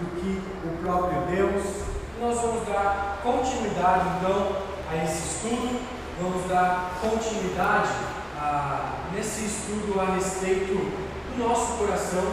do 0.00 0.20
que 0.20 0.42
o 0.66 0.82
próprio 0.82 1.20
Deus. 1.26 1.62
Nós 2.18 2.40
vamos 2.40 2.66
dar 2.66 3.20
continuidade 3.22 4.04
então 4.18 4.56
a 4.90 5.04
esse 5.04 5.18
estudo, 5.18 5.80
vamos 6.20 6.48
dar 6.48 6.98
continuidade 7.00 7.90
a, 8.38 8.94
nesse 9.14 9.44
estudo 9.44 10.00
a 10.00 10.14
respeito 10.14 10.74
do 10.74 11.38
nosso 11.38 11.78
coração, 11.78 12.24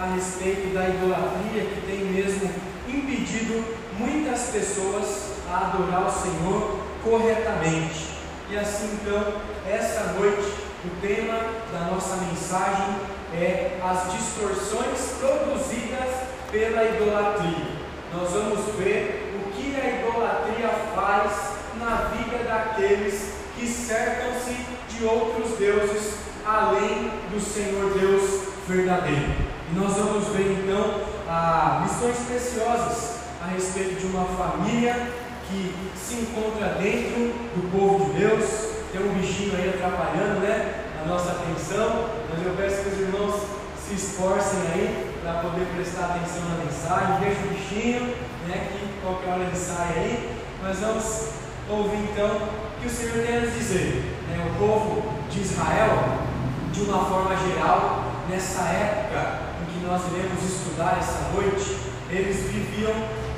a 0.00 0.06
respeito 0.06 0.74
da 0.74 0.88
idolatria 0.88 1.64
que 1.64 1.86
tem 1.86 2.04
mesmo 2.06 2.50
impedido 2.88 3.64
muitas 3.98 4.48
pessoas 4.50 5.32
a 5.50 5.68
adorar 5.68 6.06
o 6.06 6.10
Senhor 6.10 6.78
corretamente. 7.04 8.12
E 8.50 8.58
assim 8.58 8.98
então, 9.00 9.40
essa 9.66 10.12
noite, 10.18 10.52
o 10.84 11.00
tema 11.00 11.38
da 11.72 11.92
nossa 11.92 12.16
mensagem 12.16 12.96
é 13.34 13.80
as 13.82 14.12
distorções 14.12 15.16
produzidas 15.18 16.31
pela 16.52 16.84
idolatria. 16.84 17.82
Nós 18.14 18.30
vamos 18.30 18.60
ver 18.76 19.32
o 19.34 19.50
que 19.52 19.74
a 19.74 20.00
idolatria 20.00 20.68
faz 20.94 21.32
na 21.80 22.12
vida 22.12 22.44
daqueles 22.44 23.32
que 23.56 23.66
cercam-se 23.66 24.54
de 24.90 25.04
outros 25.04 25.56
deuses 25.58 26.16
além 26.44 27.10
do 27.30 27.40
Senhor 27.40 27.98
Deus 27.98 28.42
verdadeiro. 28.68 29.32
E 29.70 29.74
nós 29.74 29.96
vamos 29.96 30.28
ver 30.28 30.62
então 30.62 31.00
ah, 31.26 31.84
lições 31.84 32.18
preciosas 32.26 33.16
a 33.42 33.46
respeito 33.46 34.00
de 34.00 34.06
uma 34.06 34.26
família 34.26 34.94
que 35.48 35.74
se 35.96 36.14
encontra 36.16 36.76
dentro 36.78 37.32
do 37.56 37.70
povo 37.72 38.12
de 38.12 38.20
Deus. 38.20 38.72
Tem 38.92 39.00
um 39.00 39.14
bichinho 39.14 39.56
aí 39.56 39.70
atrapalhando 39.70 40.40
né, 40.40 40.84
a 41.02 41.08
nossa 41.08 41.30
atenção, 41.30 42.10
mas 42.28 42.46
eu 42.46 42.52
peço 42.54 42.82
que 42.82 42.88
os 42.90 43.00
irmãos 43.00 43.40
se 43.88 43.94
esforcem 43.94 44.60
aí 44.74 45.11
para 45.22 45.34
poder 45.34 45.66
prestar 45.76 46.06
atenção 46.06 46.42
na 46.48 46.64
mensagem. 46.64 47.20
Veja 47.20 47.40
o 47.44 47.54
bichinho, 47.54 48.16
né, 48.48 48.68
que 48.72 49.00
qualquer 49.00 49.30
hora 49.30 49.42
ele 49.42 49.56
sai 49.56 49.92
aí. 49.96 50.36
Mas 50.60 50.80
vamos 50.80 51.28
ouvir 51.70 52.10
então 52.10 52.26
o 52.26 52.80
que 52.80 52.86
o 52.86 52.90
Senhor 52.90 53.24
tem 53.24 53.36
a 53.36 53.40
nos 53.40 53.54
dizer. 53.54 54.18
Né, 54.28 54.50
o 54.50 54.58
povo 54.58 55.02
de 55.30 55.40
Israel, 55.40 56.18
de 56.72 56.82
uma 56.82 57.04
forma 57.04 57.36
geral, 57.36 58.04
nessa 58.28 58.62
época 58.62 59.52
em 59.62 59.72
que 59.72 59.86
nós 59.86 60.02
iremos 60.12 60.42
estudar 60.42 60.98
essa 60.98 61.30
noite, 61.32 61.78
eles 62.10 62.50
viviam 62.50 62.92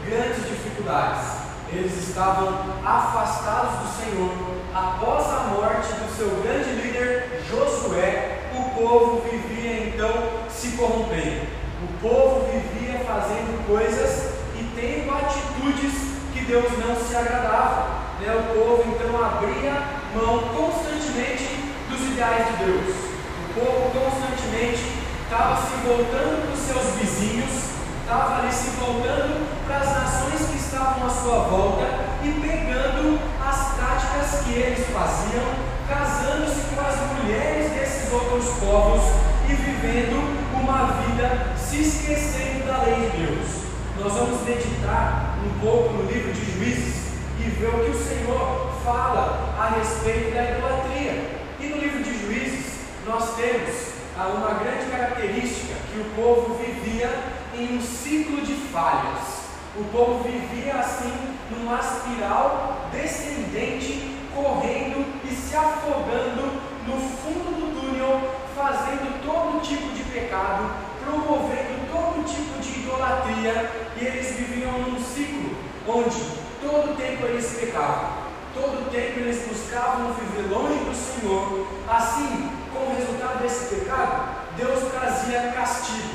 grandes 0.06 0.48
dificuldades. 0.48 1.44
Eles 1.70 2.08
estavam 2.08 2.48
afastados 2.84 3.80
do 3.80 4.02
Senhor. 4.02 4.30
Após 4.74 5.26
a 5.26 5.54
morte 5.54 5.92
do 5.92 6.16
seu 6.16 6.28
grande 6.42 6.70
líder 6.80 7.42
Josué, 7.48 8.40
o 8.56 8.80
povo 8.80 9.22
vivia 9.28 9.88
então 9.88 10.12
se 10.48 10.76
corrompendo. 10.76 11.63
O 11.84 11.86
povo 12.00 12.46
vivia 12.50 12.98
fazendo 13.00 13.60
coisas 13.66 14.32
e 14.56 14.64
tendo 14.74 15.12
atitudes 15.12 15.92
que 16.32 16.40
Deus 16.46 16.64
não 16.78 16.96
se 16.96 17.14
agradava. 17.14 18.00
Né? 18.20 18.32
O 18.32 18.54
povo 18.56 18.84
então 18.88 19.22
abria 19.22 19.84
mão 20.16 20.48
constantemente 20.56 21.44
dos 21.90 22.00
ideais 22.08 22.46
de 22.46 22.64
Deus. 22.64 22.88
O 22.88 23.60
povo 23.60 23.92
constantemente 23.92 24.80
estava 25.24 25.60
se 25.60 25.76
voltando 25.84 26.40
para 26.40 26.54
os 26.54 26.60
seus 26.60 26.96
vizinhos, 26.96 27.52
estava 28.00 28.40
ali 28.40 28.50
se 28.50 28.70
voltando 28.80 29.44
para 29.66 29.76
as 29.76 29.92
nações 29.92 30.48
que 30.48 30.56
estavam 30.56 31.06
à 31.06 31.10
sua 31.10 31.38
volta 31.52 31.84
e 32.24 32.32
pegando 32.40 33.20
as 33.44 33.74
práticas 33.76 34.40
que 34.40 34.54
eles 34.54 34.86
faziam, 34.88 35.44
casando-se 35.86 36.64
com 36.74 36.80
as 36.80 36.96
mulheres 37.12 37.72
desses 37.72 38.10
outros 38.10 38.48
povos 38.58 39.02
e 39.50 39.52
vivendo 39.52 40.43
uma 40.64 40.86
vida 41.02 41.54
se 41.58 41.82
esquecendo 41.82 42.66
da 42.66 42.84
lei 42.84 43.10
de 43.10 43.16
Deus. 43.18 43.64
Nós 44.00 44.12
vamos 44.14 44.42
meditar 44.42 45.38
um 45.44 45.60
pouco 45.60 45.92
no 45.92 46.10
livro 46.10 46.32
de 46.32 46.52
Juízes 46.52 47.12
e 47.38 47.42
ver 47.50 47.68
o 47.68 47.84
que 47.84 47.90
o 47.90 48.02
Senhor 48.02 48.72
fala 48.82 49.54
a 49.58 49.78
respeito 49.78 50.34
da 50.34 50.50
idolatria. 50.50 51.42
E 51.60 51.66
no 51.66 51.76
livro 51.76 52.02
de 52.02 52.18
Juízes 52.18 52.80
nós 53.06 53.36
temos 53.36 53.94
uma 54.16 54.54
grande 54.54 54.90
característica 54.90 55.74
que 55.92 56.00
o 56.00 56.04
povo 56.16 56.54
vivia 56.54 57.10
em 57.54 57.76
um 57.76 57.82
ciclo 57.82 58.40
de 58.40 58.54
falhas. 58.72 59.44
O 59.76 59.84
povo 59.92 60.24
vivia 60.24 60.76
assim 60.76 61.12
numa 61.50 61.78
espiral 61.78 62.88
descendente, 62.90 64.16
correndo 64.34 65.04
e 65.24 65.34
se 65.34 65.54
afogando 65.54 66.42
no 66.86 66.96
fundo 66.96 67.50
do 67.52 67.80
túnel, 67.80 68.33
fazendo 68.64 69.20
todo 69.22 69.60
tipo 69.60 69.92
de 69.92 70.02
pecado, 70.04 70.70
promovendo 71.04 71.84
todo 71.92 72.24
tipo 72.24 72.58
de 72.60 72.80
idolatria, 72.80 73.70
e 74.00 74.04
eles 74.06 74.36
viviam 74.36 74.72
num 74.78 74.98
ciclo 74.98 75.54
onde 75.86 76.18
todo 76.62 76.96
tempo 76.96 77.26
eles 77.26 77.58
pecavam, 77.60 78.24
todo 78.54 78.90
tempo 78.90 79.20
eles 79.20 79.46
buscavam 79.46 80.14
viver 80.14 80.48
longe 80.48 80.78
do 80.82 80.94
Senhor. 80.94 81.66
Assim, 81.86 82.50
como 82.72 82.96
resultado 82.96 83.42
desse 83.42 83.74
pecado, 83.74 84.30
Deus 84.56 84.90
trazia 84.90 85.52
castigo, 85.52 86.14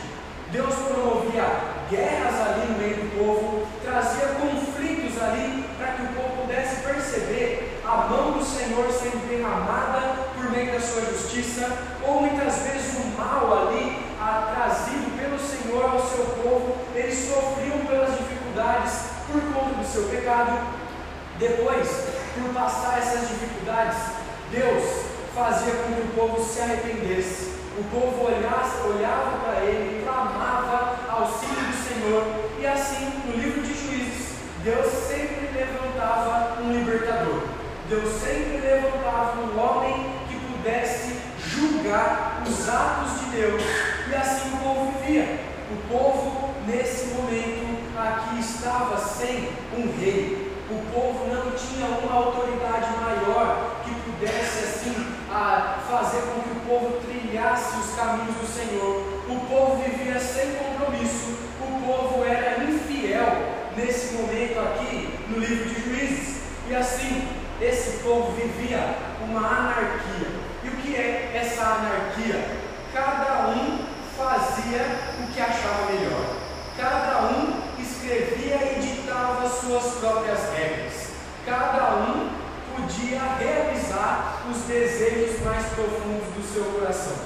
Deus 0.51 0.73
promovia 0.73 1.45
guerras 1.87 2.33
ali 2.33 2.67
no 2.67 2.79
meio 2.79 2.95
do 2.95 3.15
povo, 3.15 3.67
trazia 3.83 4.25
conflitos 4.41 5.21
ali 5.21 5.65
para 5.77 5.91
que 5.91 6.01
o 6.01 6.07
povo 6.07 6.41
pudesse 6.41 6.81
perceber 6.81 7.79
a 7.85 8.07
mão 8.09 8.31
do 8.31 8.43
Senhor 8.43 8.91
sendo 8.91 9.29
derramada 9.29 9.98
da 11.39 11.43
sua 11.43 11.59
justiça, 11.59 11.67
ou 12.05 12.21
muitas 12.21 12.57
vezes 12.59 12.97
o 12.97 13.17
mal 13.17 13.67
ali 13.67 14.09
trazido 14.53 15.17
pelo 15.17 15.39
Senhor 15.39 15.85
ao 15.85 15.99
seu 15.99 16.25
povo, 16.43 16.77
eles 16.93 17.27
sofriam 17.27 17.79
pelas 17.85 18.17
dificuldades 18.17 18.93
por 19.27 19.41
conta 19.53 19.75
do 19.75 19.87
seu 19.87 20.03
pecado. 20.03 20.59
Depois, 21.37 21.87
por 22.35 22.53
passar 22.53 22.97
essas 22.97 23.29
dificuldades, 23.29 23.97
Deus 24.51 25.05
fazia 25.33 25.73
com 25.73 25.93
que 25.93 26.01
o 26.01 26.13
povo 26.15 26.43
se 26.43 26.59
arrependesse. 26.61 27.59
O 27.77 27.83
povo 27.83 28.25
olhasse, 28.25 28.85
olhava 28.85 29.39
para 29.45 29.61
ele, 29.63 30.03
clamava 30.03 30.95
auxílio 31.07 31.55
do 31.55 31.87
Senhor, 31.87 32.23
e 32.59 32.67
assim, 32.67 33.05
no 33.25 33.37
livro 33.37 33.61
de 33.61 33.73
Juízes, 33.73 34.33
Deus 34.63 34.91
sempre 35.07 35.49
levantava 35.55 36.61
um 36.61 36.73
libertador. 36.73 37.43
Deus 37.87 38.21
sempre 38.21 38.57
levantava 38.57 39.39
um 39.41 39.57
homem 39.57 40.19
pudesse 40.59 41.18
os 41.89 42.69
atos 42.69 43.19
de 43.19 43.37
Deus. 43.37 43.61
E 44.09 44.15
assim 44.15 44.53
o 44.53 44.57
povo 44.57 44.93
vivia. 44.99 45.39
O 45.71 45.91
povo, 45.91 46.53
nesse 46.67 47.07
momento, 47.07 47.87
aqui 47.97 48.39
estava 48.39 48.97
sem 48.97 49.49
um 49.75 49.91
rei. 49.99 50.53
O 50.69 50.93
povo 50.93 51.27
não 51.27 51.51
tinha 51.51 51.87
uma 51.87 52.13
autoridade 52.13 52.89
maior 53.01 53.81
que 53.83 53.91
pudesse 54.01 54.65
assim 54.65 55.07
a 55.31 55.79
fazer 55.89 56.21
com 56.21 56.41
que 56.41 56.49
o 56.49 56.61
povo 56.67 57.01
trilhasse 57.01 57.79
os 57.79 57.95
caminhos 57.95 58.35
do 58.35 58.47
Senhor. 58.47 59.23
O 59.27 59.39
povo 59.47 59.83
vivia 59.83 60.19
sem 60.19 60.53
compromisso. 60.55 61.39
O 61.59 61.87
povo 61.87 62.23
era 62.23 62.63
infiel 62.63 63.35
nesse 63.75 64.13
momento 64.13 64.59
aqui 64.59 65.09
no 65.27 65.39
livro 65.39 65.69
de 65.69 65.81
Juízes. 65.81 66.41
E 66.67 66.75
assim, 66.75 67.27
esse 67.59 67.97
povo 68.03 68.31
vivia 68.33 68.95
uma 69.23 69.39
anarquia 69.39 70.48
que 70.89 70.95
é 70.95 71.31
essa 71.35 71.61
anarquia? 71.61 72.43
Cada 72.91 73.49
um 73.49 73.85
fazia 74.17 74.81
o 75.21 75.31
que 75.31 75.39
achava 75.39 75.91
melhor. 75.91 76.35
Cada 76.75 77.27
um 77.27 77.61
escrevia 77.77 78.55
e 78.55 78.79
ditava 78.81 79.47
suas 79.47 79.99
próprias 79.99 80.39
regras. 80.51 81.09
Cada 81.45 81.95
um 81.95 82.29
podia 82.75 83.19
realizar 83.37 84.41
os 84.49 84.63
desejos 84.63 85.39
mais 85.45 85.63
profundos 85.67 86.27
do 86.33 86.53
seu 86.53 86.63
coração. 86.63 87.17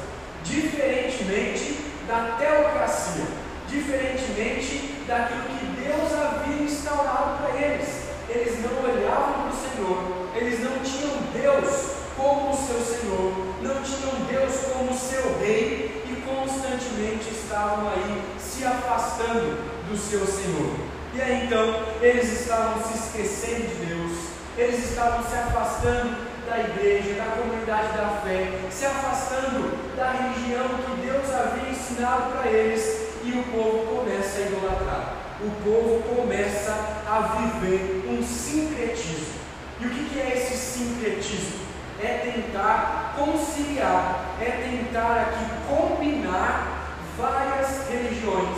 Diferentemente 0.43 1.93
da 2.05 2.35
teocracia, 2.37 3.25
diferentemente 3.69 5.05
daquilo 5.07 5.43
que 5.43 5.65
Deus 5.81 6.11
havia 6.11 6.63
instaurado 6.63 7.37
para 7.37 7.61
eles. 7.61 8.03
Eles 8.27 8.59
não 8.61 8.83
olhavam 8.83 9.33
para 9.33 9.51
o 9.51 9.55
Senhor, 9.55 10.27
eles 10.35 10.59
não 10.59 10.79
tinham 10.79 11.13
Deus 11.31 12.02
como 12.15 12.51
o 12.51 12.57
seu 12.57 12.79
Senhor, 12.79 13.33
não 13.61 13.81
tinham 13.81 14.25
Deus 14.29 14.53
como 14.71 14.97
seu 14.97 15.39
rei 15.39 16.03
e 16.05 16.23
constantemente 16.25 17.29
estavam 17.31 17.89
aí 17.89 18.21
se 18.39 18.63
afastando 18.65 19.57
do 19.89 19.97
seu 19.97 20.25
Senhor. 20.25 20.75
E 21.13 21.21
aí 21.21 21.45
então 21.45 21.83
eles 22.01 22.41
estavam 22.41 22.83
se 22.83 22.97
esquecendo 22.97 23.67
de 23.67 23.85
Deus, 23.85 24.11
eles 24.57 24.89
estavam 24.89 25.23
se 25.23 25.35
afastando 25.35 26.33
da 26.45 26.59
igreja, 26.59 27.13
da 27.13 27.35
comunidade 27.37 27.97
da 27.97 28.21
fé, 28.23 28.49
se 28.69 28.85
afastando 28.85 29.95
da 29.95 30.11
religião 30.11 30.67
que 30.85 31.07
Deus 31.07 31.31
havia 31.33 31.69
ensinado 31.69 32.33
para 32.33 32.51
eles, 32.51 33.03
e 33.23 33.31
o 33.31 33.43
povo 33.43 33.97
começa 33.97 34.39
a 34.39 34.41
idolatrar. 34.41 35.15
O 35.41 35.49
povo 35.63 36.15
começa 36.15 36.71
a 37.07 37.37
viver 37.37 38.05
um 38.09 38.21
sincretismo. 38.23 39.33
E 39.79 39.85
o 39.85 39.89
que 39.89 40.19
é 40.19 40.37
esse 40.37 40.57
sincretismo? 40.57 41.72
É 42.01 42.31
tentar 42.31 43.13
conciliar, 43.17 44.35
é 44.39 44.45
tentar 44.45 45.21
aqui 45.21 45.45
combinar 45.67 46.73
várias 47.17 47.87
religiões, 47.89 48.57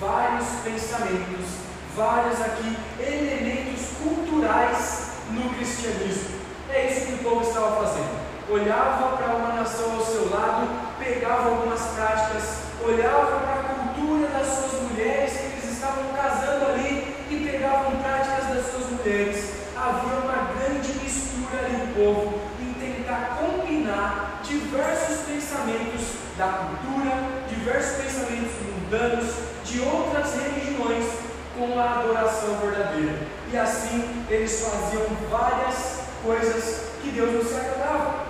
vários 0.00 0.46
pensamentos, 0.64 1.46
vários 1.96 2.40
aqui 2.40 2.76
elementos 3.00 3.88
culturais 4.02 5.10
no 5.30 5.50
cristianismo. 5.54 6.38
É 6.70 6.86
isso 6.86 7.06
que 7.06 7.14
o 7.14 7.18
povo 7.18 7.42
estava 7.42 7.84
fazendo. 7.84 8.28
Olhava 8.48 9.16
para 9.16 9.34
uma 9.36 9.54
nação 9.54 9.96
ao 9.96 10.00
seu 10.00 10.30
lado, 10.30 10.68
pegava 10.98 11.50
algumas 11.50 11.80
práticas, 11.88 12.62
olhava 12.82 13.40
para 13.40 13.54
a 13.54 13.64
cultura 13.64 14.28
das 14.28 14.46
suas 14.46 14.82
mulheres 14.82 15.32
que 15.32 15.46
eles 15.46 15.72
estavam 15.72 16.04
casando 16.14 16.66
ali 16.66 17.14
e 17.30 17.50
pegavam 17.50 17.96
práticas 17.96 18.46
das 18.46 18.70
suas 18.70 18.90
mulheres. 18.90 19.52
Havia 19.76 20.18
uma 20.20 20.52
grande 20.54 20.92
mistura 20.94 21.64
ali 21.64 21.76
no 21.76 21.94
povo 21.94 22.37
diversos 24.70 25.24
pensamentos 25.24 26.02
da 26.36 26.46
cultura, 26.46 27.10
diversos 27.48 28.02
pensamentos 28.02 28.52
mundanos 28.66 29.34
de 29.64 29.80
outras 29.80 30.34
religiões 30.34 31.06
com 31.56 31.78
a 31.78 32.00
adoração 32.00 32.58
verdadeira. 32.58 33.18
E 33.50 33.56
assim 33.56 34.26
eles 34.28 34.60
faziam 34.60 35.06
várias 35.30 36.00
coisas 36.22 36.82
que 37.02 37.10
Deus 37.10 37.32
não 37.32 37.42
se 37.42 37.54
agradava. 37.54 38.26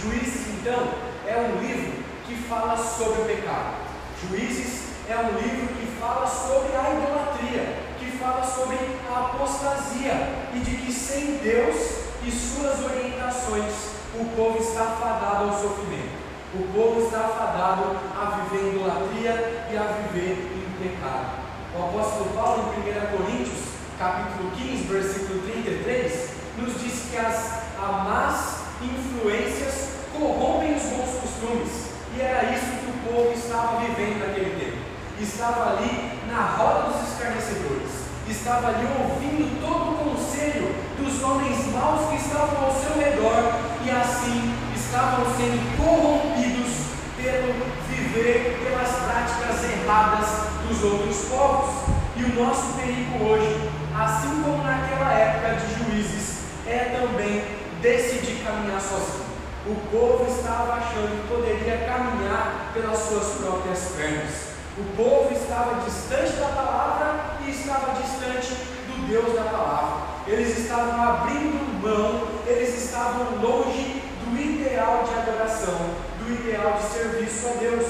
Juízes, 0.00 0.46
então, 0.54 0.88
é 1.26 1.36
um 1.36 1.60
livro 1.60 2.04
que 2.26 2.36
fala 2.48 2.76
sobre 2.76 3.22
o 3.22 3.24
pecado. 3.24 3.74
Juízes 4.22 4.84
é 5.08 5.16
um 5.16 5.36
livro 5.36 5.66
que 5.74 6.00
fala 6.00 6.26
sobre 6.28 6.76
a 6.76 6.94
idolatria, 6.94 7.76
que 7.98 8.18
fala 8.18 8.46
sobre 8.46 8.78
a 9.12 9.18
apostasia 9.18 10.28
e 10.54 10.60
de 10.60 10.76
que 10.76 10.92
sem 10.92 11.38
Deus 11.38 11.76
e 12.24 12.30
suas 12.30 12.84
orientações 12.84 14.01
o 14.14 14.24
povo 14.36 14.58
está 14.58 14.84
fadado 15.00 15.48
ao 15.48 15.60
sofrimento. 15.60 16.20
O 16.54 16.62
povo 16.74 17.06
está 17.06 17.20
fadado 17.20 17.96
a 18.14 18.42
viver 18.42 18.74
idolatria 18.74 19.66
e 19.72 19.76
a 19.76 19.82
viver 19.82 20.52
em 20.52 20.82
pecado. 20.82 21.40
O 21.74 21.82
apóstolo 21.82 22.30
Paulo, 22.34 22.74
em 22.76 22.80
1 22.80 23.16
Coríntios, 23.16 23.58
capítulo 23.98 24.50
15, 24.50 24.84
versículo 24.84 25.40
33, 25.42 26.30
nos 26.58 26.80
diz 26.80 27.08
que 27.10 27.16
as 27.16 27.62
más 28.04 28.64
influências 28.82 29.88
corrompem 30.12 30.74
os 30.74 30.82
bons 30.82 31.20
costumes. 31.20 31.92
E 32.14 32.20
era 32.20 32.52
isso 32.52 32.66
que 32.66 32.90
o 32.90 33.14
povo 33.14 33.32
estava 33.32 33.80
vivendo 33.80 34.26
naquele 34.26 34.60
tempo. 34.60 34.82
Estava 35.18 35.70
ali 35.70 36.20
na 36.30 36.56
roda 36.56 36.90
dos 36.90 37.08
escarnecedores. 37.08 37.90
Estava 38.28 38.68
ali 38.68 38.86
ouvindo 39.00 39.58
todo 39.60 39.92
o 39.92 40.10
conselho 40.10 40.74
dos 41.02 41.22
homens 41.22 41.66
maus 41.72 42.08
que 42.10 42.16
estavam 42.16 42.64
ao 42.64 42.72
seu 42.72 42.94
redor. 43.00 43.52
E 43.84 43.90
assim 43.90 44.54
estavam 44.74 45.24
sendo 45.36 45.76
corrompidos 45.76 46.92
pelo 47.16 47.52
viver, 47.88 48.58
pelas 48.62 48.90
práticas 48.90 49.70
erradas 49.70 50.28
dos 50.68 50.82
outros 50.84 51.16
povos. 51.28 51.74
E 52.16 52.24
o 52.24 52.44
nosso 52.44 52.74
perigo 52.74 53.24
hoje, 53.24 53.70
assim 53.98 54.42
como 54.42 54.62
naquela 54.62 55.12
época 55.12 55.56
de 55.56 55.84
juízes, 55.84 56.44
é 56.66 56.96
também 57.00 57.42
decidir 57.80 58.44
caminhar 58.44 58.80
sozinho. 58.80 59.32
O 59.66 59.74
povo 59.90 60.26
estava 60.28 60.74
achando 60.74 61.22
que 61.22 61.28
poderia 61.28 61.78
caminhar 61.86 62.70
pelas 62.74 62.98
suas 62.98 63.38
próprias 63.38 63.92
pernas. 63.96 64.52
O 64.76 64.84
povo 64.96 65.32
estava 65.32 65.84
distante 65.84 66.32
da 66.32 66.48
palavra 66.48 67.36
e 67.44 67.50
estava 67.50 67.92
distante 67.92 68.54
do 68.88 69.06
Deus 69.06 69.34
da 69.34 69.44
palavra. 69.44 70.01
Eles 70.26 70.58
estavam 70.58 71.02
abrindo 71.02 71.82
mão, 71.82 72.28
eles 72.46 72.84
estavam 72.84 73.40
longe 73.40 74.02
do 74.24 74.40
ideal 74.40 75.04
de 75.04 75.14
adoração, 75.14 75.78
do 76.18 76.32
ideal 76.32 76.72
de 76.74 76.84
serviço 76.84 77.48
a 77.48 77.52
Deus. 77.58 77.86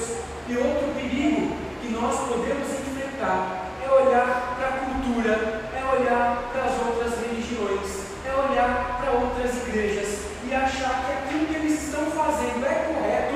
E 0.49 0.57
outro 0.57 0.93
perigo 0.95 1.55
que 1.81 1.89
nós 1.89 2.19
podemos 2.27 2.67
enfrentar 2.67 3.69
é 3.83 3.89
olhar 3.89 4.55
para 4.57 4.67
a 4.67 4.71
cultura, 4.71 5.61
é 5.73 5.95
olhar 5.95 6.49
para 6.51 6.63
as 6.63 6.73
outras 6.85 7.13
religiões, 7.21 8.03
é 8.25 8.33
olhar 8.33 8.99
para 8.99 9.11
outras 9.11 9.55
igrejas 9.67 10.33
e 10.45 10.53
achar 10.53 11.05
que 11.05 11.11
aquilo 11.13 11.45
que 11.47 11.55
eles 11.55 11.83
estão 11.83 12.05
fazendo 12.11 12.65
é 12.65 12.93
correto, 12.93 13.35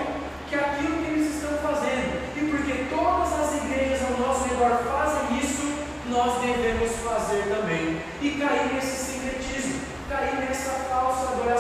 que 0.50 0.56
aquilo 0.56 0.98
que 0.98 1.12
eles 1.12 1.36
estão 1.36 1.58
fazendo, 1.60 2.20
e 2.36 2.52
porque 2.52 2.86
todas 2.94 3.34
as 3.34 3.64
igrejas 3.64 4.02
ao 4.04 4.28
nosso 4.28 4.44
redor 4.50 4.78
fazem 4.84 5.40
isso, 5.40 5.68
nós 6.10 6.42
devemos 6.42 6.92
fazer 6.98 7.44
também. 7.44 8.02
E 8.22 8.32
cair 8.40 8.74
nesse 8.74 9.12
sincretismo, 9.12 9.82
cair 10.10 10.36
nessa 10.36 10.88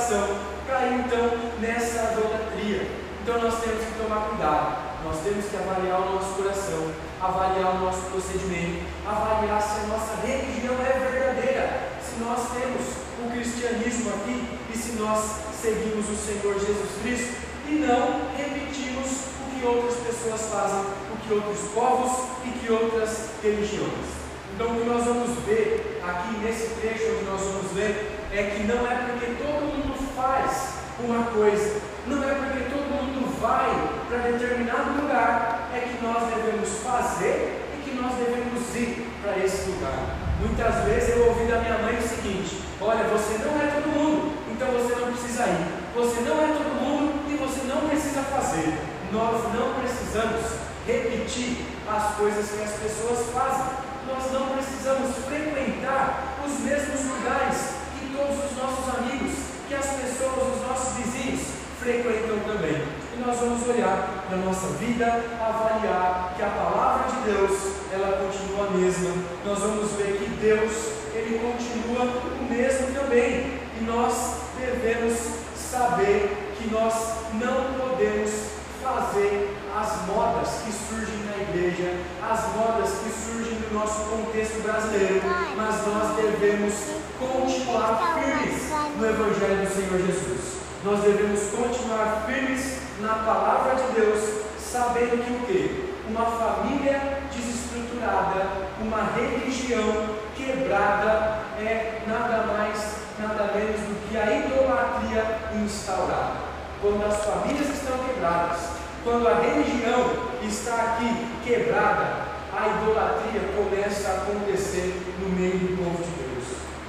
adoração, 0.07 0.37
cair 0.67 0.99
então 1.01 1.51
nessa 1.59 2.13
idolatria. 2.13 2.87
Então 3.21 3.41
nós 3.41 3.59
temos 3.59 3.83
que 3.83 3.99
tomar 4.01 4.29
cuidado, 4.29 5.03
nós 5.03 5.19
temos 5.21 5.45
que 5.45 5.57
avaliar 5.57 6.01
o 6.01 6.15
nosso 6.15 6.33
coração, 6.35 6.91
avaliar 7.19 7.75
o 7.75 7.79
nosso 7.79 8.01
procedimento, 8.11 8.85
avaliar 9.05 9.61
se 9.61 9.81
a 9.81 9.87
nossa 9.87 10.25
religião 10.25 10.75
é 10.75 10.99
verdadeira, 10.99 11.89
se 12.01 12.23
nós 12.23 12.39
temos 12.51 12.87
o 13.19 13.31
cristianismo 13.31 14.11
aqui 14.11 14.59
e 14.73 14.77
se 14.77 14.93
nós 14.93 15.19
seguimos 15.61 16.09
o 16.09 16.15
Senhor 16.15 16.53
Jesus 16.53 17.01
Cristo 17.01 17.35
e 17.67 17.71
não 17.73 18.31
repetimos 18.37 19.27
o 19.41 19.59
que 19.59 19.65
outras 19.65 19.95
pessoas 19.95 20.41
fazem, 20.49 20.85
o 21.13 21.17
que 21.17 21.33
outros 21.33 21.59
povos 21.73 22.29
e 22.45 22.49
que 22.59 22.71
outras 22.71 23.29
religiões. 23.43 24.26
Então, 24.57 24.73
o 24.73 24.79
que 24.81 24.89
nós 24.89 25.05
vamos 25.05 25.37
ver 25.45 26.01
aqui 26.01 26.33
nesse 26.41 26.81
trecho 26.81 27.13
onde 27.13 27.29
nós 27.29 27.41
vamos 27.41 27.71
ver 27.73 28.09
é 28.33 28.41
que 28.41 28.63
não 28.65 28.89
é 28.89 29.05
porque 29.05 29.37
todo 29.37 29.69
mundo 29.69 29.93
faz 30.15 30.81
uma 30.97 31.25
coisa, 31.25 31.79
não 32.07 32.23
é 32.23 32.33
porque 32.33 32.65
todo 32.65 32.89
mundo 32.89 33.37
vai 33.39 33.69
para 34.09 34.31
determinado 34.31 34.99
lugar, 34.99 35.69
é 35.71 35.77
que 35.81 36.03
nós 36.03 36.33
devemos 36.33 36.69
fazer 36.81 37.69
e 37.77 37.83
que 37.85 38.01
nós 38.01 38.15
devemos 38.17 38.65
ir 38.73 39.05
para 39.21 39.37
esse 39.37 39.69
lugar. 39.69 40.17
Muitas 40.41 40.85
vezes 40.85 41.15
eu 41.15 41.27
ouvi 41.27 41.45
da 41.45 41.59
minha 41.59 41.77
mãe 41.77 41.93
o 41.93 42.01
seguinte: 42.01 42.57
Olha, 42.81 43.03
você 43.13 43.37
não 43.37 43.61
é 43.61 43.67
todo 43.77 43.93
mundo, 43.93 44.41
então 44.49 44.69
você 44.69 44.95
não 44.95 45.13
precisa 45.13 45.43
ir. 45.45 45.69
Você 45.93 46.21
não 46.21 46.33
é 46.41 46.47
todo 46.47 46.81
mundo 46.81 47.29
e 47.29 47.37
você 47.37 47.61
não 47.67 47.87
precisa 47.87 48.23
fazer. 48.23 48.73
Nós 49.13 49.37
não 49.53 49.77
precisamos 49.77 50.41
repetir 50.87 51.61
as 51.87 52.15
coisas 52.15 52.49
que 52.49 52.63
as 52.63 52.71
pessoas 52.71 53.29
fazem. 53.31 53.86
Nós 54.07 54.31
não 54.31 54.55
precisamos 54.55 55.15
frequentar 55.27 56.37
os 56.45 56.59
mesmos 56.61 57.03
lugares 57.11 57.57
que 57.99 58.15
todos 58.15 58.37
os 58.45 58.57
nossos 58.57 58.95
amigos, 58.95 59.35
que 59.67 59.75
as 59.75 59.85
pessoas, 59.85 60.55
os 60.55 60.67
nossos 60.67 60.93
vizinhos 60.97 61.41
frequentam 61.79 62.39
também. 62.47 62.83
E 63.13 63.19
nós 63.19 63.37
vamos 63.37 63.67
olhar 63.67 64.25
na 64.31 64.37
nossa 64.37 64.67
vida, 64.77 65.05
avaliar 65.39 66.33
que 66.37 66.41
a 66.41 66.49
palavra 66.49 67.11
de 67.11 67.31
Deus, 67.31 67.51
ela 67.91 68.17
continua 68.17 68.67
a 68.67 68.71
mesma. 68.71 69.13
Nós 69.45 69.59
vamos 69.59 69.91
ver 69.93 70.17
que 70.19 70.29
Deus 70.41 70.71
ele 71.13 71.39
continua 71.39 72.05
o 72.39 72.43
mesmo 72.49 72.93
também. 72.93 73.59
E 73.79 73.83
nós 73.85 74.37
devemos 74.57 75.17
saber 75.55 76.55
que 76.57 76.69
nós 76.69 76.93
não 77.33 77.73
podemos 77.73 78.56
fazer 78.87 79.57
as 79.75 80.05
modas 80.07 80.49
que 80.63 80.71
surgem 80.71 81.17
na 81.25 81.37
igreja, 81.41 81.93
as 82.23 82.55
modas 82.55 82.89
que 83.03 83.09
surgem 83.09 83.59
no 83.59 83.79
nosso 83.79 84.09
contexto 84.09 84.63
brasileiro, 84.63 85.21
mas 85.55 85.87
nós 85.87 86.15
devemos 86.15 86.73
continuar 87.19 88.15
firmes 88.15 88.71
no 88.97 89.05
Evangelho 89.05 89.67
do 89.67 89.73
Senhor 89.73 89.99
Jesus. 89.99 90.57
Nós 90.83 91.01
devemos 91.01 91.41
continuar 91.51 92.23
firmes 92.25 92.77
na 93.01 93.15
palavra 93.15 93.75
de 93.75 93.99
Deus, 93.99 94.45
sabendo 94.57 95.23
que 95.23 95.33
o 95.33 95.39
que? 95.45 95.93
Uma 96.09 96.25
família 96.25 97.19
desestruturada, 97.35 98.47
uma 98.79 99.03
religião 99.13 100.15
quebrada 100.35 101.39
é 101.59 102.03
nada 102.07 102.45
mais, 102.53 102.95
nada 103.19 103.51
menos 103.53 103.81
do 103.81 104.07
que 104.07 104.17
a 104.17 104.33
idolatria 104.33 105.39
instaurada. 105.55 106.47
Quando 106.81 107.05
as 107.05 107.25
famílias 107.25 107.69
estão 107.69 107.97
quebradas, 107.97 108.76
quando 109.07 109.25
a 109.25 109.39
religião 109.39 110.11
está 110.45 110.75
aqui 110.75 111.07
quebrada, 111.45 112.27
a 112.51 112.67
idolatria 112.67 113.39
começa 113.55 114.09
a 114.09 114.15
acontecer 114.15 115.01
no 115.21 115.29
meio 115.29 115.57
do 115.59 115.77
povo 115.77 116.03
de 116.03 116.09
Deus. 116.09 116.45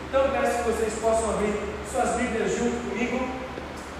Então 0.08 0.28
peço 0.32 0.64
que 0.64 0.70
vocês 0.70 0.94
possam 0.94 1.30
abrir 1.30 1.54
suas 1.88 2.16
Bíblias 2.16 2.58
junto 2.58 2.90
comigo 2.90 3.24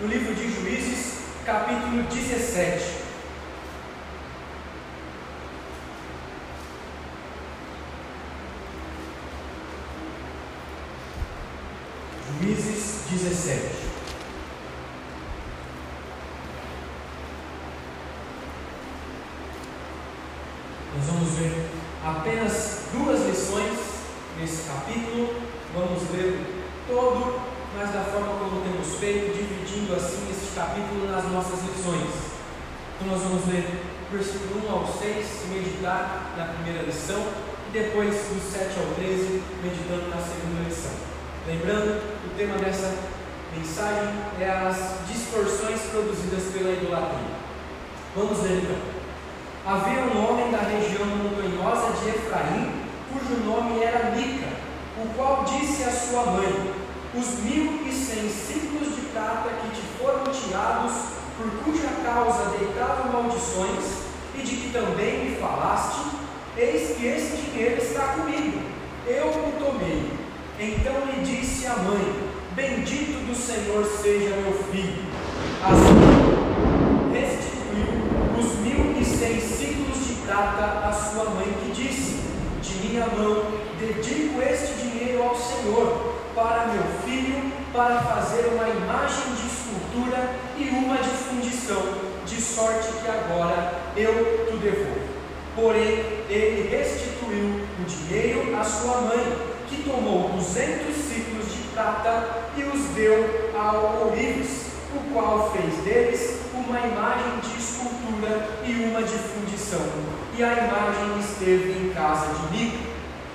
no 0.00 0.08
livro 0.08 0.34
de 0.34 0.52
Juízes, 0.52 1.18
capítulo 1.46 2.02
17. 2.02 3.06
Juízes 12.40 13.02
17. 13.12 13.97
Nós 20.98 21.06
vamos 21.06 21.30
ver 21.38 21.70
apenas 22.04 22.80
duas 22.92 23.24
lições 23.24 23.78
nesse 24.36 24.68
capítulo. 24.68 25.30
Vamos 25.72 26.10
ler 26.10 26.42
todo, 26.88 27.40
mas 27.76 27.92
da 27.92 28.02
forma 28.02 28.34
como 28.34 28.62
temos 28.62 28.98
feito, 28.98 29.32
dividindo 29.32 29.94
assim 29.94 30.26
esse 30.28 30.56
capítulo 30.56 31.08
nas 31.08 31.24
nossas 31.30 31.60
lições. 31.62 32.34
Então 32.96 33.12
nós 33.12 33.22
vamos 33.22 33.46
ler 33.46 33.80
versículo 34.10 34.66
1 34.66 34.72
ao 34.72 34.86
6, 34.88 35.26
meditar 35.52 36.34
na 36.36 36.46
primeira 36.46 36.82
lição, 36.82 37.22
e 37.68 37.72
depois 37.72 38.14
do 38.14 38.40
7 38.50 38.80
ao 38.80 38.94
13, 38.96 39.42
meditando 39.62 40.10
na 40.10 40.20
segunda 40.20 40.68
lição. 40.68 40.98
Lembrando, 41.46 42.02
o 42.26 42.36
tema 42.36 42.58
dessa 42.58 42.92
mensagem 43.56 44.14
é 44.40 44.50
as 44.50 45.06
distorções 45.06 45.80
produzidas 45.92 46.52
pela 46.52 46.72
idolatria. 46.72 47.38
Vamos 48.16 48.38
ver 48.40 48.64
então. 48.64 48.97
Havia 49.70 50.00
um 50.00 50.26
homem 50.26 50.50
da 50.50 50.60
região 50.60 51.04
montanhosa 51.04 51.92
de 52.00 52.08
Efraim, 52.08 52.72
cujo 53.12 53.44
nome 53.44 53.82
era 53.82 54.12
Mica, 54.12 54.48
o 54.96 55.14
qual 55.14 55.44
disse 55.44 55.84
à 55.84 55.90
sua 55.90 56.24
mãe: 56.24 56.72
Os 57.14 57.40
mil 57.40 57.86
e 57.86 57.92
cem 57.92 58.30
ciclos 58.30 58.96
de 58.96 59.02
prata 59.12 59.50
que 59.60 59.78
te 59.78 59.82
foram 59.98 60.24
tirados, 60.32 60.94
por 61.36 61.50
cuja 61.64 61.86
causa 62.02 62.56
deitava 62.58 63.12
maldições, 63.12 64.04
e 64.34 64.38
de 64.42 64.56
que 64.56 64.72
também 64.72 65.26
me 65.26 65.36
falaste, 65.36 66.00
eis 66.56 66.96
que 66.96 67.06
esse 67.06 67.36
dinheiro 67.36 67.76
está 67.76 68.14
comigo, 68.14 68.62
eu 69.06 69.26
o 69.26 69.52
tomei. 69.58 70.10
Então 70.58 70.94
lhe 71.04 71.22
disse 71.22 71.66
a 71.66 71.76
mãe: 71.76 72.14
Bendito 72.52 73.22
do 73.26 73.34
Senhor 73.34 73.84
seja 73.84 74.34
meu 74.34 74.64
filho. 74.72 75.04
Assim 75.62 76.48
restituiu 77.12 78.08
os 78.38 78.58
mil 78.60 78.98
e 78.98 79.04
cem 79.58 79.74
ciclos 79.74 80.06
de 80.06 80.14
prata 80.24 80.86
à 80.86 80.92
sua 80.92 81.24
mãe, 81.30 81.52
que 81.60 81.72
disse: 81.72 82.20
De 82.62 82.86
minha 82.86 83.06
mão 83.06 83.42
dedico 83.78 84.40
este 84.40 84.74
dinheiro 84.74 85.24
ao 85.24 85.36
Senhor, 85.36 86.14
para 86.34 86.66
meu 86.66 86.84
filho, 87.04 87.52
para 87.72 88.00
fazer 88.02 88.46
uma 88.54 88.68
imagem 88.68 89.34
de 89.34 89.46
escultura 89.48 90.30
e 90.56 90.68
uma 90.68 90.98
de 90.98 91.08
fundição, 91.08 91.82
de 92.24 92.40
sorte 92.40 92.88
que 93.02 93.08
agora 93.08 93.74
eu 93.96 94.46
te 94.48 94.56
devolvo. 94.58 95.08
Porém, 95.56 96.04
ele 96.30 96.68
restituiu 96.70 97.60
o 97.80 97.84
dinheiro 97.84 98.56
à 98.56 98.62
sua 98.62 99.00
mãe, 99.00 99.38
que 99.68 99.82
tomou 99.82 100.28
duzentos 100.28 100.94
ciclos 100.94 101.52
de 101.52 101.68
prata 101.74 102.44
e 102.56 102.62
os 102.62 102.80
deu 102.94 103.50
ao 103.58 104.06
ourives, 104.06 104.68
o 104.94 105.12
qual 105.12 105.50
fez 105.50 105.74
deles 105.84 106.38
uma 106.54 106.78
imagem 106.78 107.40
de 107.42 107.58
escultura 107.60 108.47
e 108.68 108.84
uma 108.84 109.02
de 109.02 109.16
fundição. 109.16 109.80
E 110.36 110.44
a 110.44 110.52
imagem 110.52 111.18
esteve 111.18 111.72
em 111.72 111.90
casa 111.94 112.26
de 112.34 112.56
Mica. 112.56 112.88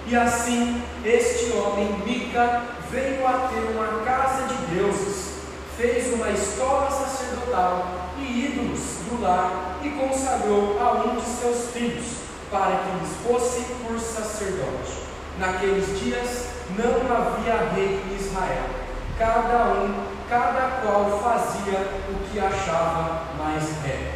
E 0.05 0.15
assim 0.15 0.81
este 1.03 1.51
homem, 1.53 1.87
Mica, 2.05 2.61
veio 2.91 3.25
a 3.25 3.49
ter 3.49 3.71
uma 3.71 4.03
casa 4.05 4.43
de 4.47 4.75
deuses, 4.75 5.33
fez 5.75 6.13
uma 6.13 6.29
escola 6.29 6.91
sacerdotal 6.91 8.11
e 8.19 8.45
ídolos 8.45 8.79
do 9.09 9.21
lar 9.21 9.79
e 9.81 9.89
consagrou 9.89 10.79
a 10.79 11.03
um 11.03 11.15
de 11.15 11.25
seus 11.25 11.71
filhos, 11.71 12.05
para 12.51 12.77
que 12.77 12.99
lhes 12.99 13.15
fosse 13.25 13.63
por 13.83 13.99
sacerdote. 13.99 15.03
Naqueles 15.39 15.99
dias 15.99 16.47
não 16.77 17.01
havia 17.11 17.71
rei 17.73 17.99
em 18.05 18.15
Israel, 18.15 18.69
cada 19.17 19.73
um, 19.73 20.05
cada 20.29 20.81
qual 20.81 21.19
fazia 21.23 21.79
o 22.09 22.29
que 22.29 22.39
achava 22.39 23.23
mais 23.37 23.63
reto. 23.83 24.12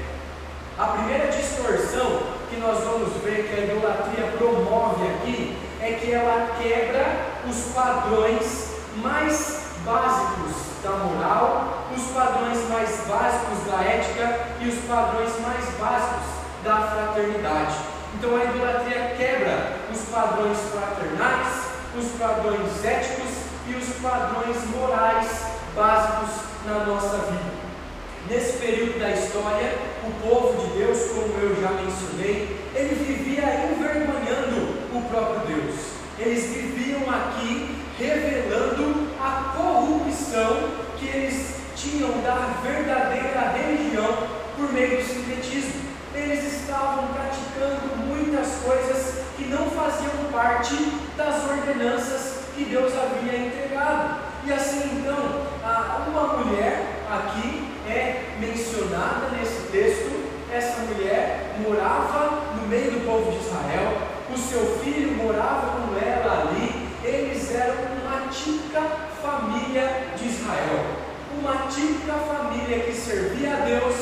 A 0.77 0.85
primeira 0.89 1.31
distorção 1.31 2.21
que 2.51 2.57
nós 2.57 2.83
vamos 2.83 3.11
ver 3.23 3.47
que 3.49 3.61
a 3.61 3.63
idolatria 3.63 4.31
promove 4.37 5.07
aqui 5.07 5.57
é 5.81 5.93
que 5.93 6.11
ela 6.11 6.55
quebra 6.61 7.17
os 7.49 7.73
padrões 7.73 8.75
mais 8.97 9.63
básicos 9.83 10.53
da 10.83 10.91
moral, 10.91 11.87
os 11.95 12.03
padrões 12.11 12.69
mais 12.69 12.89
básicos 13.07 13.65
da 13.65 13.83
ética 13.83 14.39
e 14.59 14.67
os 14.67 14.85
padrões 14.85 15.31
mais 15.41 15.65
básicos 15.79 16.27
da 16.63 16.75
fraternidade. 16.75 17.75
Então 18.13 18.35
a 18.35 18.43
idolatria 18.43 19.15
quebra 19.17 19.77
os 19.91 20.01
padrões 20.13 20.59
fraternais, 20.71 21.71
os 21.97 22.11
padrões 22.19 22.85
éticos 22.85 23.31
e 23.65 23.73
os 23.73 23.95
padrões 23.95 24.63
morais 24.75 25.41
básicos 25.75 26.35
na 26.67 26.85
nossa 26.85 27.17
vida. 27.31 27.66
Nesse 28.29 28.57
período 28.57 28.99
da 28.99 29.11
história, 29.11 29.73
o 30.03 30.11
povo 30.27 30.61
de 30.61 30.79
Deus, 30.79 30.99
como 31.13 31.33
eu 31.39 31.55
já 31.61 31.71
mencionei, 31.71 32.59
ele 32.75 32.95
vivia 32.95 33.71
envergonhando 33.71 34.75
o 34.93 35.01
próprio 35.09 35.47
Deus. 35.47 35.75
Eles 36.19 36.43
viviam 36.47 37.03
aqui 37.09 37.77
revelando 37.97 39.07
a 39.17 39.53
corrupção 39.55 40.71
que 40.97 41.07
eles 41.07 41.55
tinham 41.77 42.19
da 42.21 42.59
verdadeira 42.61 43.53
religião 43.55 44.27
por 44.57 44.73
meio 44.73 44.97
do 44.97 45.03
sincretismo. 45.07 45.87
Eles 46.13 46.61
estavam 46.61 47.07
praticando 47.13 47.95
muitas 48.07 48.55
coisas 48.61 49.23
que 49.37 49.45
não 49.45 49.69
faziam 49.69 50.11
parte 50.33 50.75
das 51.15 51.45
ordenanças 51.49 52.39
que 52.53 52.65
Deus 52.65 52.91
havia 52.93 53.47
entregado. 53.47 54.26
E 54.45 54.53
assim 54.53 54.99
então, 54.99 55.47
uma 56.07 56.37
mulher 56.37 57.03
aqui 57.09 57.67
é 57.89 58.35
mencionada 58.39 59.29
nesse 59.37 59.67
texto. 59.71 60.27
Essa 60.51 60.81
mulher 60.81 61.55
morava 61.59 62.55
no 62.55 62.67
meio 62.67 62.91
do 62.91 63.05
povo 63.05 63.31
de 63.31 63.45
Israel, 63.45 63.97
o 64.33 64.37
seu 64.37 64.79
filho 64.79 65.15
morava 65.15 65.81
com 65.81 65.97
ela 65.97 66.49
ali. 66.49 66.87
Eles 67.03 67.53
eram 67.53 67.75
uma 68.01 68.27
típica 68.29 68.81
família 69.21 70.07
de 70.17 70.27
Israel, 70.27 70.85
uma 71.39 71.67
típica 71.67 72.13
família 72.13 72.79
que 72.79 72.93
servia 72.93 73.53
a 73.53 73.59
Deus, 73.65 73.95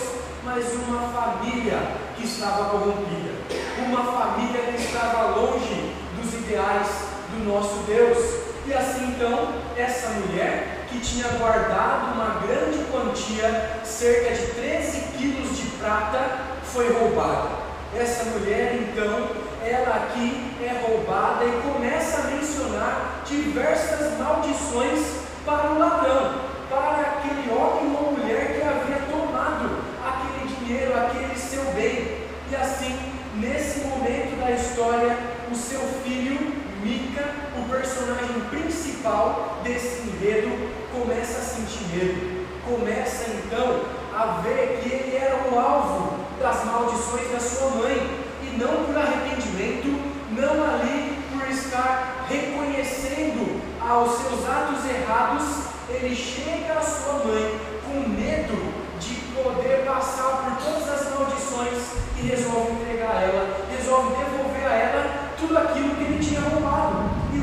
mas 0.44 0.74
uma 0.88 1.02
família 1.10 1.80
que 2.16 2.26
estava 2.26 2.70
corrompida, 2.70 3.34
uma 3.80 4.04
família 4.04 4.62
que 4.72 4.82
estava 4.82 5.36
longe 5.36 5.94
dos 6.16 6.34
ideais 6.34 6.88
do 7.32 7.44
nosso 7.46 7.84
Deus. 7.88 8.46
E 8.68 8.74
assim 8.74 9.16
então, 9.16 9.50
essa 9.78 10.10
mulher 10.10 10.86
que 10.90 11.00
tinha 11.00 11.28
guardado 11.38 12.14
uma 12.14 12.42
grande 12.46 12.84
quantia, 12.92 13.80
cerca 13.84 14.34
de 14.34 14.48
13 14.54 15.00
quilos 15.18 15.58
de 15.58 15.66
prata, 15.78 16.20
foi 16.64 16.92
roubada. 16.94 17.66
Essa 17.96 18.26
mulher 18.26 18.76
então, 18.76 19.30
ela 19.64 19.96
aqui 19.96 20.54
é 20.62 20.82
roubada 20.88 21.46
e 21.46 21.62
começa 21.72 22.22
a 22.22 22.32
mencionar 22.32 23.22
diversas 23.26 24.18
maldições 24.18 25.00
para 25.46 25.72
o 25.72 25.80
ladrão, 25.80 26.42
para 26.70 27.02
aquele 27.02 27.52
homem 27.52 27.96
ou 27.96 28.14
mulher 28.14 28.54
que 28.54 28.62
havia 28.62 29.06
tomado 29.10 29.84
aquele 30.04 30.56
dinheiro, 30.56 30.98
aquele 30.98 31.38
seu 31.38 31.64
bem. 31.74 32.26
E 32.52 32.56
assim, 32.56 32.98
nesse 33.36 33.80
momento 33.82 34.40
da 34.40 34.52
história, 34.52 35.18
o 35.52 35.56
seu 35.56 35.80
filho 36.04 36.55
Mica, 36.86 37.26
o 37.58 37.68
personagem 37.68 38.42
principal 38.52 39.58
desse 39.64 40.08
enredo, 40.08 40.52
começa 40.94 41.40
a 41.40 41.42
sentir 41.42 41.84
medo, 41.92 42.46
começa 42.64 43.26
então 43.32 43.82
a 44.16 44.40
ver 44.44 44.82
que 44.84 44.94
ele 44.94 45.18
era 45.18 45.50
o 45.50 45.60
alvo 45.60 46.14
das 46.40 46.64
maldições 46.64 47.32
da 47.32 47.40
sua 47.40 47.72
mãe, 47.72 47.96
e 48.44 48.56
não 48.60 48.86
por 48.86 48.96
arrependimento, 48.96 50.00
não 50.30 50.64
ali 50.64 51.18
por 51.34 51.50
estar 51.50 52.28
reconhecendo 52.30 53.60
aos 53.82 54.20
seus 54.20 54.48
atos 54.48 54.86
errados, 54.86 55.44
ele 55.90 56.16
chega 56.16 56.74
à 56.78 56.82
sua 56.84 57.14
mãe 57.26 57.60
com 57.84 58.10
medo 58.10 58.72
de 59.00 59.16
poder 59.34 59.86
passar 59.88 60.38
por 60.44 60.64
todas 60.64 60.88
as 60.88 61.10
maldições 61.10 61.80
e 62.16 62.28
resolve 62.28 62.74
entregar 62.74 63.16
a 63.16 63.22
ela, 63.22 63.68
resolve 63.76 64.16
devolver 64.18 64.68
a 64.68 64.76
ela 64.76 65.26
tudo 65.38 65.58
aquilo 65.58 65.96
que 65.96 66.05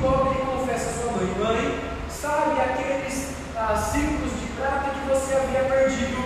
roubado. 0.02 0.34
E 0.34 0.46
confessa 0.46 0.90
a 0.90 0.92
sua 0.92 1.12
mãe: 1.12 1.34
Mãe, 1.38 1.80
sabe 2.10 2.60
aqueles 2.60 3.28
ah, 3.56 3.76
círculos 3.76 4.32
de 4.40 4.46
prata 4.56 4.90
que 4.90 5.08
você 5.08 5.34
havia 5.34 5.64
perdido? 5.64 6.22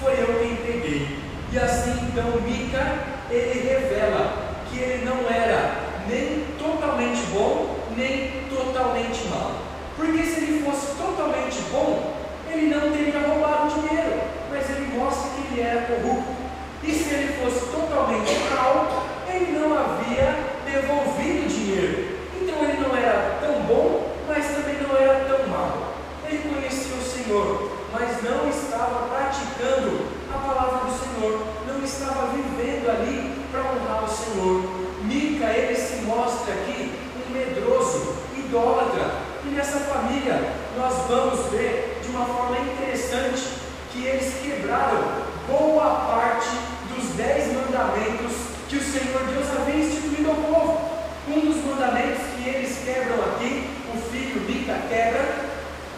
Foi 0.00 0.12
eu 0.12 0.40
quem 0.40 0.56
peguei. 0.56 1.18
E 1.52 1.58
assim 1.58 1.90
então 2.08 2.40
Mica 2.42 3.20
ele 3.30 3.68
revela 3.68 4.32
que 4.70 4.78
ele 4.78 5.04
não 5.04 5.28
era 5.28 5.72
nem 6.08 6.44
totalmente 6.58 7.22
bom, 7.32 7.76
nem 7.96 8.44
totalmente 8.48 9.28
mal. 9.28 9.52
Porque 9.96 10.22
se 10.24 10.40
ele 10.40 10.64
fosse 10.64 10.96
totalmente 10.96 11.60
bom, 11.70 12.14
ele 12.50 12.74
não 12.74 12.90
teria 12.90 13.20
roubado 13.28 13.74
dinheiro, 13.74 14.20
mas 14.50 14.70
ele 14.70 14.96
mostra 14.96 15.30
que 15.30 15.52
ele 15.52 15.60
era 15.60 15.82
corrupto. 15.82 16.40
E 16.82 16.92
se 16.92 17.14
ele 17.14 17.32
fosse 17.34 17.66
totalmente 17.66 18.32
mal, 18.54 19.06
ele 19.28 19.58
não 19.58 19.76
havia 19.76 20.34
devolvido 20.64 21.48
dinheiro. 21.48 22.18
Então 22.40 22.62
ele 22.64 22.80
não 22.80 22.96
era 22.96 23.38
tão 23.40 23.62
bom, 23.62 24.10
mas 24.26 24.46
também 24.46 24.76
não 24.80 24.96
era 24.96 25.24
tão 25.26 25.46
mau. 25.48 25.94
Ele 26.26 26.54
conhecia 26.54 26.96
o 26.96 27.02
Senhor, 27.02 27.70
mas 27.92 28.22
não 28.22 28.48
estava 28.48 29.08
praticando 29.08 30.06
a 30.32 30.38
palavra 30.38 30.88
do 30.88 30.98
Senhor, 30.98 31.40
não 31.66 31.84
estava 31.84 32.28
vivendo 32.28 32.88
ali 32.88 33.44
para 33.50 33.60
honrar 33.60 34.04
o 34.04 34.08
Senhor. 34.08 34.62
Mica, 35.02 35.46
ele 35.46 35.76
se 35.76 36.02
mostra 36.02 36.54
aqui 36.54 36.92
um 37.16 37.32
medroso, 37.32 38.14
idólatra. 38.36 39.10
E 39.44 39.48
nessa 39.48 39.80
família 39.80 40.52
nós 40.76 40.94
vamos 41.08 41.50
ver 41.50 42.00
de 42.02 42.10
uma 42.10 42.24
forma 42.26 42.58
interessante 42.58 43.48
que 43.92 44.04
eles 44.04 44.34
quebraram 44.42 45.30
boa 45.48 45.90
parte 46.06 46.48
dos 46.94 47.16
dez 47.16 47.52
mandamentos 47.52 48.32
que 48.68 48.76
o 48.76 48.82
Senhor 48.82 49.22
Deus 49.24 49.46
havia 49.58 49.82
instituído 49.82 50.30
ao 50.30 50.36
povo. 50.36 50.90
Um 51.28 51.40
dos 51.40 51.64
mandamentos 51.64 52.22
que 52.36 52.48
eles 52.48 52.78
quebram 52.84 53.16
aqui, 53.32 53.68
o 53.92 53.98
filho 54.10 54.40
Mica 54.42 54.74
quebra, 54.88 55.50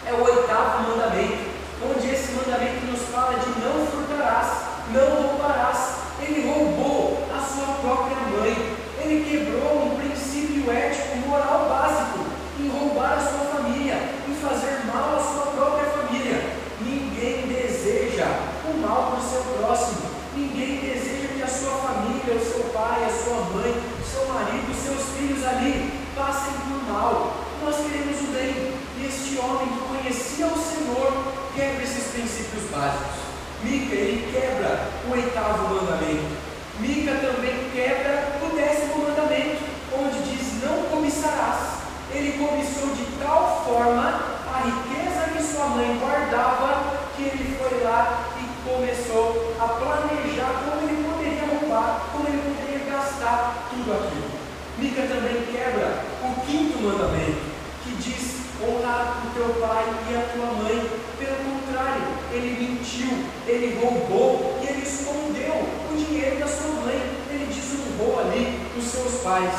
é 0.05 0.13
o 0.13 0.23
oitavo 0.23 0.89
mandamento, 0.89 1.53
onde 1.83 2.09
esse 2.09 2.33
mandamento 2.33 2.85
nos 2.85 3.01
fala 3.09 3.39
de 3.39 3.49
não 3.61 3.85
furtarás, 3.87 4.47
não 4.91 5.27
roubarás. 5.27 6.03
Ele 6.21 6.47
roubou 6.47 7.27
a 7.35 7.39
sua 7.41 7.73
própria 7.81 8.15
mãe, 8.15 8.75
ele 9.03 9.29
quebrou 9.29 9.85
um 9.85 9.95
princípio 9.97 10.71
ético, 10.71 11.17
moral 11.27 11.67
básico, 11.67 12.25
em 12.59 12.69
roubar 12.69 13.13
a 13.13 13.19
sua 13.19 13.45
família, 13.57 13.97
em 14.27 14.35
fazer 14.35 14.85
mal 14.93 15.17
à 15.17 15.19
sua 15.19 15.51
própria 15.51 15.85
família. 15.91 16.39
Ninguém 16.79 17.47
deseja 17.47 18.25
o 18.69 18.77
mal 18.79 19.11
para 19.11 19.19
o 19.19 19.29
seu 19.29 19.41
próximo, 19.57 20.09
ninguém 20.35 20.77
deseja 20.77 21.27
que 21.35 21.43
a 21.43 21.47
sua 21.47 21.71
família, 21.71 22.35
o 22.35 22.45
seu 22.45 22.63
pai, 22.71 23.03
a 23.03 23.23
sua 23.23 23.41
mãe, 23.51 23.75
o 23.99 24.05
seu 24.05 24.25
marido, 24.33 24.71
os 24.71 24.77
seus 24.77 25.17
filhos 25.17 25.43
ali 25.45 25.91
passem 26.15 26.53
por 26.53 26.93
mal. 26.93 27.33
Nós 27.63 27.75
queremos 27.75 28.19
o 28.21 28.31
bem. 28.33 28.73
E 28.97 29.07
este 29.07 29.37
homem 29.39 29.67
que 29.67 29.79
conhecia 29.87 30.47
o 30.47 30.57
Senhor 30.57 31.11
quebra 31.55 31.83
esses 31.83 32.11
princípios 32.13 32.69
básicos. 32.69 33.23
Mica, 33.63 33.95
ele 33.95 34.31
quebra 34.31 34.87
o 35.07 35.11
oitavo 35.13 35.73
mandamento. 35.73 36.53
Mica 36.79 37.11
também 37.15 37.69
quebra 37.73 38.39
o 38.43 38.55
décimo 38.55 39.07
mandamento, 39.07 39.63
onde 39.93 40.19
diz: 40.29 40.63
Não 40.63 40.83
cobiçarás. 40.89 41.83
Ele 42.13 42.37
cobiçou 42.37 42.89
de 42.95 43.05
tal 43.23 43.63
forma 43.65 44.21
a 44.53 44.57
riqueza 44.65 45.31
que 45.35 45.43
sua 45.43 45.67
mãe 45.67 45.97
guardava, 45.97 47.07
que 47.15 47.23
ele 47.23 47.57
foi 47.57 47.83
lá 47.83 48.25
e 48.37 48.69
começou 48.69 49.55
a 49.59 49.67
planejar 49.67 50.63
como 50.65 50.89
ele 50.89 51.03
poderia 51.03 51.59
roubar, 51.59 52.01
como 52.11 52.27
ele 52.27 52.41
poderia 52.41 52.91
gastar 52.91 53.67
tudo 53.69 53.93
aquilo. 53.93 54.43
Mica 54.77 55.03
também 55.03 55.45
quebra 55.51 56.03
o 56.23 56.41
quinto 56.45 56.81
mandamento, 56.81 57.41
que 57.83 57.95
diz: 57.97 58.43
honrar 58.61 59.23
o 59.25 59.29
teu 59.33 59.49
pai 59.61 59.85
e 60.09 60.15
a 60.15 60.21
tua 60.33 60.45
mãe. 60.63 60.89
Pelo 61.19 61.37
contrário, 61.37 62.03
ele 62.31 62.59
mentiu, 62.59 63.09
ele 63.47 63.79
roubou 63.79 64.59
e 64.61 64.67
ele 64.67 64.83
escondeu 64.83 65.53
o 65.91 65.95
dinheiro 65.95 66.39
da 66.39 66.47
sua 66.47 66.71
mãe. 66.81 66.99
Ele 67.29 67.53
desonrou 67.53 68.19
ali 68.19 68.59
os 68.77 68.85
seus 68.85 69.21
pais. 69.21 69.53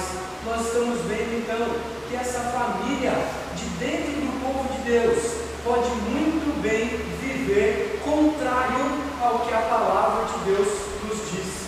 Nós 0.44 0.66
estamos 0.66 1.00
vendo 1.02 1.38
então 1.38 1.94
que 2.08 2.16
essa 2.16 2.40
família 2.40 3.12
de 3.56 3.64
dentro 3.78 4.12
do 4.12 4.40
povo 4.42 4.74
de 4.74 4.90
Deus 4.90 5.44
pode 5.64 5.88
muito 6.10 6.60
bem 6.60 6.88
viver 7.20 8.00
contrário 8.04 8.84
ao 9.22 9.46
que 9.46 9.54
a 9.54 9.58
palavra 9.58 10.26
de 10.26 10.50
Deus 10.50 10.68
nos 11.08 11.30
diz. 11.30 11.64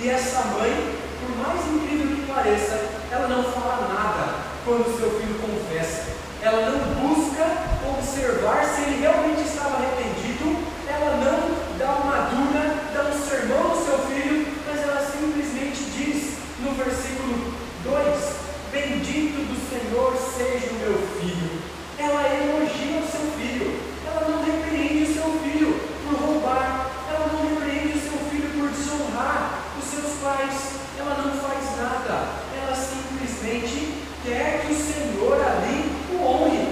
E 0.00 0.08
essa 0.08 0.44
mãe, 0.56 0.94
por 1.20 1.36
mais 1.36 1.60
incrível 1.66 2.16
que 2.16 2.32
pareça, 2.32 2.89
ela 3.10 3.28
não 3.28 3.42
fala 3.44 3.88
nada 3.88 4.34
quando 4.64 4.96
seu 4.98 5.10
filho 5.20 5.38
confessa 5.40 6.20
ela 6.42 6.70
não 6.70 6.78
busca 6.94 7.44
observar 7.86 8.64
se 8.64 8.82
ele 8.82 9.00
realmente 9.02 9.42
estava 9.42 9.76
arrependido, 9.76 10.56
ela 10.88 11.16
não 11.16 11.76
dá 11.76 11.92
uma 12.00 12.16
dura, 12.30 12.76
dá 12.94 13.10
um 13.10 13.28
sermão 13.28 13.68
no 13.68 13.84
seu 13.84 13.98
filho, 14.08 14.46
mas 14.66 14.80
ela 14.80 15.04
simplesmente 15.04 15.84
diz 15.90 16.38
no 16.60 16.72
versículo 16.72 17.52
2: 17.84 18.36
Bendito 18.72 19.44
do 19.44 19.56
Senhor 19.68 20.16
seja 20.16 20.72
o 20.72 20.78
meu 20.78 20.98
filho. 21.20 21.60
Ela 21.98 22.22
elogia 22.22 23.00
o 23.00 23.10
seu 23.10 23.32
filho, 23.36 23.78
ela 24.06 24.28
não 24.30 24.42
repreende 24.42 25.10
o 25.10 25.14
seu 25.14 25.32
filho 25.44 25.78
por 26.08 26.18
roubar, 26.18 26.90
ela 27.06 27.28
não 27.30 27.50
repreende 27.50 27.98
o 27.98 28.00
seu 28.00 28.18
filho 28.30 28.48
por 28.58 28.70
desonrar 28.70 29.60
os 29.78 29.84
seus 29.84 30.16
pais, 30.22 30.54
ela 30.98 31.22
não 31.22 31.32
faz 31.38 31.76
nada, 31.76 32.28
ela 32.56 32.74
simplesmente 32.74 34.09
quer 34.24 34.64
que 34.66 34.72
o 34.72 34.76
Senhor 34.76 35.40
ali 35.40 35.92
honre. 36.20 36.68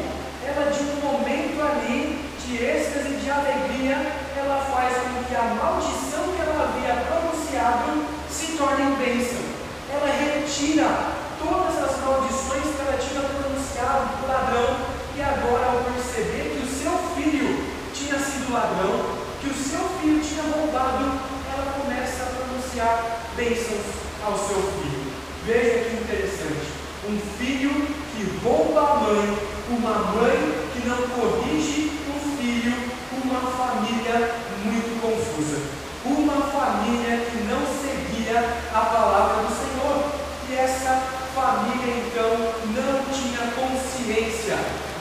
Ela, 0.46 0.70
de 0.70 0.82
um 0.82 1.00
momento 1.00 1.60
ali 1.62 2.18
de 2.44 2.64
êxtase, 2.64 3.16
de 3.16 3.30
alegria, 3.30 4.12
ela 4.36 4.64
faz 4.72 4.96
com 4.96 5.24
que 5.24 5.34
a 5.34 5.54
maldição 5.54 6.32
que 6.34 6.40
ela 6.40 6.64
havia 6.64 7.04
pronunciado 7.04 8.04
se 8.30 8.56
torne 8.56 8.96
bênção. 8.96 9.40
Ela 9.92 10.08
retira 10.08 11.12
todas 11.38 11.76
as 11.82 12.00
maldições 12.00 12.74
que 12.74 12.80
ela 12.80 12.98
tinha 12.98 13.22
pronunciado 13.22 14.16
do 14.16 14.28
ladrão, 14.28 14.98
e 15.16 15.22
agora, 15.22 15.66
ao 15.66 15.92
perceber 15.92 16.56
que 16.56 16.64
o 16.64 16.68
seu 16.68 16.92
filho 17.16 17.64
tinha 17.92 18.18
sido 18.18 18.52
ladrão, 18.52 19.18
que 19.40 19.48
o 19.50 19.54
seu 19.54 19.80
filho 20.00 20.20
tinha 20.22 20.42
roubado, 20.42 21.04
ela 21.52 21.72
começa 21.80 22.22
a 22.22 22.26
pronunciar 22.26 23.20
bênçãos 23.36 23.84
ao 24.24 24.38
seu 24.38 24.62
filho. 24.62 25.12
Veja 25.44 25.84
que 25.84 25.96
interessante. 25.96 26.77
Um 27.08 27.18
filho 27.38 27.70
que 28.12 28.38
rouba 28.44 28.80
a 28.80 28.94
mãe, 28.96 29.38
uma 29.70 30.12
mãe 30.12 30.36
que 30.74 30.86
não 30.86 30.98
corrige 31.08 31.90
o 32.06 32.36
filho, 32.36 32.74
uma 33.24 33.40
família 33.50 34.34
muito 34.62 35.00
confusa, 35.00 35.58
uma 36.04 36.42
família 36.52 37.24
que 37.24 37.38
não 37.48 37.64
seguia 37.80 38.40
a 38.74 38.80
palavra 38.80 39.42
do 39.42 39.48
Senhor. 39.48 40.04
E 40.50 40.54
essa 40.54 41.02
família 41.34 41.96
então 41.96 42.28
não 42.76 43.02
tinha 43.10 43.52
consciência 43.56 44.58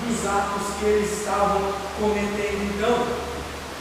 dos 0.08 0.26
atos 0.26 0.76
que 0.80 0.86
eles 0.86 1.12
estavam 1.12 1.74
cometendo 2.00 2.74
então. 2.74 3.06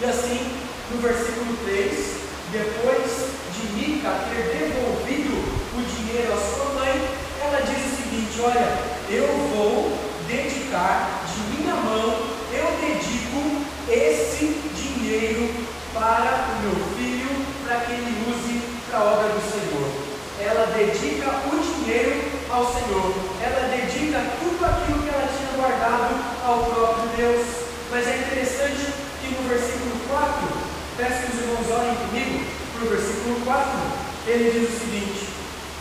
E 0.01 0.05
assim, 0.05 0.51
no 0.91 1.01
versículo 1.01 1.57
3, 1.65 2.17
depois 2.51 3.31
de 3.55 3.73
Mica 3.73 4.11
ter 4.31 4.59
devolvido 4.59 5.31
o 5.77 5.83
dinheiro 5.95 6.33
à 6.33 6.37
sua 6.37 6.75
mãe, 6.75 7.09
ela 7.41 7.61
diz 7.61 7.96
seguinte: 8.37 8.41
Olha, 8.43 8.69
eu 9.09 9.27
vou 9.55 9.99
dedicar 10.29 11.25
de 11.27 11.57
minha 11.57 11.75
mão, 11.75 12.15
eu 12.53 12.67
dedico 12.81 13.65
esse 13.89 14.61
dinheiro 14.75 15.51
para 15.95 16.47
o 16.51 16.63
meu 16.63 16.77
filho, 16.97 17.29
para 17.65 17.81
que 17.81 17.93
ele 17.93 18.31
use 18.31 18.61
para 18.91 18.99
a 18.99 19.05
obra 19.05 19.29
do 19.29 19.41
Senhor. 19.41 19.89
Ela 20.39 20.67
dedica 20.77 21.31
o 21.51 21.59
dinheiro 21.59 22.23
ao 22.51 22.67
Senhor, 22.67 23.15
ela 23.43 23.69
dedica 23.69 24.21
tudo 24.39 24.65
aquilo 24.65 25.03
que 25.03 25.09
ela 25.09 25.29
tinha 25.29 25.57
guardado 25.57 26.15
ao 26.45 26.65
próprio 26.65 27.09
Deus. 27.17 27.47
Mas 27.91 28.07
é 28.07 28.19
interessante 28.19 28.93
que 29.21 29.35
no 29.35 29.49
versículo 29.49 29.97
4, 30.09 30.49
peço 30.97 31.23
que 31.23 31.33
os 31.33 31.43
irmãos 31.43 31.81
olhem 31.81 31.95
comigo, 31.95 32.45
para 32.75 32.87
o 32.87 32.91
versículo 32.91 33.41
4, 33.45 33.71
ele 34.27 34.51
diz 34.51 34.69
o 34.69 34.81
seguinte: 34.81 35.16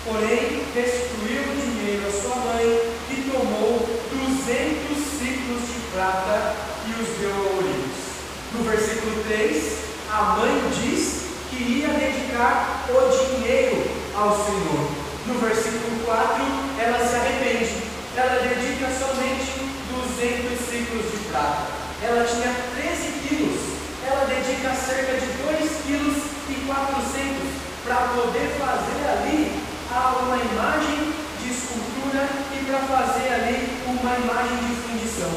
Porém, 0.06 0.62
restituiu 0.76 1.42
o 1.42 1.56
dinheiro 1.66 2.06
à 2.08 2.12
sua 2.12 2.36
mãe 2.36 2.94
e 3.10 3.28
tomou 3.32 3.90
duzentos 4.14 5.02
ciclos 5.18 5.66
de 5.66 5.80
prata 5.92 6.54
e 6.86 7.02
os 7.02 7.18
deu 7.18 7.34
a 7.34 7.58
Urias. 7.58 8.06
No 8.54 8.64
versículo 8.70 9.24
3, 9.24 9.78
a 10.12 10.22
mãe 10.38 10.62
diz 10.78 11.24
que 11.50 11.58
ia 11.58 11.88
dedicar 11.88 12.86
o 12.88 13.10
dinheiro 13.10 13.82
ao 14.14 14.30
Senhor. 14.46 14.92
No 15.26 15.40
versículo 15.40 15.98
4, 16.06 16.44
ela 16.78 17.00
se 17.00 17.16
arrepende. 17.16 17.74
Ela 18.16 18.44
dedica 18.44 18.86
somente 18.94 19.58
200 19.90 20.70
ciclos 20.70 21.12
de 21.12 21.18
prata. 21.32 21.66
Ela 22.04 22.24
tinha 22.26 22.54
13 22.78 23.28
quilos. 23.28 23.60
Ela 24.06 24.26
dedica 24.26 24.70
cerca 24.76 25.14
de 25.14 25.26
2 25.26 25.72
quilos 25.88 26.18
e 26.48 26.54
400 26.68 27.66
para 27.84 27.96
poder 28.14 28.54
fazer 28.60 29.10
ali 29.10 29.65
uma 30.00 30.36
imagem 30.36 31.14
de 31.42 31.50
escultura 31.50 32.28
e 32.52 32.66
para 32.66 32.80
fazer 32.80 33.34
ali 33.34 33.80
uma 33.88 34.18
imagem 34.18 34.58
de 34.68 34.76
fundição. 34.76 35.32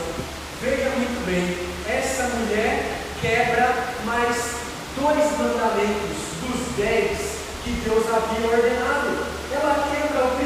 Veja 0.60 0.90
muito 0.90 1.24
bem, 1.24 1.68
essa 1.86 2.24
mulher 2.24 2.98
quebra 3.20 3.72
mais 4.04 4.36
dois 4.96 5.38
mandamentos 5.38 6.18
dos 6.42 6.76
dez 6.76 7.38
que 7.62 7.70
Deus 7.84 8.04
havia 8.08 8.50
ordenado. 8.50 9.28
Ela 9.52 9.88
quebra 9.92 10.24
o 10.24 10.37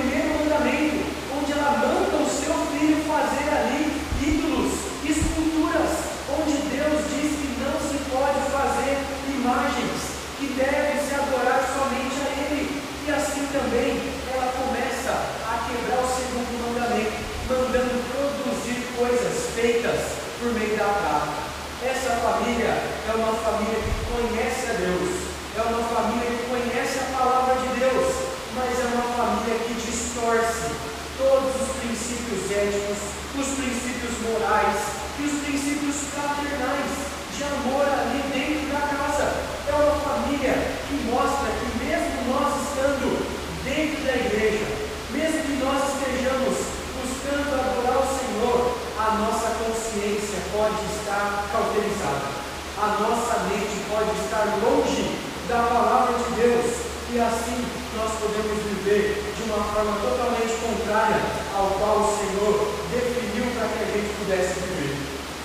é 23.08 23.14
uma 23.16 23.34
família 23.34 23.82
que 23.82 23.98
conhece 24.14 24.70
a 24.70 24.74
Deus, 24.78 25.10
é 25.58 25.62
uma 25.62 25.82
família 25.90 26.30
que 26.30 26.46
conhece 26.46 27.00
a 27.02 27.18
palavra 27.18 27.54
de 27.58 27.80
Deus, 27.80 28.14
mas 28.54 28.78
é 28.78 28.86
uma 28.94 29.10
família 29.18 29.58
que 29.58 29.74
distorce 29.74 30.70
todos 31.18 31.50
os 31.50 31.68
princípios 31.82 32.46
éticos, 32.46 32.98
os 33.34 33.48
princípios 33.58 34.14
morais 34.22 34.78
e 35.18 35.22
os 35.26 35.34
princípios 35.42 35.96
fraternais 36.14 36.94
de 37.34 37.42
amor 37.42 37.82
ali 37.90 38.22
dentro 38.30 38.70
da 38.70 38.86
casa. 38.86 39.34
É 39.66 39.74
uma 39.74 39.98
família 39.98 40.54
que 40.86 40.94
mostra 41.10 41.50
que 41.58 41.82
mesmo 41.82 42.30
nós 42.30 42.54
estando 42.70 43.18
dentro 43.66 43.98
da 44.06 44.14
igreja, 44.14 44.66
mesmo 45.10 45.42
que 45.42 45.58
nós 45.58 45.90
estejamos 45.90 46.54
buscando 47.02 47.50
adorar 47.50 47.98
o 47.98 48.14
Senhor, 48.14 48.78
a 48.94 49.10
nossa 49.18 49.58
consciência 49.58 50.38
pode 50.54 50.78
estar 50.86 51.50
cauterizada. 51.50 52.41
A 52.78 52.87
nossa 53.00 53.40
mente 53.50 53.85
pode 53.90 54.11
estar 54.24 54.46
longe 54.64 55.18
da 55.48 55.62
palavra 55.68 56.18
de 56.18 56.40
Deus. 56.40 56.82
E 57.12 57.20
assim 57.20 57.66
nós 57.96 58.11
podemos 58.18 58.62
viver 58.64 59.22
de 59.37 59.42
uma 59.50 59.62
forma 59.64 59.92
totalmente 60.00 60.54
contrária 60.64 61.20
ao 61.54 61.66
qual 61.78 62.00
o 62.00 62.16
Senhor 62.16 62.72
definiu 62.90 63.52
para 63.52 63.68
que 63.68 63.82
a 63.85 63.92
gente 63.92 64.14
pudesse 64.16 64.54
viver. 64.61 64.96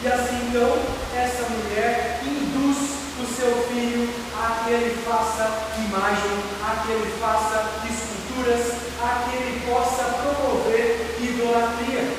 E 0.03 0.07
assim 0.07 0.47
então, 0.47 0.79
essa 1.13 1.43
mulher 1.49 2.21
induz 2.23 2.77
o 3.19 3.25
seu 3.35 3.51
filho 3.67 4.09
a 4.39 4.63
que 4.63 4.71
ele 4.71 5.03
faça 5.03 5.49
imagem, 5.77 6.31
a 6.63 6.83
que 6.83 6.91
ele 6.91 7.13
faça 7.19 7.65
esculturas, 7.83 8.77
a 9.01 9.27
que 9.27 9.35
ele 9.35 9.65
possa 9.69 10.03
promover 10.03 11.17
idolatria. 11.19 12.15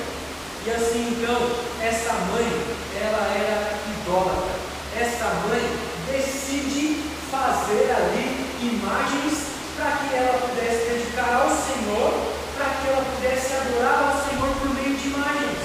E 0.67 0.71
assim 0.71 1.17
então, 1.17 1.51
essa 1.81 2.13
mãe, 2.13 2.77
ela 3.01 3.33
era 3.35 3.79
idólatra. 4.03 4.68
Essa 4.99 5.31
mãe 5.47 5.63
decide 6.11 7.03
fazer 7.31 7.87
ali 7.95 8.51
imagens 8.61 9.47
para 9.77 9.93
que 9.95 10.15
ela 10.15 10.39
pudesse 10.43 10.91
dedicar 10.91 11.39
ao 11.39 11.51
Senhor, 11.51 12.35
para 12.57 12.67
que 12.67 12.89
ela 12.89 13.05
pudesse 13.15 13.55
adorar 13.55 14.11
ao 14.11 14.19
Senhor 14.27 14.51
por 14.59 14.75
meio 14.75 14.97
de 14.97 15.09
imagens. 15.09 15.59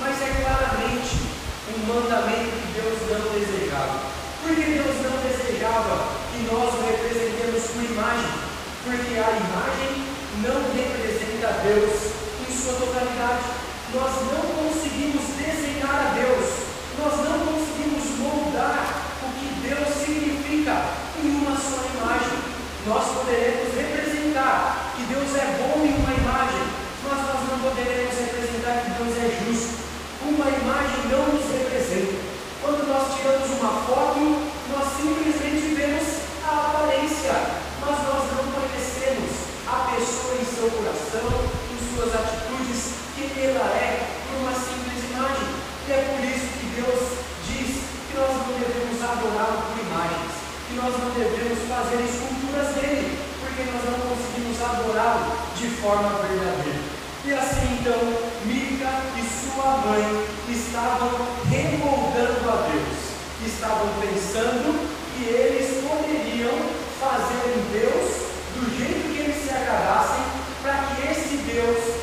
Mas 0.00 0.16
é 0.22 0.32
claramente 0.40 1.12
um 1.76 1.92
mandamento 1.92 2.56
que 2.56 2.80
Deus 2.80 2.98
não 3.04 3.20
desejava. 3.36 4.00
Por 4.40 4.56
que 4.56 4.64
Deus 4.64 4.96
não 5.04 5.16
desejava 5.28 6.08
que 6.32 6.40
nós 6.48 6.72
o 6.72 6.80
representemos 6.80 7.62
com 7.68 7.84
imagem? 7.84 8.32
Porque 8.82 9.12
a 9.20 9.28
imagem 9.44 9.92
não 10.40 10.56
representa 10.72 11.60
Deus 11.68 12.16
em 12.48 12.52
sua 12.56 12.72
totalidade. 12.80 13.44
Nós 13.92 14.12
não 14.30 14.40
conseguimos 14.54 15.34
desenhar 15.36 15.90
a 15.90 16.14
Deus, 16.14 16.46
nós 16.96 17.16
não 17.26 17.38
conseguimos 17.42 18.06
moldar 18.22 18.86
o 19.18 19.28
que 19.34 19.66
Deus 19.66 19.88
significa 19.98 20.94
em 21.18 21.28
uma 21.42 21.56
só 21.58 21.82
imagem. 21.98 22.38
Nós 22.86 23.04
poderemos 23.18 23.74
representar 23.74 24.94
que 24.94 25.02
Deus 25.10 25.34
é 25.34 25.58
bom 25.58 25.82
em 25.82 25.94
uma 25.98 26.14
imagem, 26.14 26.62
mas 27.02 27.18
nós 27.18 27.40
não 27.50 27.58
poderemos 27.66 28.14
representar 28.14 28.84
que 28.84 28.90
Deus 29.02 29.16
é 29.18 29.28
justo. 29.42 29.74
Uma 30.22 30.46
imagem 30.46 31.10
não 31.10 31.34
nos 31.34 31.50
representa. 31.50 32.30
Quando 32.62 32.86
nós 32.86 33.16
tiramos 33.16 33.50
uma 33.58 33.74
foto, 33.90 34.38
nós 34.70 34.86
simplesmente 34.94 35.74
vemos 35.74 36.06
a 36.46 36.78
aparência, 36.78 37.34
mas 37.80 37.96
nós 38.06 38.22
não 38.38 38.44
conhecemos 38.54 39.50
a 39.66 39.96
pessoa 39.96 40.36
em 40.38 40.44
seu 40.46 40.70
coração, 40.70 41.26
em 41.72 41.78
suas 41.90 42.14
atitudes, 42.14 43.00
ela 43.40 43.72
é 43.72 44.06
por 44.28 44.40
uma 44.40 44.52
simples 44.52 45.00
imagem. 45.08 45.48
E 45.88 45.92
é 45.92 46.00
por 46.12 46.20
isso 46.20 46.46
que 46.60 46.66
Deus 46.76 47.02
diz 47.48 47.82
que 48.06 48.16
nós 48.16 48.30
não 48.30 48.52
devemos 48.60 49.00
adorá-lo 49.00 49.64
por 49.64 49.80
imagens, 49.80 50.32
que 50.68 50.74
nós 50.76 50.92
não 51.00 51.10
devemos 51.16 51.58
fazer 51.66 52.04
esculturas 52.04 52.74
dele, 52.76 53.18
porque 53.40 53.64
nós 53.72 53.82
não 53.88 53.98
conseguimos 54.06 54.60
adorá-lo 54.60 55.34
de 55.56 55.66
forma 55.90 56.22
verdadeira. 56.22 56.78
E 57.24 57.32
assim 57.34 57.78
então, 57.80 57.98
Mica 58.46 58.90
e 59.18 59.22
sua 59.26 59.78
mãe 59.78 60.24
estavam 60.48 61.10
remoldando 61.50 62.48
a 62.48 62.68
Deus, 62.70 62.98
estavam 63.44 63.88
pensando 63.98 64.86
que 65.16 65.24
eles 65.24 65.82
poderiam 65.82 66.54
fazer 67.00 67.42
em 67.50 67.62
Deus 67.74 68.06
do 68.54 68.78
jeito 68.78 69.12
que 69.12 69.18
eles 69.18 69.42
se 69.42 69.50
agradassem, 69.50 70.22
para 70.62 70.94
que 70.94 71.10
esse 71.10 71.36
Deus 71.38 72.00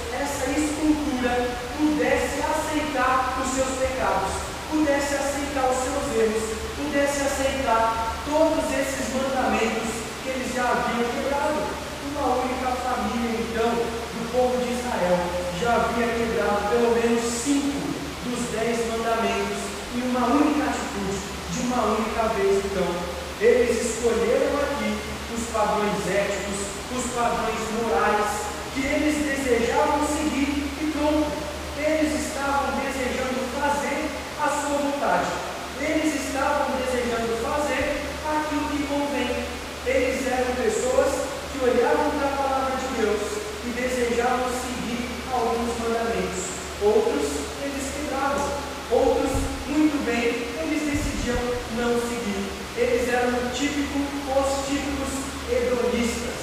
escultura 0.47 1.57
pudesse 1.77 2.39
aceitar 2.39 3.37
os 3.39 3.51
seus 3.53 3.77
pecados, 3.79 4.31
pudesse 4.71 5.15
aceitar 5.15 5.69
os 5.69 5.77
seus 5.77 6.07
erros, 6.15 6.43
pudesse 6.75 7.21
aceitar 7.21 8.15
todos 8.25 8.65
esses 8.71 9.13
mandamentos 9.13 9.89
que 10.23 10.29
eles 10.29 10.53
já 10.53 10.63
haviam 10.63 11.07
quebrado. 11.07 11.87
Uma 12.11 12.35
única 12.41 12.71
família, 12.81 13.41
então, 13.41 13.69
do 13.69 14.31
povo 14.31 14.57
de 14.57 14.73
Israel 14.73 15.17
já 15.61 15.75
havia 15.75 16.07
quebrado 16.07 16.66
pelo 16.77 16.93
menos 16.93 17.25
cinco 17.41 17.73
dos 18.21 18.53
dez 18.53 18.77
mandamentos 18.85 19.65
em 19.97 20.13
uma 20.13 20.29
única 20.29 20.69
atitude, 20.69 21.17
de 21.49 21.59
uma 21.65 21.97
única 21.97 22.21
vez. 22.37 22.61
Então, 22.65 22.85
eles 23.41 23.81
escolheram 23.81 24.53
aqui 24.61 24.93
os 25.33 25.43
padrões 25.49 26.05
éticos, 26.05 26.69
os 26.93 27.13
padrões 27.17 27.65
morais 27.81 28.29
que 28.75 28.85
eles 28.85 29.25
desejavam 29.25 30.05
seguir 30.05 30.69
pronto. 30.93 31.25
Eles 31.81 32.13
estavam 32.13 32.77
desejando 32.77 33.41
fazer 33.57 34.13
a 34.37 34.47
sua 34.47 34.77
vontade. 34.77 35.33
Eles 35.81 36.13
estavam 36.13 36.77
desejando 36.77 37.41
fazer 37.41 38.05
aquilo 38.21 38.69
que 38.69 38.85
convém. 38.85 39.45
Eles 39.83 40.27
eram 40.27 40.53
pessoas 40.61 41.25
que 41.51 41.57
olhavam 41.57 42.11
para 42.11 42.27
a 42.27 42.37
palavra 42.37 42.77
de 42.77 43.01
Deus 43.01 43.21
e 43.65 43.69
desejavam 43.69 44.45
seguir 44.61 45.09
alguns 45.33 45.73
mandamentos. 45.81 46.57
Outros 46.81 47.25
eles 47.63 47.85
quebravam. 47.89 48.49
Outros, 48.91 49.31
muito 49.65 49.97
bem, 50.05 50.45
eles 50.61 50.85
decidiam 50.85 51.37
não 51.75 51.97
seguir. 51.97 52.45
Eles 52.77 53.09
eram 53.09 53.29
o 53.33 53.49
típico, 53.49 53.97
os 53.97 54.67
típicos 54.69 55.25
hedonistas, 55.49 56.37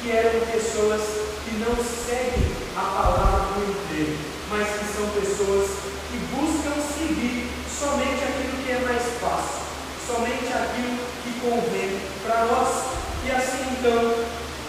que 0.00 0.10
eram 0.10 0.40
pessoas 0.48 1.02
que 1.44 1.60
não 1.60 1.76
seguem 1.76 2.48
a 2.74 2.80
palavra 2.80 3.52
do 3.52 3.60
inteiro, 3.60 4.16
mas 4.48 4.66
que 4.68 4.88
são 4.96 5.06
pessoas 5.20 5.68
que 6.08 6.16
buscam 6.32 6.80
seguir 6.80 7.50
somente 7.68 8.24
aquilo 8.24 8.64
que 8.64 8.72
é 8.72 8.80
mais 8.88 9.02
fácil, 9.20 9.68
somente 10.06 10.48
aquilo 10.48 10.96
que 11.22 11.40
convém 11.44 12.00
para 12.24 12.46
nós. 12.46 12.84
E 13.26 13.30
assim 13.30 13.76
então, 13.78 14.24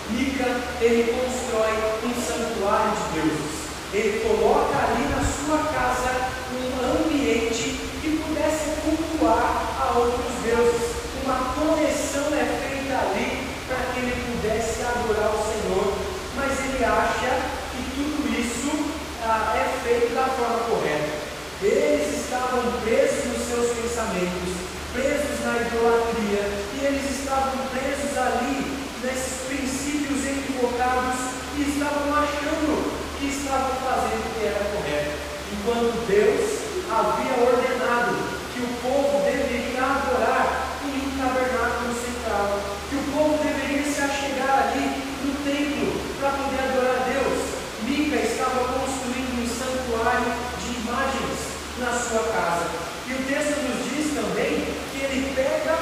Mica, 0.10 0.60
ele 0.82 1.14
constrói 1.14 1.72
um 2.04 2.14
santuário 2.20 2.92
de 2.92 3.22
deuses. 3.22 3.55
Ele 3.94 4.20
coloca 4.20 4.76
ali 4.78 5.08
na 5.10 5.22
sua 5.24 5.72
casa 5.72 6.30
um 6.52 7.06
ambiente 7.06 7.80
que 8.02 8.22
pudesse 8.24 8.82
cultuar 8.82 9.76
a 9.80 9.98
outros 9.98 10.34
deuses. 10.44 10.96
Uma 11.24 11.56
conexão 11.56 12.28
é 12.34 12.46
feita 12.46 12.94
ali 13.00 13.48
para 13.68 13.78
que 13.94 14.00
ele 14.00 14.16
pudesse 14.32 14.82
adorar 14.82 15.34
o 15.34 15.44
Senhor. 15.44 15.94
Mas 16.36 16.60
ele 16.60 16.84
acha 16.84 17.56
tudo 17.96 18.28
isso 18.38 18.92
ah, 19.24 19.56
é 19.56 19.88
feito 19.88 20.14
da 20.14 20.26
forma 20.26 20.60
correta. 20.70 21.26
Eles 21.62 22.26
estavam 22.26 22.62
presos 22.84 23.26
nos 23.26 23.48
seus 23.48 23.72
pensamentos, 23.78 24.52
presos 24.92 25.40
na 25.44 25.62
idolatria, 25.62 26.44
e 26.76 26.86
eles 26.86 27.20
estavam 27.20 27.66
presos 27.72 28.18
ali 28.18 28.86
nesses 29.02 29.48
princípios 29.48 30.26
equivocados 30.26 31.16
e 31.58 31.62
estavam 31.62 32.14
achando 32.14 32.95
que 33.26 33.42
estavam 33.42 33.74
fazendo 33.82 34.22
o 34.22 34.34
que 34.38 34.46
era 34.46 34.62
correto, 34.70 35.18
enquanto 35.50 36.06
Deus 36.06 36.46
havia 36.86 37.34
ordenado 37.42 38.14
que 38.54 38.62
o 38.62 38.70
povo 38.86 39.26
deveria 39.26 39.82
adorar 39.82 40.78
em 40.86 40.94
um 40.94 41.10
tabernáculo 41.18 41.90
central, 41.98 42.62
que 42.88 42.96
o 42.96 43.06
povo 43.10 43.42
deveria 43.42 43.82
se 43.82 43.98
achegar 43.98 44.70
ali 44.70 45.02
no 45.26 45.34
templo 45.42 45.90
para 46.22 46.38
poder 46.38 46.70
adorar 46.70 47.02
a 47.02 47.06
Deus. 47.10 47.42
Mica 47.82 48.16
estava 48.22 48.62
construindo 48.78 49.42
um 49.42 49.50
santuário 49.50 50.30
de 50.62 50.86
imagens 50.86 51.40
na 51.82 51.98
sua 51.98 52.30
casa. 52.30 52.70
E 53.10 53.14
o 53.14 53.26
texto 53.26 53.58
nos 53.58 53.90
diz 53.90 54.14
também 54.14 54.70
que 54.94 55.02
ele 55.02 55.34
pega 55.34 55.74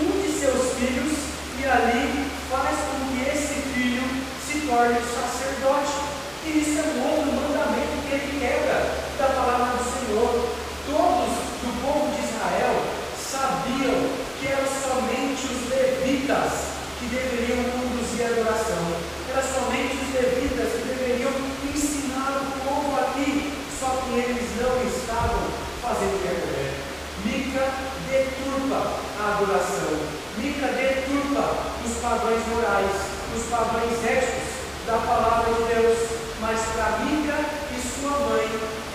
um 0.00 0.16
de 0.16 0.32
seus 0.32 0.72
filhos 0.80 1.12
e 1.60 1.64
ali 1.68 2.24
faz 2.48 2.76
com 2.88 3.04
que 3.12 3.20
esse 3.28 3.60
filho 3.76 4.04
se 4.40 4.64
torne 4.64 4.96
sacerdote. 4.96 6.16
E 6.46 6.62
isso 6.62 6.78
é 6.78 6.86
um 6.94 7.02
outro 7.10 7.32
mandamento 7.34 8.06
que 8.06 8.14
ele 8.14 8.38
quebra 8.38 8.78
da 9.18 9.34
palavra 9.34 9.74
do 9.74 9.82
Senhor. 9.82 10.46
Todos 10.86 11.34
do 11.58 11.70
povo 11.82 12.14
de 12.14 12.22
Israel 12.22 12.86
sabiam 13.18 13.98
que 14.38 14.46
eram 14.46 14.62
somente 14.62 15.42
os 15.42 15.66
levitas 15.74 16.78
que 17.00 17.06
deveriam 17.10 17.66
conduzir 17.74 18.26
a 18.26 18.30
adoração. 18.30 18.94
Era 19.26 19.42
somente 19.42 19.98
os 19.98 20.14
levitas 20.14 20.70
que 20.70 20.86
deveriam 20.86 21.34
ensinar 21.66 22.46
o 22.46 22.54
povo 22.62 22.94
aqui, 22.94 23.52
só 23.80 24.06
que 24.06 24.14
eles 24.14 24.46
não 24.62 24.86
estavam 24.86 25.50
fazendo 25.82 26.14
o 26.14 26.20
que 26.22 26.30
é 26.30 26.38
correto. 26.46 26.86
Mica 27.26 27.64
deturpa 28.56 28.90
a 29.20 29.36
adoração, 29.36 29.98
Mica 30.38 30.68
deturpa 30.68 31.44
os 31.84 31.92
padrões 32.00 32.42
morais, 32.48 32.90
os 33.36 33.42
padrões 33.50 34.04
éticos 34.04 34.56
da 34.86 34.98
palavra 34.98 35.52
de 35.54 35.74
Deus. 35.74 35.98
Mas 36.40 36.60
para 36.74 37.04
Mica 37.04 37.34
e 37.72 37.80
sua 37.80 38.10
mãe 38.10 38.48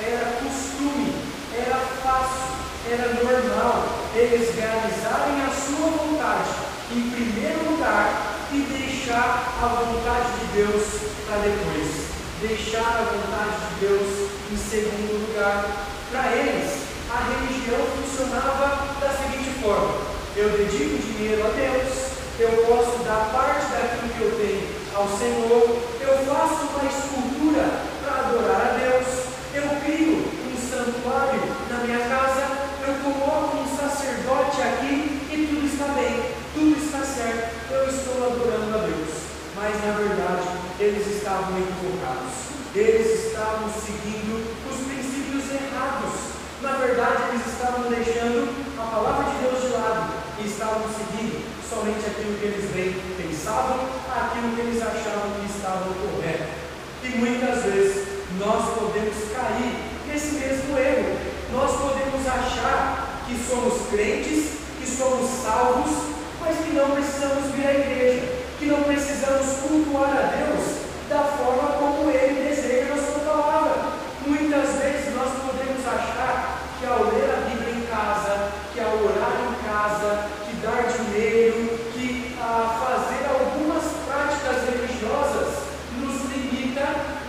era 0.04 0.38
costume, 0.44 1.14
era 1.56 1.76
fácil, 2.04 2.54
era 2.90 3.14
normal 3.14 3.84
eles 4.16 4.56
realizarem 4.56 5.42
a 5.42 5.50
sua 5.50 5.90
vontade 5.90 6.50
em 6.92 7.10
primeiro 7.10 7.72
lugar 7.72 8.38
e 8.52 8.60
deixar 8.60 9.56
a 9.62 9.68
vontade 9.68 10.40
de 10.40 10.46
Deus 10.58 10.84
para 11.28 11.38
depois. 11.38 12.12
Deixar 12.42 12.80
a 12.80 13.04
vontade 13.04 13.58
de 13.70 13.88
Deus 13.88 14.30
em 14.52 14.58
segundo 14.58 15.28
lugar. 15.28 15.88
Para 16.12 16.36
eles, 16.36 16.91
a 17.12 17.28
religião 17.28 17.80
funcionava 17.98 18.96
da 19.00 19.10
seguinte 19.12 19.60
forma: 19.62 20.00
eu 20.36 20.50
dedico 20.50 20.98
dinheiro 20.98 21.46
a 21.46 21.50
Deus, 21.50 22.12
eu 22.40 22.66
posso 22.66 23.04
dar 23.04 23.30
parte 23.34 23.68
daquilo 23.72 24.14
que 24.14 24.22
eu 24.22 24.32
tenho 24.40 24.82
ao 24.96 25.08
Senhor, 25.08 25.82
eu 26.00 26.26
faço 26.26 26.68
uma 26.72 26.90
escultura 26.90 27.84
para 28.04 28.20
adorar 28.20 28.62
a 28.62 28.78
Deus, 28.80 29.08
eu 29.54 29.68
crio 29.84 30.24
um 30.24 30.56
santuário 30.56 31.42
na 31.70 31.84
minha 31.84 32.00
casa, 32.08 32.48
eu 32.88 32.96
coloco 33.04 33.58
um 33.58 33.78
sacerdote 33.78 34.62
aqui 34.62 35.28
e 35.32 35.48
tudo 35.50 35.68
está 35.68 35.88
bem, 35.94 36.32
tudo 36.54 36.78
está 36.82 37.00
certo, 37.00 37.72
eu 37.72 37.90
estou 37.90 38.26
adorando 38.26 38.76
a 38.76 38.82
Deus. 38.88 39.10
Mas 39.56 39.76
na 39.86 39.92
verdade, 39.92 40.48
eles 40.80 41.06
estavam 41.08 41.58
equivocados. 41.60 42.52
Eles 42.74 43.26
estavam 43.28 43.70
seguindo 43.70 44.42
os 44.66 44.78
princípios 44.88 45.52
errados. 45.52 46.31
Na 46.62 46.74
verdade, 46.74 47.24
eles 47.30 47.48
estavam 47.48 47.90
deixando 47.90 48.48
a 48.78 48.86
palavra 48.86 49.32
de 49.32 49.38
Deus 49.42 49.64
de 49.64 49.70
lado 49.74 50.14
e 50.38 50.46
estavam 50.46 50.84
seguindo 50.94 51.42
somente 51.68 52.06
aquilo 52.06 52.38
que 52.38 52.46
eles 52.46 52.70
bem 52.70 52.94
pensavam, 53.18 53.80
aquilo 54.14 54.54
que 54.54 54.62
eles 54.62 54.80
achavam 54.80 55.42
que 55.42 55.52
estava 55.58 55.90
correto. 55.90 56.54
E 57.02 57.18
muitas 57.18 57.64
vezes 57.64 58.08
nós 58.38 58.78
podemos 58.78 59.16
cair 59.34 59.74
nesse 60.06 60.36
mesmo 60.36 60.78
erro. 60.78 61.18
Nós 61.52 61.72
podemos 61.82 62.28
achar 62.28 63.26
que 63.26 63.36
somos 63.50 63.90
crentes, 63.90 64.60
que 64.78 64.86
somos 64.86 65.32
salvos, 65.42 66.14
mas 66.40 66.58
que 66.58 66.74
não 66.74 66.92
precisamos 66.92 67.56
vir 67.56 67.66
à 67.66 67.74
igreja, 67.74 68.28
que 68.60 68.68
não 68.68 68.84
precisamos 68.84 69.48
cultuar 69.68 70.12
a 70.12 70.30
Deus 70.38 70.78
da 71.10 71.24
forma 71.24 71.74
como 71.80 72.12
Ele 72.12 72.48
deseja 72.48 72.94
na 72.94 73.02
Sua 73.02 73.20
palavra. 73.26 73.94
Muitas 74.28 74.70
vezes 74.78 75.16
nós 75.16 75.32
podemos 75.42 75.88
achar 75.88 76.51
que 76.82 76.88
ao 76.88 77.04
ler 77.14 77.30
a 77.30 77.48
Bíblia 77.48 77.76
em 77.78 77.86
casa, 77.86 78.50
que 78.74 78.80
ao 78.80 78.98
orar 79.06 79.38
em 79.38 79.54
casa, 79.64 80.26
que 80.44 80.56
dar 80.66 80.82
dinheiro, 80.90 81.78
que 81.94 82.36
ah, 82.42 82.74
fazer 82.82 83.22
algumas 83.30 83.84
práticas 84.10 84.66
religiosas 84.66 85.62
nos 86.02 86.26
limita, 86.34 86.88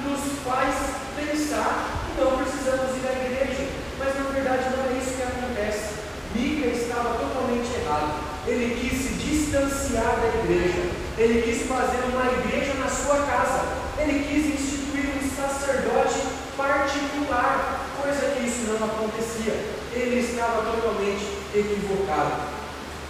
nos 0.09 0.41
faz 0.41 0.73
pensar 1.15 1.85
que 2.07 2.19
não 2.19 2.39
precisamos 2.39 2.97
ir 2.97 3.07
à 3.07 3.13
igreja. 3.13 3.69
Mas 3.99 4.17
na 4.17 4.31
verdade 4.31 4.71
não 4.75 4.89
é 4.89 4.99
isso 4.99 5.17
que 5.17 5.23
acontece. 5.23 6.01
Mica 6.35 6.69
estava 6.69 7.19
totalmente 7.19 7.69
errado. 7.77 8.25
Ele 8.47 8.75
quis 8.81 9.03
se 9.03 9.13
distanciar 9.21 10.17
da 10.17 10.29
igreja. 10.45 10.89
Ele 11.19 11.43
quis 11.43 11.69
fazer 11.69 12.01
uma 12.09 12.25
igreja 12.41 12.73
na 12.81 12.89
sua 12.89 13.19
casa. 13.27 13.61
Ele 13.99 14.25
quis 14.25 14.47
instituir 14.55 15.13
um 15.13 15.29
sacerdote 15.37 16.41
particular, 16.57 17.87
coisa 18.01 18.35
que 18.35 18.42
acontecia. 18.85 19.55
Ele 19.93 20.21
estava 20.21 20.63
totalmente 20.63 21.27
equivocado. 21.55 22.53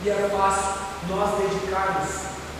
E 0.04 0.11
é 0.11 0.28
fácil 0.30 0.82
nós 1.08 1.38
dedicarmos 1.38 2.08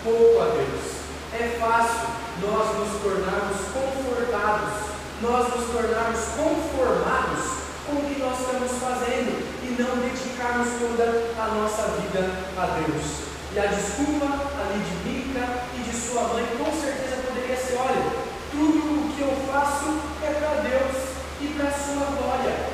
pouco 0.05 0.41
a 0.41 0.45
Deus. 0.47 1.03
É 1.33 1.59
fácil 1.59 2.09
nós 2.41 2.79
nos 2.79 3.01
tornarmos 3.03 3.59
confortados, 3.73 4.75
nós 5.21 5.49
nos 5.55 5.67
tornarmos 5.71 6.21
conformados 6.37 7.63
com 7.87 7.97
o 7.97 8.05
que 8.07 8.21
nós 8.21 8.39
estamos 8.41 8.71
fazendo 8.79 9.43
e 9.63 9.83
não 9.83 9.97
dedicarmos 9.97 10.69
toda 10.79 11.05
a 11.39 11.55
nossa 11.55 11.83
vida 12.01 12.31
a 12.57 12.67
Deus. 12.79 13.33
E 13.55 13.59
a 13.59 13.67
desculpa 13.67 14.27
ali 14.61 14.81
de 14.81 15.09
Mica 15.09 15.65
e 15.77 15.83
de 15.83 15.95
sua 15.95 16.23
mãe 16.29 16.47
com 16.57 16.73
certeza 16.81 17.23
poderia 17.27 17.57
ser: 17.57 17.77
olha, 17.77 18.13
tudo 18.51 18.79
o 18.79 19.13
que 19.15 19.21
eu 19.21 19.53
faço 19.53 20.01
é 20.23 20.33
para 20.33 20.63
Deus 20.63 20.97
e 21.41 21.47
para 21.49 21.69
a 21.69 21.73
sua 21.73 22.07
glória. 22.17 22.72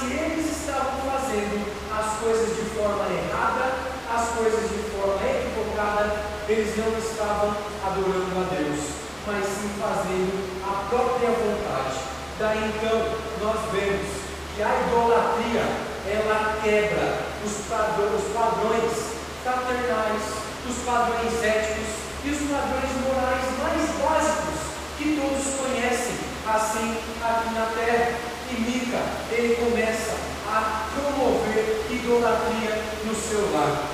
Se 0.00 0.06
eles 0.06 0.48
estavam 0.48 0.96
fazendo 1.12 1.60
as 1.92 2.20
coisas 2.20 2.56
de 2.56 2.70
forma 2.70 3.04
errada, 3.04 3.68
as 4.08 4.30
coisas 4.30 4.70
de 4.70 4.80
forma 4.96 5.20
equivocada, 5.28 6.24
eles 6.48 6.74
não 6.78 6.96
estavam 6.96 7.54
adorando 7.84 8.32
a 8.40 8.48
Deus, 8.48 8.80
mas 9.26 9.44
sim 9.44 9.68
fazendo 9.76 10.40
a 10.64 10.88
própria 10.88 11.28
vontade. 11.28 12.00
Daí 12.38 12.72
então 12.72 12.96
nós 13.44 13.60
vemos 13.72 14.08
que 14.56 14.62
a 14.62 14.72
idolatria 14.88 15.68
ela 16.08 16.56
quebra 16.64 17.20
os 17.44 17.52
padrões, 17.68 18.96
fraternais, 19.44 20.24
os 20.66 20.76
padrões 20.82 21.44
éticos 21.44 21.92
e 22.24 22.30
os 22.30 22.40
padrões 22.48 22.92
morais 23.04 23.44
mais 23.60 23.84
básicos 24.00 24.60
que 24.96 25.20
todos 25.20 25.44
conhecem, 25.60 26.16
assim 26.48 26.96
aqui 27.20 27.54
na 27.54 27.66
terra. 27.76 28.29
E 28.50 28.60
Mica, 28.60 28.98
ele 29.30 29.54
começa 29.56 30.16
a 30.48 30.88
promover 30.92 31.86
idolatria 31.90 32.82
no 33.06 33.14
seu 33.14 33.52
lar. 33.52 33.86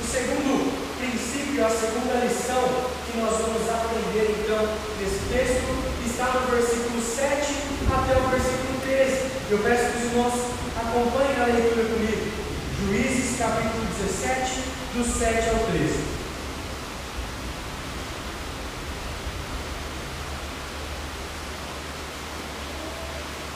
O 0.00 0.04
segundo 0.04 0.72
princípio, 0.98 1.66
a 1.66 1.68
segunda 1.68 2.24
lição 2.24 2.62
que 3.04 3.18
nós 3.18 3.36
vamos 3.36 3.68
aprender 3.68 4.40
então 4.40 4.66
nesse 4.98 5.20
texto 5.28 5.68
está 6.06 6.40
no 6.40 6.56
versículo 6.56 7.02
7 7.02 7.52
até 7.92 8.16
o 8.16 8.28
versículo 8.30 8.80
13. 8.82 9.28
Eu 9.50 9.58
peço 9.58 9.92
que 9.92 9.98
os 9.98 10.04
irmãos 10.04 10.34
acompanhem 10.76 11.40
a 11.40 11.46
leitura 11.46 11.84
comigo. 11.84 12.32
Juízes 12.80 13.38
capítulo 13.38 13.84
17, 14.00 14.62
do 14.94 15.04
7 15.04 15.48
ao 15.50 15.66
13. 15.72 16.17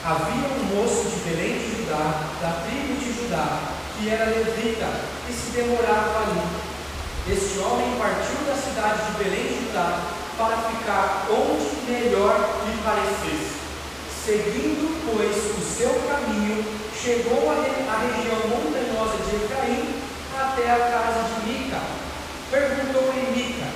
Havia 0.05 0.49
um 0.59 0.75
moço 0.75 1.07
de 1.07 1.29
Belém 1.29 1.59
de 1.59 1.77
Judá, 1.77 2.27
da 2.41 2.59
tribo 2.67 2.99
de 2.99 3.23
Judá, 3.23 3.71
que 3.95 4.09
era 4.09 4.25
levita 4.25 4.99
e 5.29 5.31
se 5.31 5.51
demorava 5.51 6.27
ali. 6.27 6.43
Este 7.31 7.57
homem 7.59 7.95
partiu 7.97 8.35
da 8.45 8.53
cidade 8.53 8.99
de 8.99 9.23
Belém 9.23 9.47
de 9.47 9.63
Judá 9.63 10.01
para 10.37 10.57
ficar 10.57 11.27
onde 11.31 11.89
melhor 11.89 12.35
lhe 12.67 12.83
parecesse. 12.83 13.63
Seguindo, 14.25 14.91
pois, 15.07 15.37
o 15.55 15.61
seu 15.63 15.93
caminho, 16.05 16.65
chegou 17.01 17.49
à 17.49 17.55
região 18.03 18.39
montanhosa 18.49 19.23
de 19.23 19.35
Efraim 19.37 19.87
até 20.37 20.69
a 20.69 20.79
casa 20.79 21.29
de 21.29 21.49
Mica. 21.49 21.79
Perguntou-lhe 22.51 23.31
Mica: 23.37 23.67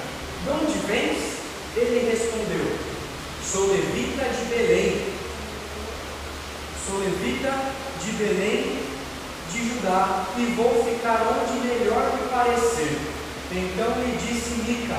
De 0.44 0.50
onde 0.50 0.78
vens? 0.88 1.38
Ele 1.74 2.12
respondeu: 2.12 2.78
Sou 3.42 3.72
levita 3.72 4.26
de 4.26 4.46
Belém 4.50 5.17
Sou 6.88 7.00
levita 7.00 7.52
de 8.02 8.12
Belém 8.14 8.80
de 9.52 9.68
Judá 9.68 10.26
e 10.38 10.46
vou 10.56 10.86
ficar 10.86 11.20
onde 11.36 11.68
melhor 11.68 12.14
me 12.16 12.30
parecer. 12.30 12.98
Então 13.52 13.92
lhe 14.00 14.16
disse 14.16 14.62
Mica: 14.64 14.96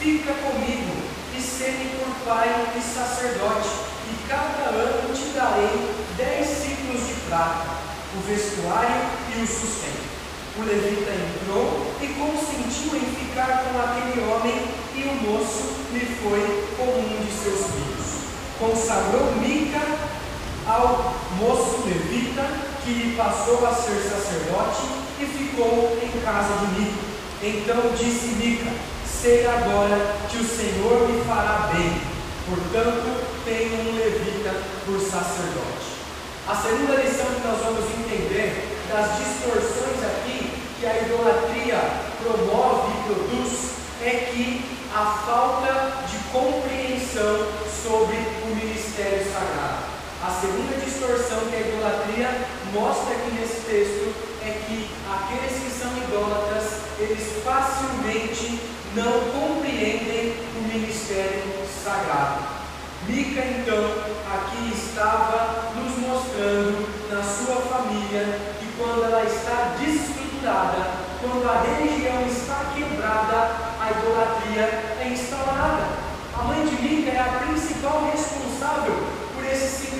Fica 0.00 0.32
comigo 0.32 0.90
e 1.32 1.40
sê-me 1.40 1.88
por 1.90 2.12
pai 2.26 2.72
e 2.76 2.80
sacerdote, 2.82 3.68
e 4.10 4.28
cada 4.28 4.70
ano 4.70 5.14
te 5.14 5.30
darei 5.30 5.94
dez 6.16 6.48
ciclos 6.48 7.06
de 7.06 7.14
prata, 7.28 7.78
o 8.16 8.20
vestuário 8.26 9.06
e 9.32 9.42
o 9.42 9.46
sustento. 9.46 10.10
O 10.58 10.64
levita 10.64 11.12
entrou 11.12 11.94
e 12.02 12.08
consentiu 12.08 12.96
em 12.96 13.14
ficar 13.14 13.66
com 13.66 13.78
aquele 13.78 14.20
homem, 14.26 14.66
e 14.96 15.02
o 15.04 15.30
moço 15.30 15.76
lhe 15.92 16.06
foi 16.24 16.66
como 16.76 16.98
um 16.98 17.24
de 17.24 17.32
seus 17.32 17.70
filhos. 17.70 18.00
Consagrou 18.58 19.36
Mica 19.36 20.10
ao 20.66 21.14
moço 21.38 21.82
levita 21.86 22.44
que 22.84 23.14
passou 23.16 23.66
a 23.66 23.74
ser 23.74 24.00
sacerdote 24.00 24.82
e 25.18 25.26
ficou 25.26 25.98
em 26.02 26.20
casa 26.20 26.54
de 26.58 26.80
Mica. 26.80 27.10
Então 27.42 27.92
disse 27.96 28.34
Mica: 28.36 28.70
Sei 29.06 29.46
agora 29.46 30.16
que 30.28 30.38
o 30.38 30.44
Senhor 30.44 31.08
me 31.08 31.24
fará 31.24 31.70
bem, 31.72 32.00
portanto 32.48 33.22
tenho 33.44 33.90
um 33.90 33.96
levita 33.96 34.54
por 34.84 35.00
sacerdote. 35.00 36.00
A 36.48 36.56
segunda 36.56 36.94
lição 36.96 37.26
que 37.26 37.46
nós 37.46 37.58
vamos 37.62 37.84
entender 37.98 38.78
das 38.88 39.18
distorções 39.18 40.02
aqui 40.02 40.52
que 40.80 40.86
a 40.86 41.02
idolatria 41.02 41.78
promove 42.22 42.92
e 42.92 43.04
produz 43.04 43.70
é 44.02 44.30
que 44.32 44.80
a 44.94 45.04
falta 45.26 46.06
de 46.08 46.18
compreensão 46.32 47.46
sobre 47.84 48.16
o 48.16 48.56
ministério 48.56 49.24
sagrado. 49.30 49.79
A 50.22 50.28
segunda 50.28 50.76
distorção 50.84 51.48
que 51.48 51.56
a 51.56 51.60
idolatria 51.60 52.28
mostra 52.74 53.14
aqui 53.14 53.30
nesse 53.40 53.62
texto 53.64 54.12
é 54.44 54.50
que 54.66 54.90
aqueles 55.08 55.62
que 55.62 55.70
são 55.70 55.90
idólatras, 55.96 56.82
eles 56.98 57.42
facilmente 57.42 58.60
não 58.94 59.32
compreendem 59.32 60.36
o 60.58 60.68
ministério 60.68 61.42
sagrado. 61.82 62.44
Mica, 63.08 63.40
então, 63.40 63.82
aqui 64.30 64.74
estava 64.76 65.72
nos 65.76 65.96
mostrando 65.96 66.86
na 67.08 67.22
sua 67.22 67.56
família 67.62 68.38
que 68.60 68.66
quando 68.76 69.04
ela 69.04 69.24
está 69.24 69.74
desestruturada, 69.80 71.00
quando 71.22 71.48
a 71.48 71.62
religião 71.62 72.26
está 72.26 72.70
quebrada, 72.74 73.56
a 73.80 73.90
idolatria 73.90 74.68
é 75.00 75.08
instalada. 75.14 75.88
A 76.38 76.42
mãe 76.42 76.66
de 76.66 76.82
Mica 76.82 77.10
é 77.10 77.20
a 77.20 77.46
principal 77.46 78.10
responsável 78.12 79.09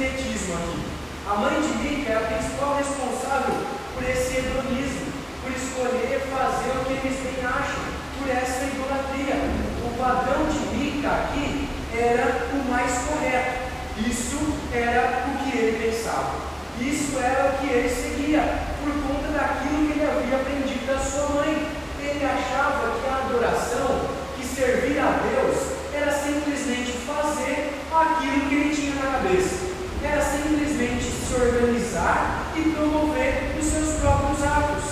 sincretismo 0.00 0.54
aqui. 0.54 0.80
A 1.28 1.34
mãe 1.34 1.60
de 1.60 1.74
Mica 1.84 2.12
é 2.12 2.16
a 2.16 2.20
principal 2.20 2.76
responsável 2.76 3.54
por 3.94 4.02
esse 4.08 4.38
hedonismo, 4.38 5.12
por 5.42 5.52
escolher 5.52 6.22
fazer 6.32 6.70
o 6.72 6.84
que 6.86 6.92
eles 7.06 7.20
bem 7.20 7.44
acham, 7.44 7.84
por 8.18 8.30
essa 8.30 8.64
idolatria. 8.64 9.36
O 9.84 9.98
padrão 9.98 10.48
de 10.48 10.58
Mica 10.74 11.08
aqui 11.08 11.68
era 11.94 12.48
o 12.54 12.70
mais 12.70 12.90
correto. 13.04 13.68
Isso 14.08 14.40
era 14.72 15.26
o 15.28 15.44
que 15.44 15.58
ele 15.58 15.90
pensava. 15.90 16.32
Isso 16.80 17.18
era 17.18 17.50
o 17.50 17.58
que 17.58 17.70
ele 17.70 17.90
seguia, 17.90 18.40
por 18.80 18.92
conta 19.04 19.28
daquilo 19.36 19.86
que 19.86 19.98
ele 19.98 20.08
havia 20.08 20.36
aprendido 20.36 20.86
da 20.86 20.98
sua 20.98 21.28
mãe. 21.34 21.66
Ele 22.00 22.24
achava 22.24 22.96
que 22.98 23.06
a 23.06 23.16
adoração, 23.26 24.08
que 24.34 24.46
servir 24.46 24.98
a 24.98 25.20
Deus, 25.28 25.56
era 25.92 26.10
simplesmente 26.10 26.92
fazer 27.06 27.74
aquilo 27.92 28.48
que 28.48 28.54
ele 28.54 28.74
tinha 28.74 28.94
na 28.94 29.18
cabeça. 29.18 29.70
Era 30.02 30.22
simplesmente 30.22 31.04
se 31.04 31.34
organizar 31.34 32.50
e 32.56 32.62
promover 32.70 33.54
os 33.60 33.66
seus 33.66 34.00
próprios 34.00 34.42
atos. 34.42 34.84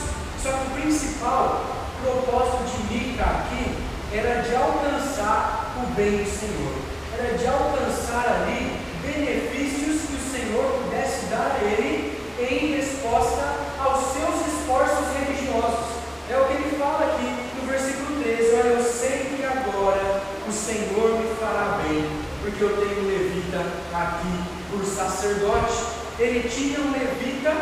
Só 0.42 0.50
que 0.52 0.66
o 0.66 0.82
principal 0.82 1.64
propósito 2.02 2.64
de 2.76 2.94
Mica 2.94 3.24
aqui 3.24 3.74
era 4.12 4.42
de 4.42 4.54
alcançar 4.54 5.74
o 5.82 5.86
bem 5.94 6.18
do 6.18 6.28
Senhor, 6.28 6.74
era 7.18 7.38
de 7.38 7.46
alcançar 7.46 8.44
ali 8.44 8.76
benefícios 9.02 10.02
que 10.02 10.14
o 10.14 10.30
Senhor 10.30 10.82
pudesse 10.84 11.26
dar 11.26 11.56
a 11.58 11.64
ele 11.64 12.20
em 12.38 12.76
resposta 12.76 13.56
aos 13.80 14.12
seus 14.12 14.46
esforços 14.46 15.06
religiosos. 15.18 15.96
É 16.30 16.36
o 16.36 16.44
que 16.44 16.52
ele 16.52 16.76
fala 16.78 17.14
aqui 17.14 17.34
no 17.56 17.66
versículo 17.66 18.22
13: 18.22 18.54
Olha, 18.56 18.68
eu 18.68 18.84
sei 18.84 19.34
que 19.34 19.42
agora 19.42 20.22
o 20.46 20.52
Senhor 20.52 21.18
me 21.18 21.34
fará 21.36 21.80
bem, 21.82 22.04
porque 22.42 22.62
eu 22.62 22.76
tenho 22.76 23.04
um 23.04 23.08
levita 23.08 23.64
aqui 23.92 24.58
por 24.70 24.84
sacerdote. 24.84 25.98
Ele 26.18 26.48
tinha 26.48 26.80
um 26.80 26.92
levita 26.92 27.52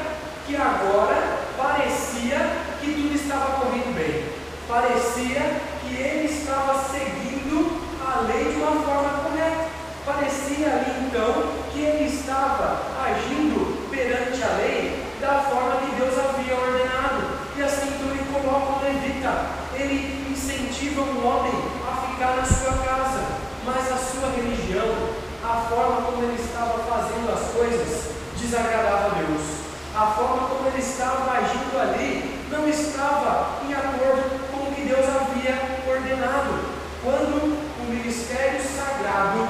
que 0.46 0.56
agora 0.56 1.38
parecia 1.56 2.38
que 2.80 2.92
tudo 2.92 3.14
estava 3.14 3.60
correndo 3.60 3.94
bem, 3.94 4.24
parecia 5.16 5.60
que 5.80 5.96
ele 5.96 6.26
estava 6.26 6.84
seguindo 6.90 7.80
a 8.04 8.20
lei 8.20 8.52
de 8.52 8.60
uma 8.60 8.82
forma 8.82 9.24
correta. 9.24 9.68
Parecia 10.04 10.66
ali 10.66 11.06
então 11.06 11.54
que 11.72 11.80
ele 11.80 12.04
estava 12.04 12.82
agindo 13.02 13.88
perante 13.90 14.42
a 14.42 14.56
lei 14.58 15.06
da 15.18 15.40
forma 15.40 15.80
que 15.80 15.96
Deus 15.96 16.18
havia 16.18 16.54
ordenado. 16.54 17.38
E 17.56 17.62
assim 17.62 17.94
então 17.94 18.10
ele 18.10 18.28
coloca 18.30 18.78
o 18.78 18.84
levita, 18.84 19.46
ele 19.74 20.30
incentiva 20.30 21.00
um 21.00 21.26
homem 21.26 21.64
a 21.88 21.96
ficar 22.08 22.36
na 22.36 22.44
sua 22.44 22.72
casa, 22.84 23.24
mas 23.64 23.90
a 23.90 23.96
sua 23.96 24.28
religião, 24.36 25.08
a 25.42 25.66
forma 25.68 26.02
como 26.02 26.24
ele 26.24 26.38
estava 26.38 26.78
fazendo 26.80 27.32
as 27.32 27.52
coisas, 27.52 28.10
desagradava 28.36 29.06
a 29.06 29.18
Deus. 29.20 29.64
A 29.96 30.08
forma 30.08 30.48
como 30.48 30.68
ele 30.68 30.78
estava 30.78 31.38
agindo 31.38 31.80
ali 31.80 32.36
não 32.50 32.68
estava 32.68 33.62
em 33.66 33.72
acordo 33.72 34.50
com 34.50 34.68
o 34.68 34.74
que 34.74 34.82
Deus 34.82 35.06
havia 36.16 36.24
ordenado. 36.24 36.76
Quando 37.02 37.58
o 37.80 37.90
ministério 37.90 38.60
sagrado 38.60 39.48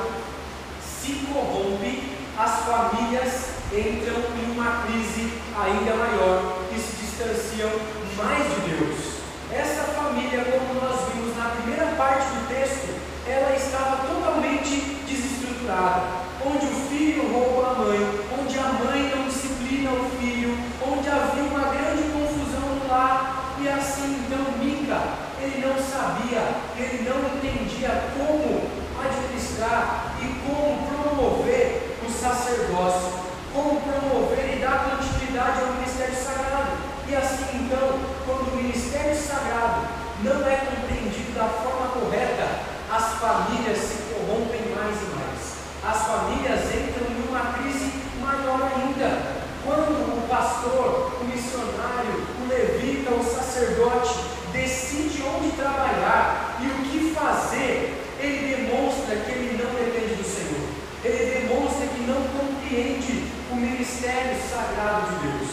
se 0.83 1.27
corrompe, 1.33 2.17
as 2.37 2.51
famílias 2.67 3.57
entram 3.73 4.17
em 4.37 4.53
uma 4.53 4.83
crise 4.83 5.33
ainda 5.57 5.95
maior 5.95 6.59
e 6.75 6.79
se 6.79 6.97
distanciam 6.97 7.71
mais 8.17 8.45
de 8.45 8.71
Deus. 8.71 9.17
Essa 9.53 9.85
família, 9.93 10.45
como 10.45 10.81
nós 10.81 11.13
vimos 11.13 11.37
na 11.37 11.51
primeira 11.51 11.87
parte 11.97 12.27
do 12.27 12.49
texto, 12.49 12.95
ela 13.27 13.57
estava 13.57 14.07
totalmente 14.07 15.03
desestruturada, 15.07 16.03
onde 16.45 16.67
o 16.67 16.89
filho 16.91 17.33
rouba 17.33 17.71
a 17.71 17.75
mãe, 17.75 18.21
onde 18.39 18.59
a 18.59 18.69
mãe 18.85 19.13
não 19.15 19.29
disciplina 19.29 19.91
o 19.93 20.11
filho, 20.21 20.59
onde 20.87 21.09
havia 21.09 21.45
uma 21.45 21.73
grande 21.73 22.03
confusão 22.13 22.77
no 22.77 22.89
lar, 22.89 23.55
e 23.59 23.69
assim 23.69 24.27
então 24.27 24.59
Mica, 24.59 25.01
ele 25.41 25.65
não 25.67 25.77
sabia, 25.77 26.43
ele 26.77 27.09
não 27.09 27.19
entendia 27.37 28.11
como 28.17 28.71
administrar 28.99 30.15
e 30.21 30.27
como 30.45 30.87
promover 30.87 31.99
o 32.07 32.11
sacerdócio, 32.11 33.13
como 33.53 33.81
promover 33.81 34.57
e 34.57 34.61
dar 34.61 34.91
continuidade 34.91 35.61
ao 35.61 35.73
ministério 35.75 36.15
sagrado. 36.15 36.73
E 37.09 37.15
assim 37.15 37.47
então, 37.55 37.99
quando 38.25 38.53
o 38.53 38.57
ministério 38.57 39.17
sagrado 39.17 39.87
não 40.23 40.47
é 40.47 40.57
compreendido 40.57 41.33
da 41.35 41.45
forma 41.45 41.89
correta, 41.89 42.77
as 42.91 43.15
famílias 43.21 43.79
se 43.79 44.03
corrompem 44.13 44.75
mais 44.75 44.97
e 44.97 45.07
mais. 45.15 45.57
As 45.85 46.07
famílias 46.07 46.61
entram 46.75 47.07
em 47.11 47.29
uma 47.29 47.53
crise 47.53 47.93
maior 48.21 48.71
ainda. 48.75 49.37
Quando 49.65 50.19
o 50.19 50.29
pastor, 50.29 51.13
o 51.21 51.25
missionário, 51.25 52.27
o 52.43 52.49
levita, 52.49 53.15
o 53.15 53.23
sacerdote 53.23 54.15
decide 54.53 55.23
onde 55.23 55.51
trabalhar 55.57 56.57
e 56.61 56.67
o 56.67 56.85
que 56.85 57.15
fazer, 57.15 58.03
ele 58.19 58.57
demonstra 58.57 59.17
que 59.17 59.31
ele 59.31 59.63
não 59.63 59.71
depende 59.75 60.15
do 60.15 60.25
Senhor. 60.25 60.69
Ele 61.05 61.41
demonstra 61.41 61.87
que 61.87 62.01
não 62.03 62.23
compreende 62.37 63.25
o 63.53 63.57
ministério 63.57 64.37
sagrado 64.51 65.13
de 65.13 65.29
Deus. 65.29 65.51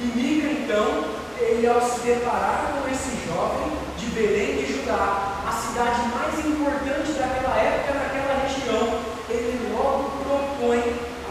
E 0.00 0.04
Mica, 0.04 0.48
então, 0.48 1.04
ele 1.40 1.66
ao 1.66 1.80
se 1.80 1.93
deparar 2.04 2.74
com 2.74 2.90
esse 2.90 3.26
jovem 3.26 3.72
de 3.96 4.06
Belém 4.06 4.56
de 4.58 4.72
Judá, 4.74 5.40
a 5.48 5.52
cidade 5.52 6.02
mais 6.14 6.38
importante 6.44 7.12
daquela 7.12 7.56
época, 7.56 7.94
naquela 7.94 8.44
região, 8.44 9.00
ele 9.30 9.72
logo 9.72 10.10
propõe 10.22 10.82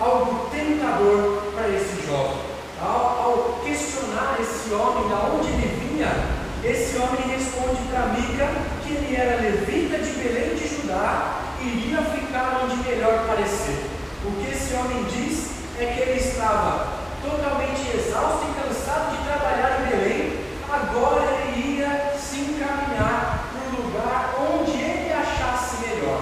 algo 0.01 0.49
tentador 0.49 1.43
para 1.53 1.69
esse 1.69 2.05
jovem. 2.07 2.37
Ao, 2.81 2.89
ao 2.89 3.61
questionar 3.63 4.37
esse 4.41 4.73
homem, 4.73 5.07
de 5.07 5.13
onde 5.13 5.47
ele 5.49 5.87
vinha, 5.87 6.09
esse 6.63 6.97
homem 6.97 7.37
responde 7.37 7.81
para 7.91 8.07
Mica 8.07 8.47
que 8.83 8.93
ele 8.93 9.15
era 9.15 9.41
levita 9.41 9.99
de 9.99 10.11
Belém 10.11 10.55
de 10.55 10.67
Judá 10.67 11.39
e 11.61 11.67
iria 11.67 12.01
ficar 12.01 12.61
onde 12.63 12.89
melhor 12.89 13.27
parecer. 13.27 13.85
O 14.25 14.31
que 14.31 14.51
esse 14.51 14.73
homem 14.73 15.03
diz 15.03 15.51
é 15.79 15.85
que 15.85 16.01
ele 16.01 16.19
estava 16.19 17.03
totalmente 17.21 17.95
exausto 17.95 18.45
e 18.49 18.61
cansado 18.61 19.15
de 19.15 19.23
trabalhar 19.23 19.81
em 19.81 19.89
Belém, 19.89 20.43
agora 20.73 21.23
ele 21.47 21.77
ia 21.77 22.13
se 22.17 22.39
encaminhar 22.39 23.49
para 23.51 23.79
o 23.79 23.81
lugar 23.81 24.35
onde 24.39 24.71
ele 24.71 25.13
achasse 25.13 25.85
melhor. 25.87 26.21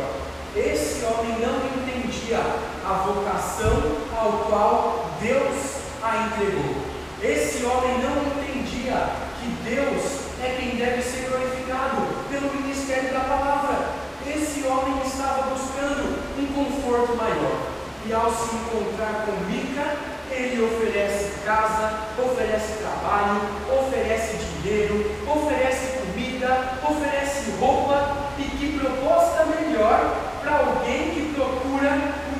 Esse 0.55 1.05
homem 1.05 1.37
não 1.39 1.57
entendia 1.77 2.39
a 2.85 2.93
vocação 3.05 3.97
ao 4.17 4.31
qual 4.49 5.09
Deus 5.21 5.81
a 6.03 6.27
entregou. 6.27 6.75
Esse 7.21 7.63
homem 7.63 7.99
não 7.99 8.23
entendia 8.23 9.30
que 9.41 9.47
Deus 9.67 10.21
é 10.39 10.55
quem 10.59 10.77
deve 10.77 11.01
ser 11.01 11.27
glorificado 11.27 12.07
pelo 12.29 12.53
ministério 12.61 13.11
da 13.11 13.21
palavra. 13.21 13.89
Esse 14.27 14.67
homem 14.67 15.01
estava 15.03 15.49
buscando 15.49 16.21
um 16.37 16.45
conforto 16.53 17.17
maior. 17.17 17.71
E 18.05 18.13
ao 18.13 18.31
se 18.31 18.55
encontrar 18.55 19.25
com 19.25 19.31
Mica, 19.49 19.97
ele 20.29 20.63
oferece 20.63 21.39
casa, 21.43 21.91
oferece 22.19 22.73
trabalho, 22.83 23.41
oferece 23.67 24.37
dinheiro, 24.37 25.11
oferece 25.27 25.97
comida, 25.97 26.77
oferece 26.87 27.51
roupa. 27.59 28.29
E 28.37 28.43
que 28.43 28.79
proposta 28.79 29.45
melhor 29.45 30.17
para 30.41 30.57
alguém 30.57 31.11
que 31.11 31.33
procura 31.33 31.89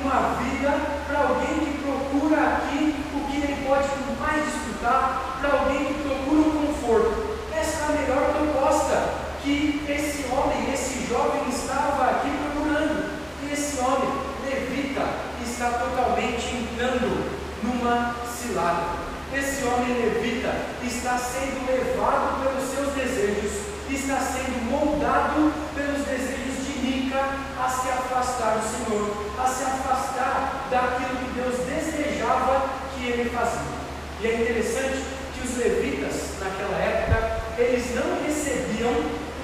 uma 0.00 0.38
vida, 0.42 0.72
para 1.08 1.18
alguém 1.18 1.66
que 1.66 1.82
procura 1.82 2.40
aqui 2.40 2.94
o 3.14 3.30
que 3.30 3.36
ele 3.38 3.66
pode 3.66 3.88
mais 4.20 4.44
desfrutar, 4.44 5.38
para 5.40 5.60
alguém 5.60 5.84
que 5.84 5.94
procura 6.02 6.40
um 6.40 6.66
conforto 6.66 7.32
essa 7.62 7.84
é 7.84 7.86
a 7.86 8.00
melhor 8.00 8.34
proposta 8.34 9.14
que 9.42 9.84
esse 9.88 10.26
homem, 10.32 10.74
esse 10.74 11.01
jovem 11.12 11.48
estava 11.48 12.04
aqui 12.04 12.30
procurando. 12.30 13.20
E 13.42 13.52
esse 13.52 13.78
homem, 13.80 14.08
levita, 14.44 15.02
está 15.44 15.68
totalmente 15.78 16.56
entrando 16.56 17.30
numa 17.62 18.14
cilada. 18.26 19.02
Esse 19.34 19.64
homem 19.64 19.94
levita 19.94 20.54
está 20.82 21.18
sendo 21.18 21.66
levado 21.66 22.40
pelos 22.42 22.68
seus 22.70 22.94
desejos, 22.94 23.52
está 23.90 24.18
sendo 24.20 24.70
moldado 24.70 25.52
pelos 25.74 26.04
desejos 26.06 26.66
de 26.66 26.78
Mica 26.80 27.22
a 27.58 27.68
se 27.68 27.88
afastar 27.88 28.58
do 28.58 28.64
Senhor, 28.64 29.34
a 29.38 29.46
se 29.46 29.64
afastar 29.64 30.68
daquilo 30.70 31.16
que 31.16 31.40
Deus 31.40 31.56
desejava 31.66 32.68
que 32.94 33.06
ele 33.06 33.30
fazia. 33.30 33.82
E 34.20 34.26
é 34.26 34.42
interessante 34.42 35.04
que 35.34 35.46
os 35.46 35.56
levitas, 35.56 36.38
naquela 36.40 36.78
época, 36.78 37.40
eles 37.58 37.94
não 37.94 38.22
recebiam 38.24 38.92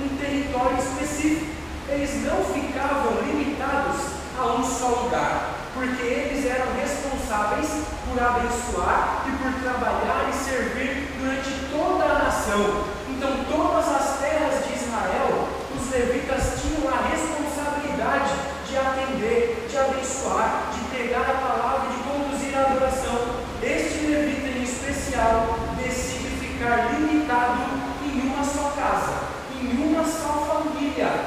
um 0.00 0.16
território 0.16 0.78
específico, 0.78 1.57
eles 1.90 2.22
não 2.24 2.44
ficavam 2.44 3.22
limitados 3.22 4.00
a 4.38 4.46
um 4.54 4.62
só 4.62 5.04
lugar, 5.04 5.54
porque 5.74 6.02
eles 6.02 6.44
eram 6.44 6.72
responsáveis 6.74 7.68
por 8.06 8.22
abençoar 8.22 9.24
e 9.26 9.30
por 9.42 9.52
trabalhar 9.62 10.28
e 10.30 10.34
servir 10.34 11.08
durante 11.18 11.50
toda 11.70 12.04
a 12.04 12.24
nação. 12.24 12.84
Então, 13.08 13.44
todas 13.50 13.88
as 13.88 14.18
terras 14.20 14.66
de 14.66 14.74
Israel, 14.74 15.48
os 15.76 15.90
levitas 15.90 16.60
tinham 16.62 16.92
a 16.92 17.08
responsabilidade 17.08 18.34
de 18.68 18.76
atender, 18.76 19.66
de 19.68 19.76
abençoar, 19.78 20.70
de 20.72 20.96
pregar 20.96 21.30
a 21.30 21.46
palavra 21.46 21.88
e 21.88 21.96
de 21.96 22.02
conduzir 22.04 22.56
a 22.56 22.66
adoração. 22.66 23.48
Este 23.62 24.06
levita 24.06 24.48
em 24.48 24.62
especial 24.62 25.58
decide 25.82 26.28
ficar 26.38 26.92
limitado 26.92 27.62
em 28.04 28.20
uma 28.20 28.44
só 28.44 28.70
casa, 28.76 29.14
em 29.60 29.82
uma 29.82 30.04
só 30.04 30.46
família, 30.46 31.17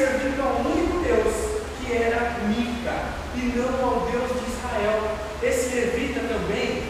servindo 0.00 0.40
ao 0.40 0.64
único 0.64 1.04
Deus, 1.04 1.60
que 1.76 1.92
era 1.92 2.40
Mica, 2.48 2.94
e 3.36 3.52
não 3.54 3.84
ao 3.84 4.08
Deus 4.08 4.32
de 4.32 4.48
Israel. 4.48 4.96
Esse 5.42 5.74
levita 5.74 6.20
também, 6.20 6.84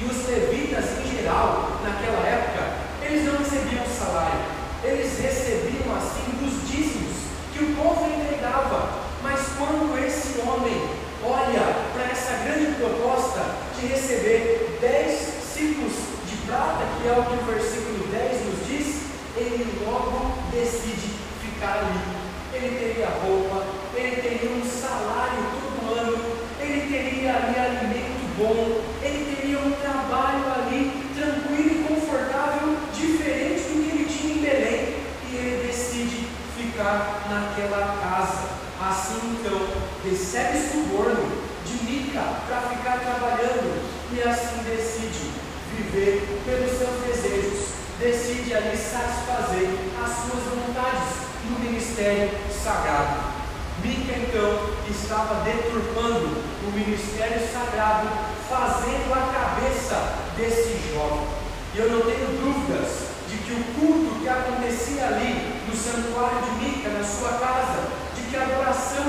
e 0.00 0.04
os 0.06 0.26
levitas 0.26 0.84
em 1.04 1.14
geral, 1.14 1.78
naquela 1.84 2.26
época, 2.26 2.64
eles 3.02 3.26
não 3.26 3.36
recebiam 3.36 3.84
salário, 3.84 4.40
eles 4.82 5.18
recebiam 5.20 5.94
assim 5.94 6.24
dos 6.40 6.66
dízimos 6.70 7.16
que 7.52 7.64
o 7.64 7.76
povo 7.76 8.08
entregava. 8.08 8.96
Mas 9.22 9.40
quando 9.58 9.98
esse 10.06 10.40
homem 10.40 10.88
olha 11.22 11.84
para 11.92 12.10
essa 12.10 12.32
grande 12.44 12.76
proposta 12.76 13.44
de 13.78 13.88
receber 13.88 14.78
10 14.80 15.20
ciclos 15.52 15.92
de 16.24 16.36
prata, 16.46 16.86
que 16.96 17.08
é 17.08 17.12
o 17.12 17.24
que 17.24 17.42
o 17.42 17.52
versículo 17.52 18.06
10 18.10 18.46
nos 18.46 18.66
diz, 18.66 19.02
ele 19.36 19.84
logo 19.84 20.32
decide 20.50 21.12
ficar 21.42 21.80
ali. 21.80 22.17
Ele 22.60 22.76
teria 22.76 23.06
roupa, 23.06 23.66
ele 23.94 24.16
teria 24.16 24.50
um 24.50 24.64
salário 24.68 25.44
todo 25.62 25.94
ano, 25.94 26.18
ele 26.58 26.80
teria 26.90 27.36
ali 27.36 27.56
alimento 27.56 28.34
bom, 28.36 28.82
ele 29.00 29.36
teria 29.36 29.58
um 29.60 29.70
trabalho 29.70 30.44
ali 30.56 31.08
tranquilo 31.14 31.70
e 31.70 31.84
confortável, 31.86 32.76
diferente 32.92 33.62
do 33.62 33.84
que 33.84 33.90
ele 33.90 34.04
tinha 34.06 34.34
em 34.34 34.38
Belém, 34.38 34.94
e 35.30 35.36
ele 35.36 35.66
decide 35.68 36.26
ficar 36.56 37.28
naquela 37.30 37.96
casa. 38.02 38.58
Assim 38.80 39.38
então, 39.38 39.60
recebe 40.04 40.58
suborno 40.58 41.30
de 41.64 41.84
Mica 41.84 42.22
para 42.48 42.60
ficar 42.62 42.98
trabalhando 42.98 43.82
e 44.12 44.20
assim 44.20 44.64
decide 44.64 45.30
viver 45.76 46.26
pelos 46.44 46.76
seus 46.76 47.04
desejos, 47.06 47.68
decide 48.00 48.52
ali 48.54 48.76
satisfazer 48.76 49.68
as 50.02 50.10
suas 50.10 50.42
vontades 50.54 51.27
no 51.50 51.58
ministério 51.58 52.30
sagrado. 52.50 53.38
Mica 53.82 54.12
então 54.12 54.70
estava 54.90 55.44
deturpando 55.44 56.42
o 56.66 56.72
ministério 56.72 57.40
sagrado, 57.52 58.08
fazendo 58.48 59.12
a 59.12 59.32
cabeça 59.32 60.14
desse 60.36 60.92
jovem. 60.92 61.26
E 61.74 61.78
eu 61.78 61.90
não 61.90 62.00
tenho 62.00 62.26
dúvidas 62.42 63.08
de 63.28 63.38
que 63.38 63.52
o 63.52 63.64
culto 63.78 64.20
que 64.20 64.28
acontecia 64.28 65.06
ali 65.06 65.62
no 65.68 65.76
santuário 65.76 66.42
de 66.42 66.64
Mica, 66.64 66.88
na 66.88 67.04
sua 67.04 67.38
casa, 67.38 67.88
de 68.16 68.22
que 68.22 68.36
a 68.36 68.42
adoração 68.42 69.04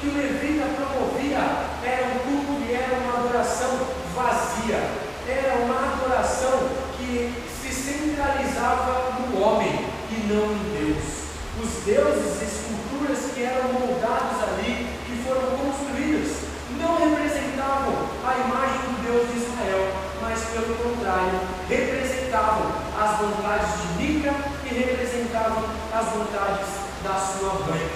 que 0.00 0.08
o 0.08 0.14
levita 0.14 0.66
promovia 0.76 1.38
era 1.82 2.06
um 2.14 2.18
culto 2.18 2.62
e 2.68 2.74
era 2.74 2.94
uma 2.98 3.18
adoração 3.18 3.70
vazia, 4.14 4.78
era 5.28 5.64
uma 5.64 5.94
adoração 5.94 6.68
que 6.96 7.32
se 7.60 7.72
centralizava 7.72 9.18
no 9.18 9.42
homem 9.42 9.86
e 10.10 10.32
não 10.32 10.52
em 10.52 10.72
Deus. 10.76 11.24
Os 11.62 11.73
deuses 11.84 12.40
e 12.40 12.44
esculturas 12.44 13.32
que 13.34 13.42
eram 13.42 13.74
moldados 13.74 14.42
ali, 14.42 14.88
que 15.04 15.22
foram 15.22 15.52
construídas, 15.58 16.48
não 16.80 16.96
representavam 16.96 18.08
a 18.24 18.34
imagem 18.48 18.80
do 18.88 19.04
Deus 19.04 19.28
de 19.28 19.38
Israel, 19.44 19.92
mas 20.22 20.40
pelo 20.44 20.74
contrário, 20.76 21.40
representavam 21.68 22.72
as 22.98 23.18
vontades 23.18 23.68
de 23.82 24.02
Mica 24.02 24.34
e 24.64 24.74
representavam 24.74 25.64
as 25.92 26.06
vontades 26.06 26.68
da 27.04 27.20
sua 27.20 27.52
mãe. 27.66 27.90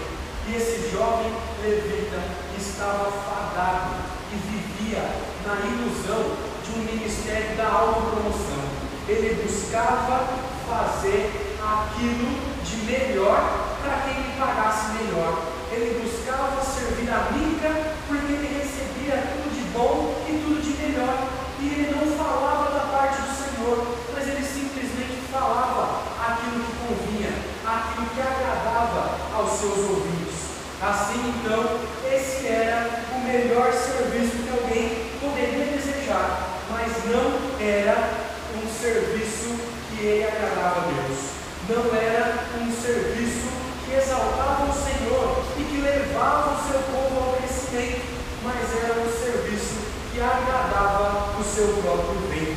E 0.48 0.54
esse 0.54 0.90
jovem 0.90 1.32
levita 1.62 2.20
estava 2.58 3.10
fadado 3.10 3.94
e 4.32 4.36
vivia 4.36 5.02
na 5.46 5.54
ilusão 5.64 6.36
de 6.62 6.78
um 6.78 6.82
ministério 6.84 7.56
da 7.56 7.68
autopromoção. 7.68 8.68
Ele 9.08 9.42
buscava 9.42 10.28
fazer 10.68 11.56
aquilo 11.62 12.38
de 12.62 12.76
melhor 12.84 13.67
para 13.82 14.02
quem 14.02 14.22
lhe 14.22 14.38
pagasse 14.38 14.92
melhor. 14.94 15.42
Ele 15.70 16.00
buscava 16.02 16.62
servir 16.62 17.10
a 17.10 17.30
Mica 17.32 17.94
porque 18.06 18.32
ele 18.32 18.58
recebia 18.58 19.22
tudo 19.32 19.54
de 19.54 19.64
bom 19.70 20.14
e 20.26 20.32
tudo 20.42 20.62
de 20.62 20.82
melhor. 20.82 21.28
E 21.60 21.66
ele 21.66 21.94
não 21.94 22.06
falava 22.16 22.70
da 22.72 22.84
parte 22.92 23.22
do 23.22 23.34
Senhor, 23.34 23.96
mas 24.14 24.28
ele 24.28 24.44
simplesmente 24.44 25.28
falava 25.30 26.02
aquilo 26.18 26.64
que 26.64 26.72
convinha, 26.86 27.32
aquilo 27.66 28.06
que 28.14 28.20
agradava 28.20 29.18
aos 29.34 29.52
seus 29.58 29.78
ouvidos. 29.78 30.38
Assim 30.80 31.34
então, 31.34 31.80
esse 32.10 32.46
era 32.46 33.02
o 33.14 33.20
melhor 33.20 33.72
serviço 33.72 34.36
que 34.36 34.50
alguém 34.50 35.10
poderia 35.20 35.66
desejar, 35.66 36.60
mas 36.70 36.92
não 37.06 37.58
era 37.60 38.10
um 38.54 38.68
serviço 38.68 39.58
que 39.90 40.04
ele 40.04 40.24
agradava 40.24 40.82
a 40.82 40.92
Deus 40.92 41.38
não 41.68 41.94
era 41.94 42.46
um 42.58 42.72
serviço 42.72 43.48
que 43.88 43.94
exaltava 43.94 44.68
o 44.68 44.72
Senhor 44.72 45.42
e 45.56 45.64
que 45.64 45.80
levava 45.80 46.52
o 46.52 46.70
seu 46.70 46.78
povo 46.92 47.30
ao 47.30 47.36
crescimento, 47.36 48.04
mas 48.44 48.84
era 48.84 49.00
um 49.00 49.10
serviço 49.10 49.80
que 50.12 50.20
agradava 50.20 51.40
o 51.40 51.42
seu 51.42 51.68
próprio 51.80 52.20
bem. 52.28 52.56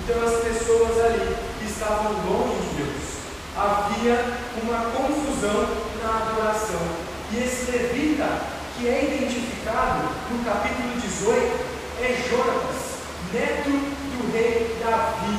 Então 0.00 0.24
as 0.24 0.42
pessoas 0.42 0.98
ali 1.04 1.36
estavam 1.62 2.12
longe 2.24 2.68
de 2.70 2.84
Deus. 2.84 3.02
Havia 3.54 4.24
uma 4.62 4.90
confusão 4.96 5.68
na 6.02 6.26
adoração. 6.26 6.80
E 7.32 7.44
esse 7.44 7.70
levita, 7.70 8.26
que 8.76 8.88
é 8.88 9.04
identificado 9.04 10.08
no 10.30 10.42
capítulo 10.42 10.98
18, 11.00 11.72
é 12.00 12.28
Jonatas, 12.28 12.96
neto 13.32 13.70
do 13.70 14.32
rei 14.32 14.74
Davi, 14.82 15.38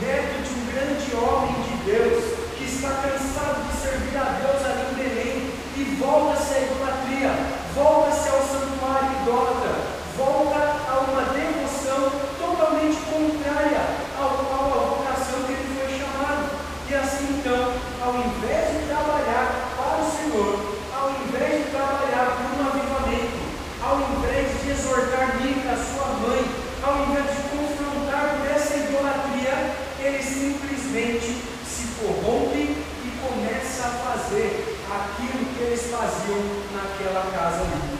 neto 0.00 0.42
de 0.42 0.52
um 0.52 0.66
grande 0.72 1.16
homem 1.16 1.54
de 1.62 1.76
Deus, 1.84 2.43
está 2.74 2.90
cansado 3.06 3.70
de 3.70 3.76
servir 3.78 4.18
a 4.18 4.34
Deus 4.42 4.64
ali 4.66 4.82
em 4.82 4.94
Belém 4.98 5.52
e 5.76 5.84
volta-se 5.94 6.54
à 6.54 6.60
idolatria, 6.60 7.30
volta-se 7.74 8.28
ao 8.28 8.42
santuário 8.42 9.14
idólatra, 9.22 9.74
volta 10.18 10.58
a 10.58 10.98
uma 11.06 11.22
devoção 11.30 12.10
totalmente 12.34 12.98
contrária 13.06 13.78
ao 14.18 14.28
qual 14.42 14.66
a 14.74 14.86
vocação 14.90 15.44
que 15.46 15.52
ele 15.52 15.70
foi 15.70 15.98
chamado. 16.02 16.50
E 16.90 16.94
assim 16.94 17.38
então, 17.38 17.74
ao 18.02 18.14
invés 18.18 18.74
de 18.74 18.86
trabalhar 18.90 19.70
para 19.78 20.02
o 20.02 20.10
Senhor, 20.10 20.74
ao 20.98 21.10
invés 21.22 21.64
de 21.64 21.70
trabalhar 21.70 22.26
por 22.34 22.58
um 22.58 22.66
avivamento, 22.74 23.38
ao 23.82 23.96
invés 24.02 24.50
de 24.62 24.70
exortar 24.70 25.36
Mica, 25.40 25.78
sua 25.78 26.10
mãe, 26.26 26.42
ao 26.82 27.06
invés 27.06 27.30
de 27.30 27.42
confrontar 27.54 28.34
por 28.34 28.50
essa 28.50 28.76
idolatria, 28.76 29.74
ele 30.02 30.22
simplesmente 30.22 31.54
corrompe 32.04 32.76
e 33.04 33.18
começa 33.22 33.86
a 33.86 34.12
fazer 34.12 34.76
aquilo 34.84 35.44
que 35.56 35.63
eles 35.74 35.90
faziam 35.90 36.38
naquela 36.72 37.32
casa 37.32 37.62
ali. 37.62 37.98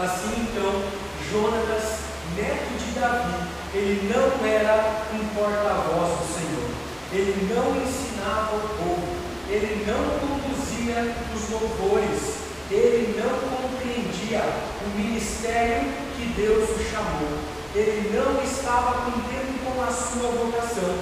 Assim 0.00 0.46
então, 0.46 0.80
Jonatas, 1.28 1.98
neto 2.36 2.78
de 2.78 3.00
Davi, 3.00 3.34
ele 3.74 4.14
não 4.14 4.46
era 4.46 5.02
um 5.12 5.26
porta-voz 5.34 6.18
do 6.20 6.26
Senhor, 6.32 6.70
ele 7.12 7.52
não 7.52 7.74
ensinava 7.82 8.54
o 8.54 8.68
povo, 8.78 9.08
ele 9.48 9.84
não 9.88 10.20
conduzia 10.20 11.16
os 11.34 11.50
louvores, 11.50 12.36
ele 12.70 13.20
não 13.20 13.58
compreendia 13.58 14.44
o 14.86 14.96
ministério 14.96 15.90
que 16.16 16.26
Deus 16.36 16.70
o 16.70 16.90
chamou, 16.92 17.38
ele 17.74 18.08
não 18.14 18.40
estava 18.44 19.10
cumprindo 19.10 19.58
com 19.64 19.82
a 19.82 19.90
sua 19.90 20.30
vocação, 20.30 20.94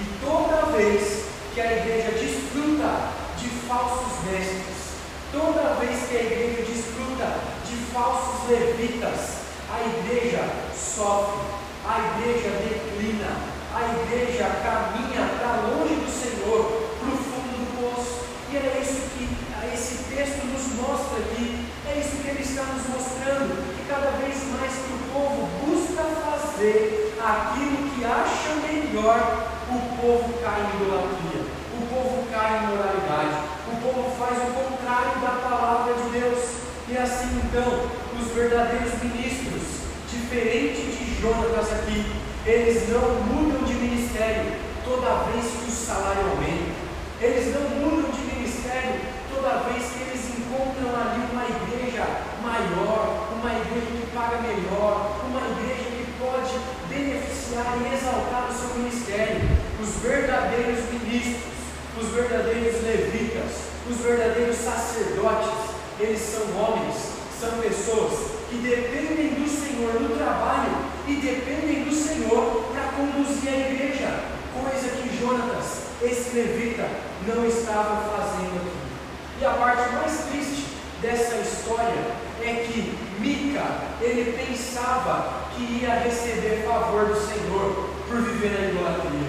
e 0.00 0.24
toda 0.24 0.76
vez 0.76 1.24
que 1.52 1.60
a 1.60 1.72
igreja 1.72 2.12
desfruta 2.12 3.10
de 3.36 3.48
falsos 3.66 4.24
mestres, 4.30 4.75
toda 5.32 5.74
vez 5.80 6.08
que 6.08 6.16
a 6.16 6.22
igreja 6.22 6.62
desfruta 6.62 7.26
de 7.64 7.76
falsos 7.92 8.48
levitas, 8.48 9.46
a 9.70 9.80
igreja 9.82 10.44
sofre, 10.74 11.40
a 11.84 11.98
igreja 12.18 12.50
declina, 12.62 13.30
a 13.74 13.82
igreja 13.82 14.44
caminha 14.62 15.28
para 15.38 15.68
longe 15.68 15.94
do 15.94 16.10
Senhor, 16.10 16.90
para 16.98 17.08
o 17.08 17.16
fundo 17.16 17.54
do 17.58 17.94
poço. 17.94 18.26
E 18.50 18.56
é 18.56 18.78
isso 18.80 19.02
que 19.10 19.28
esse 19.74 20.04
texto 20.14 20.44
nos 20.46 20.74
mostra 20.80 21.18
aqui, 21.18 21.66
é 21.86 21.98
isso 21.98 22.22
que 22.22 22.28
ele 22.28 22.42
está 22.42 22.62
nos 22.62 22.86
mostrando, 22.88 23.76
que 23.76 23.88
cada 23.88 24.10
vez 24.18 24.36
mais 24.52 24.72
que 24.72 24.92
o 24.92 25.12
povo 25.12 25.48
busca 25.66 26.02
fazer 26.02 27.14
aquilo 27.20 27.90
que 27.90 28.04
acha 28.04 28.54
melhor, 28.66 29.48
o 29.68 29.96
povo 30.00 30.38
cai 30.42 30.60
em 30.60 30.82
idolatria 30.82 31.56
povo 31.96 32.26
cai 32.30 32.58
em 32.58 32.66
moralidade, 32.68 33.45
o 33.76 33.92
povo 33.92 34.16
faz 34.18 34.38
o 34.38 34.52
contrário 34.52 35.20
da 35.20 35.48
palavra 35.48 35.94
de 35.94 36.18
Deus. 36.18 36.38
E 36.88 36.96
assim 36.96 37.40
então, 37.44 37.90
os 38.18 38.32
verdadeiros 38.32 39.02
ministros, 39.02 39.62
diferente 40.08 40.80
de 40.80 41.20
Jonatas 41.20 41.72
aqui, 41.72 42.06
eles 42.46 42.88
não 42.88 43.20
mudam 43.26 43.64
de 43.64 43.74
ministério 43.74 44.52
toda 44.84 45.24
vez 45.30 45.44
que 45.44 45.68
o 45.68 45.74
salário 45.74 46.22
aumenta. 46.30 46.86
Eles 47.20 47.54
não 47.54 47.68
mudam 47.80 48.10
de 48.10 48.22
ministério 48.34 49.00
toda 49.34 49.68
vez 49.68 49.84
que 49.90 50.00
eles 50.02 50.24
encontram 50.38 50.94
ali 50.94 51.26
uma 51.32 51.44
igreja 51.44 52.06
maior, 52.40 53.28
uma 53.32 53.50
igreja 53.50 53.86
que 53.86 54.06
paga 54.14 54.38
melhor, 54.40 55.20
uma 55.26 55.40
igreja 55.52 55.90
que 55.90 56.06
pode 56.20 56.54
beneficiar 56.88 57.76
e 57.82 57.94
exaltar 57.94 58.48
o 58.48 58.54
seu 58.54 58.78
ministério. 58.78 59.40
Os 59.82 60.02
verdadeiros 60.02 60.84
ministros, 60.92 61.55
os 62.00 62.08
verdadeiros 62.08 62.82
levitas, 62.82 63.52
os 63.88 63.96
verdadeiros 63.98 64.56
sacerdotes, 64.56 65.70
eles 65.98 66.20
são 66.20 66.42
homens, 66.62 66.94
são 67.40 67.58
pessoas 67.58 68.36
que 68.50 68.56
dependem 68.56 69.34
do 69.34 69.48
Senhor 69.48 70.00
no 70.00 70.16
trabalho 70.16 70.76
e 71.08 71.14
dependem 71.14 71.84
do 71.84 71.94
Senhor 71.94 72.64
para 72.72 72.92
conduzir 72.92 73.48
a 73.48 73.70
igreja, 73.70 74.20
coisa 74.52 74.88
que 74.88 75.18
Jonatas, 75.18 75.86
esse 76.02 76.36
levita, 76.36 76.88
não 77.26 77.46
estava 77.46 78.10
fazendo 78.10 78.56
aqui. 78.56 79.40
E 79.40 79.44
a 79.44 79.50
parte 79.50 79.94
mais 79.94 80.24
triste 80.30 80.66
dessa 81.00 81.36
história 81.36 82.26
é 82.42 82.66
que 82.66 82.98
Mica, 83.18 83.62
ele 84.00 84.32
pensava 84.32 85.46
que 85.54 85.80
ia 85.80 85.94
receber 86.00 86.64
favor 86.66 87.06
do 87.06 87.16
Senhor 87.16 87.88
por 88.08 88.20
viver 88.20 88.60
na 88.60 88.68
idolatria. 88.68 89.25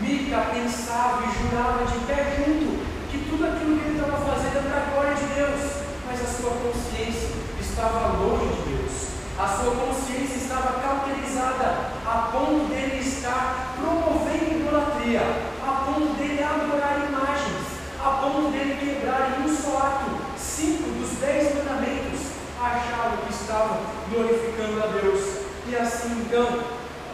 Mica 0.00 0.40
pensava 0.52 1.22
e 1.24 1.48
jurava 1.48 1.84
de 1.84 1.98
pé 2.06 2.36
junto 2.36 2.84
que 3.10 3.18
tudo 3.30 3.44
aquilo 3.44 3.78
que 3.78 3.86
ele 3.86 3.98
estava 3.98 4.18
fazendo 4.18 4.56
era 4.56 4.70
para 4.70 4.80
a 4.80 4.90
glória 4.90 5.14
de 5.14 5.26
Deus, 5.34 5.60
mas 6.06 6.20
a 6.20 6.26
sua 6.26 6.50
consciência 6.50 7.30
estava 7.60 8.18
longe 8.18 8.46
de 8.54 8.76
Deus. 8.76 8.92
A 9.38 9.48
sua 9.48 9.74
consciência 9.74 10.36
estava 10.36 10.80
cauterizada 10.80 11.90
a 12.06 12.28
ponto 12.30 12.68
dele 12.68 13.00
estar 13.00 13.74
promovendo 13.76 14.60
idolatria, 14.60 15.22
a 15.62 15.84
ponto 15.84 16.14
dele 16.14 16.42
adorar 16.42 17.06
imagens, 17.08 17.66
a 17.98 18.10
ponto 18.22 18.52
dele 18.52 18.78
quebrar 18.78 19.38
em 19.38 19.44
um 19.44 19.56
só 19.56 19.78
ato 19.78 20.10
cinco 20.38 20.90
dos 20.90 21.18
dez 21.18 21.54
mandamentos, 21.56 22.20
achava 22.60 23.16
que 23.26 23.32
estava 23.32 23.80
glorificando 24.10 24.82
a 24.82 24.86
Deus. 24.86 25.44
E 25.66 25.74
assim 25.76 26.26
então, 26.26 26.60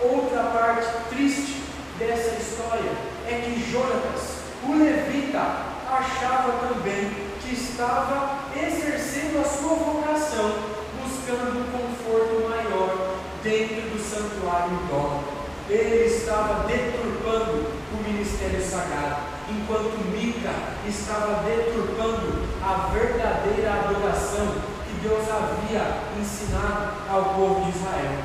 outra 0.02 0.42
parte 0.44 0.86
triste 1.08 1.59
dessa 2.00 2.40
história 2.40 2.90
é 3.28 3.42
que 3.44 3.70
Jonatas, 3.70 4.40
o 4.66 4.72
levita, 4.72 5.38
achava 5.86 6.66
também 6.66 7.10
que 7.42 7.54
estava 7.54 8.38
exercendo 8.56 9.40
a 9.40 9.44
sua 9.44 9.74
vocação 9.74 10.50
buscando 10.98 11.60
um 11.60 11.64
conforto 11.70 12.48
maior 12.48 13.16
dentro 13.44 13.82
do 13.90 13.98
santuário 13.98 14.78
idólatra. 14.84 15.40
Ele 15.68 16.06
estava 16.06 16.66
deturpando 16.66 17.66
o 17.92 18.02
ministério 18.02 18.64
sagrado, 18.64 19.20
enquanto 19.48 20.02
Mica 20.10 20.50
estava 20.88 21.44
deturpando 21.44 22.48
a 22.62 22.90
verdadeira 22.92 23.72
adoração 23.72 24.46
que 24.86 25.06
Deus 25.06 25.28
havia 25.28 26.00
ensinado 26.18 26.92
ao 27.08 27.34
povo 27.34 27.70
de 27.70 27.78
Israel. 27.78 28.24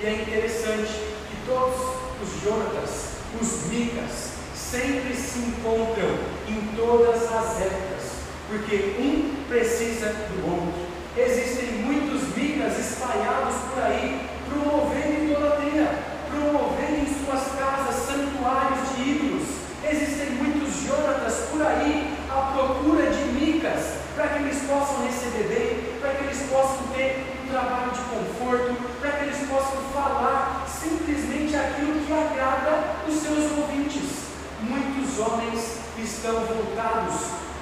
E 0.00 0.06
é 0.06 0.22
interessante 0.22 0.92
que 1.28 1.36
todos 1.46 2.07
os 2.22 2.42
Jonatas, 2.42 3.18
os 3.40 3.70
Micas, 3.70 4.38
sempre 4.54 5.14
se 5.14 5.38
encontram 5.38 6.18
em 6.46 6.76
todas 6.76 7.22
as 7.32 7.60
épocas, 7.60 8.04
porque 8.48 8.96
um 8.98 9.44
precisa 9.48 10.12
do 10.12 10.50
outro. 10.50 10.88
Existem 11.16 11.82
muitos 11.82 12.36
micas 12.36 12.78
espalhados 12.78 13.54
por 13.72 13.82
aí, 13.82 14.28
promovendo 14.48 15.24
idolatria, 15.24 15.88
promovendo 16.30 17.00
em 17.00 17.24
suas 17.24 17.42
casas 17.58 17.94
santuários 18.06 18.94
de 18.94 19.10
ídolos. 19.10 19.48
Existem 19.90 20.30
muitos 20.32 20.86
Jonatas 20.86 21.48
por 21.50 21.62
aí 21.62 22.14
à 22.30 22.52
procura 22.52 23.10
de 23.10 23.24
micas, 23.32 23.98
para 24.14 24.28
que 24.28 24.42
eles 24.42 24.58
possam 24.62 25.06
receber 25.06 25.48
bem, 25.48 26.00
para 26.00 26.14
que 26.14 26.24
eles 26.24 26.42
possam 26.50 26.86
ter 26.94 27.24
um 27.42 27.48
trabalho 27.48 27.90
de 27.90 28.00
conforto, 28.00 28.76
para 29.00 29.10
que 29.12 29.24
eles 29.24 29.48
possam 29.48 29.82
falar 29.92 30.66
simplesmente 30.68 31.27
aquilo 31.58 32.00
que 32.06 32.12
agrada 32.12 33.02
os 33.06 33.14
seus 33.14 33.58
ouvintes. 33.58 34.28
Muitos 34.62 35.18
homens 35.18 35.78
estão 35.98 36.34
voltados 36.40 37.14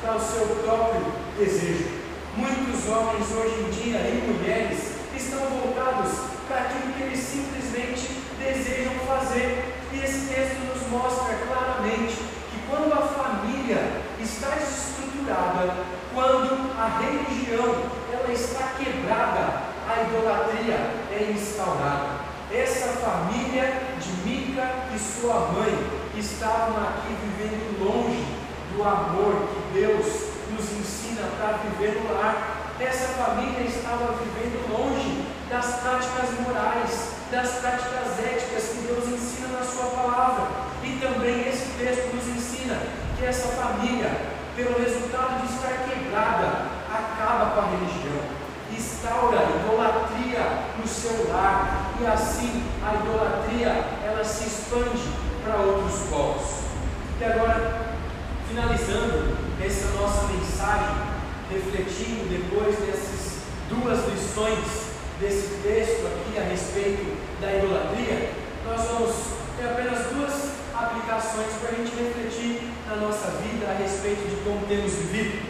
para 0.03 0.17
o 0.17 0.21
seu 0.21 0.47
próprio 0.65 1.13
desejo 1.39 2.07
Muitos 2.37 2.87
homens 2.91 3.33
hoje 3.33 3.65
em 3.65 3.71
dia 3.71 3.97
e 3.97 4.31
mulheres 4.31 4.93
estão 5.17 5.41
voltados 5.41 6.13
para 6.47 6.65
aquilo 6.65 6.93
que 6.93 7.03
eles 7.05 7.19
simplesmente 7.19 8.11
desejam 8.39 8.93
fazer. 9.07 9.75
E 9.91 10.05
esse 10.05 10.27
texto 10.27 10.59
nos 10.69 10.87
mostra 10.91 11.35
claramente 11.49 12.15
que 12.15 12.61
quando 12.69 12.93
a 12.93 13.09
família 13.09 14.03
está 14.21 14.51
desestruturada, 14.51 15.77
quando 16.13 16.79
a 16.79 16.99
religião 16.99 17.75
ela 18.13 18.31
está 18.31 18.75
quebrada, 18.77 19.63
a 19.89 20.03
idolatria 20.03 20.91
é 21.11 21.33
instaurada. 21.35 22.26
Essa 22.53 22.89
família 23.01 23.83
de 23.99 24.29
Mica 24.29 24.87
e 24.95 24.99
sua 24.99 25.53
mãe 25.53 25.75
estavam 26.17 26.77
aqui 26.77 27.13
vivendo 27.25 27.85
longe 27.85 28.25
do 28.73 28.85
amor 28.85 29.49
que 29.49 29.81
Deus 29.81 30.07
nos 30.51 30.73
ensina 30.79 31.23
para 31.39 31.59
viver 31.59 32.01
no 32.01 32.15
lar. 32.15 32.75
Essa 32.79 33.09
família 33.15 33.67
estava 33.67 34.15
vivendo 34.23 34.71
longe 34.71 35.27
das 35.51 35.81
práticas 35.81 36.39
morais, 36.41 37.11
das 37.33 37.51
práticas 37.59 38.19
éticas 38.25 38.69
que 38.69 38.87
Deus 38.87 39.09
ensina 39.09 39.49
na 39.59 39.65
Sua 39.65 39.87
palavra. 39.87 40.47
E 40.85 41.01
também 41.01 41.49
esse 41.49 41.67
texto 41.79 42.15
nos 42.15 42.29
ensina 42.29 42.81
que 43.19 43.27
essa 43.27 43.49
família, 43.49 44.11
pelo 44.55 44.79
resultado 44.79 45.41
de 45.41 45.53
estar 45.53 45.89
quebrada, 45.89 46.67
acaba 46.95 47.51
com 47.51 47.61
a 47.61 47.71
religião, 47.71 48.36
instaura 48.77 49.43
idolatria 49.61 50.65
no 50.79 50.87
seu 50.87 51.29
lar 51.33 51.93
e 52.01 52.07
assim 52.07 52.63
a 52.85 52.95
idolatria 52.95 53.69
ela 54.05 54.25
se 54.25 54.47
expande 54.47 55.03
para 55.45 55.57
outros 55.57 56.01
povos. 56.11 56.43
E 57.21 57.25
agora, 57.25 57.95
finalizando 58.49 59.37
essa 59.65 59.89
nossa 59.99 60.27
mensagem, 60.33 60.97
refletindo 61.51 62.29
depois 62.29 62.77
dessas 62.79 63.43
duas 63.69 64.05
lições 64.09 64.87
desse 65.21 65.63
texto 65.63 66.07
aqui 66.07 66.39
a 66.39 66.43
respeito 66.43 67.17
da 67.41 67.55
idolatria, 67.55 68.33
nós 68.67 68.83
vamos 68.83 69.15
ter 69.57 69.65
apenas 69.65 70.07
duas 70.13 70.57
aplicações 70.75 71.53
para 71.61 71.71
a 71.71 71.75
gente 71.75 71.97
refletir 71.97 72.71
na 72.89 72.97
nossa 72.97 73.31
vida 73.43 73.67
a 73.71 73.75
respeito 73.75 74.29
de 74.29 74.37
como 74.45 74.67
temos 74.67 74.93
vivido. 74.93 75.47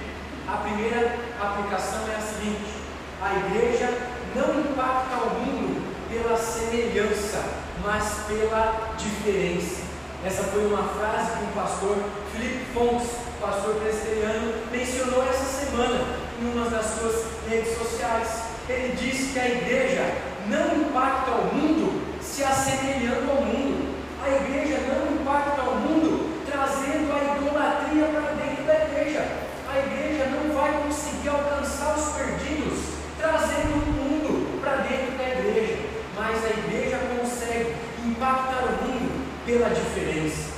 A 0.46 0.58
primeira 0.58 1.16
aplicação 1.40 2.06
é 2.12 2.16
a 2.16 2.20
seguinte: 2.20 2.75
a 3.22 3.34
igreja 3.34 3.92
não 4.34 4.60
impacta 4.60 5.16
o 5.16 5.30
mundo 5.40 5.82
pela 6.08 6.36
semelhança, 6.36 7.44
mas 7.84 8.24
pela 8.28 8.94
diferença. 8.96 9.82
Essa 10.24 10.42
foi 10.44 10.66
uma 10.66 10.82
frase 10.82 11.38
que 11.38 11.44
o 11.44 11.54
pastor 11.54 11.96
Felipe 12.32 12.64
Fontes 12.72 13.26
pastor 13.40 13.76
presbiteriano, 13.76 14.54
mencionou 14.72 15.22
essa 15.28 15.44
semana 15.44 16.00
em 16.40 16.52
uma 16.52 16.68
das 16.70 16.86
suas 16.86 17.26
redes 17.48 17.76
sociais. 17.76 18.42
Ele 18.68 18.96
disse 18.96 19.32
que 19.32 19.38
a 19.38 19.48
igreja 19.48 20.14
não 20.48 20.82
impacta 20.82 21.30
o 21.30 21.54
mundo 21.54 22.02
se 22.20 22.42
assemelhando 22.42 23.30
ao 23.30 23.42
mundo. 23.42 23.94
A 24.22 24.28
igreja 24.28 24.78
não 24.88 25.20
impacta 25.20 25.62
o 25.62 25.76
mundo 25.76 26.42
trazendo 26.50 27.12
a 27.12 27.36
idolatria 27.36 28.06
para 28.06 28.32
dentro 28.32 28.64
da 28.64 28.74
igreja. 28.84 29.26
A 29.68 29.78
igreja 29.78 30.26
não 30.26 30.54
vai 30.54 30.72
conseguir 30.82 31.28
alcançar 31.28 31.96
os 31.96 32.08
perdidos 32.14 32.95
trazendo 33.26 33.74
o 33.74 33.92
mundo 33.92 34.60
para 34.60 34.76
dentro 34.76 35.18
da 35.18 35.24
igreja. 35.24 35.78
Mas 36.14 36.44
a 36.44 36.50
igreja 36.50 36.98
consegue 37.18 37.74
impactar 38.04 38.64
o 38.64 38.84
mundo 38.84 39.26
pela 39.44 39.68
diferença. 39.70 40.54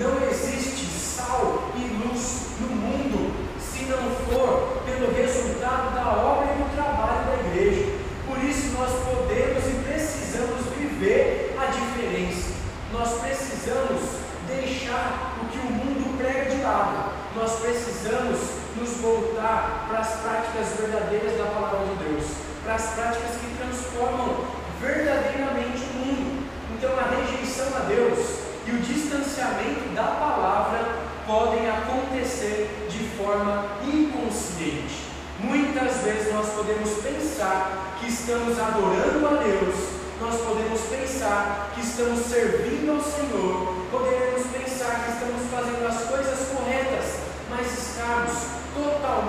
Não 0.00 0.28
existe 0.28 0.86
sal 0.86 1.70
e 1.76 1.80
luz 2.02 2.48
no 2.60 2.68
mundo 2.68 3.32
se 3.60 3.84
não 3.84 4.10
for 4.26 4.82
pelo 4.84 5.12
resultado 5.14 5.94
da 5.94 6.10
obra 6.10 6.52
e 6.52 6.62
do 6.62 6.74
trabalho 6.74 7.26
da 7.26 7.48
igreja. 7.48 7.92
Por 8.26 8.38
isso 8.42 8.76
nós 8.78 8.90
podemos 9.04 9.64
e 9.66 9.82
precisamos 9.84 10.66
viver 10.76 11.56
a 11.58 11.66
diferença. 11.66 12.50
Nós 12.92 13.20
precisamos 13.20 14.00
deixar 14.48 15.36
o 15.42 15.46
que 15.46 15.58
o 15.58 15.70
mundo 15.70 16.18
prega 16.18 16.50
de 16.50 16.62
lado. 16.62 17.12
Nós 17.36 17.60
precisamos 17.60 18.59
nos 18.76 18.96
voltar 18.98 19.86
para 19.88 19.98
as 19.98 20.20
práticas 20.20 20.78
verdadeiras 20.78 21.38
da 21.38 21.46
palavra 21.46 21.86
de 21.86 22.04
Deus, 22.04 22.24
para 22.64 22.74
as 22.74 22.86
práticas 22.94 23.36
que 23.40 23.56
transformam 23.56 24.44
verdadeiramente 24.80 25.82
o 25.82 25.98
mundo. 25.98 26.48
Então 26.76 26.92
a 26.98 27.10
rejeição 27.14 27.66
a 27.76 27.80
Deus 27.80 28.40
e 28.66 28.70
o 28.72 28.78
distanciamento 28.78 29.94
da 29.94 30.04
palavra 30.04 31.00
podem 31.26 31.68
acontecer 31.68 32.88
de 32.88 33.04
forma 33.16 33.66
inconsciente. 33.84 35.10
Muitas 35.40 35.98
vezes 36.02 36.32
nós 36.34 36.48
podemos 36.50 36.90
pensar 37.02 37.96
que 37.98 38.08
estamos 38.08 38.58
adorando 38.58 39.26
a 39.26 39.42
Deus, 39.42 39.74
nós 40.20 40.40
podemos 40.40 40.80
pensar 40.82 41.70
que 41.74 41.80
estamos 41.80 42.26
servindo 42.26 42.92
ao 42.92 43.02
Senhor, 43.02 43.86
podemos 43.90 44.46
pensar 44.52 45.04
que 45.04 45.12
estamos 45.12 45.50
fazendo 45.50 45.86
as 45.88 46.04
coisas 46.04 46.48
corretas, 46.48 47.20
mas 47.48 47.66
estamos 47.66 48.29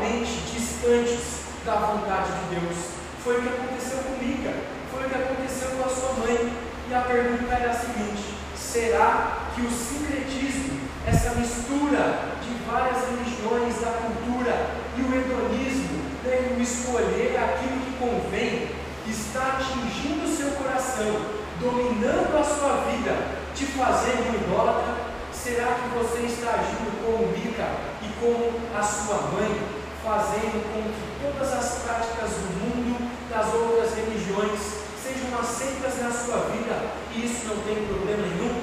totalmente 0.02 0.52
distantes 0.52 1.44
da 1.64 1.76
vontade 1.76 2.32
de 2.32 2.60
Deus. 2.60 2.78
Foi 3.24 3.38
o 3.38 3.42
que 3.42 3.50
aconteceu 3.50 4.00
com 4.00 4.26
Mica, 4.26 4.52
foi 4.92 5.06
o 5.06 5.10
que 5.10 5.16
aconteceu 5.16 5.70
com 5.78 5.84
a 5.86 5.94
sua 5.94 6.14
mãe. 6.26 6.54
E 6.90 6.94
a 6.94 7.02
pergunta 7.02 7.54
era 7.54 7.72
a 7.72 7.74
seguinte: 7.74 8.34
será 8.56 9.50
que 9.54 9.62
o 9.62 9.70
sincretismo, 9.70 10.80
essa 11.06 11.36
mistura 11.36 12.34
de 12.42 12.54
várias 12.66 12.98
religiões 13.10 13.80
da 13.80 13.92
cultura 14.02 14.72
e 14.98 15.02
o 15.02 15.16
hedonismo, 15.16 16.02
né, 16.24 16.56
o 16.58 16.62
escolher 16.62 17.38
aquilo 17.38 17.80
que 17.82 17.98
convém, 18.00 18.72
está 19.08 19.60
atingindo 19.60 20.26
o 20.26 20.36
seu 20.36 20.52
coração, 20.52 21.16
dominando 21.60 22.40
a 22.40 22.44
sua 22.44 22.86
vida, 22.90 23.16
te 23.54 23.66
fazendo 23.66 24.34
idólatra? 24.34 25.12
Será 25.32 25.76
que 25.76 25.98
você 25.98 26.26
está 26.26 26.52
agindo 26.52 27.06
como 27.06 27.28
Mica 27.28 27.68
e 28.02 28.08
como 28.20 28.60
a 28.76 28.84
sua 28.84 29.18
mãe, 29.34 29.81
fazendo 30.04 30.66
com 30.74 30.82
que 30.82 31.04
todas 31.22 31.54
as 31.54 31.84
práticas 31.84 32.30
do 32.30 32.50
mundo, 32.58 32.98
das 33.30 33.54
outras 33.54 33.94
religiões, 33.94 34.60
sejam 34.98 35.38
aceitas 35.40 36.02
na 36.02 36.12
sua 36.12 36.50
vida 36.50 36.76
e 37.14 37.26
isso 37.26 37.48
não 37.48 37.58
tem 37.64 37.86
problema 37.86 38.24
nenhum? 38.28 38.62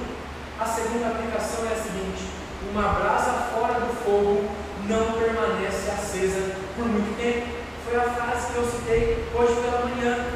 A 0.59 0.67
segunda 0.67 1.09
aplicação 1.09 1.65
é 1.71 1.75
a 1.75 1.83
seguinte: 1.83 2.27
uma 2.71 2.83
brasa 2.99 3.55
fora 3.55 3.81
do 3.81 3.95
fogo 4.05 4.51
não 4.89 5.13
permanece 5.13 5.91
acesa 5.91 6.57
por 6.75 6.87
muito 6.87 7.17
tempo. 7.17 7.47
Foi 7.85 7.97
a 7.97 8.03
frase 8.03 8.53
que 8.53 8.59
eu 8.59 8.67
citei 8.67 9.29
hoje 9.35 9.55
pela 9.63 9.87
manhã. 9.87 10.27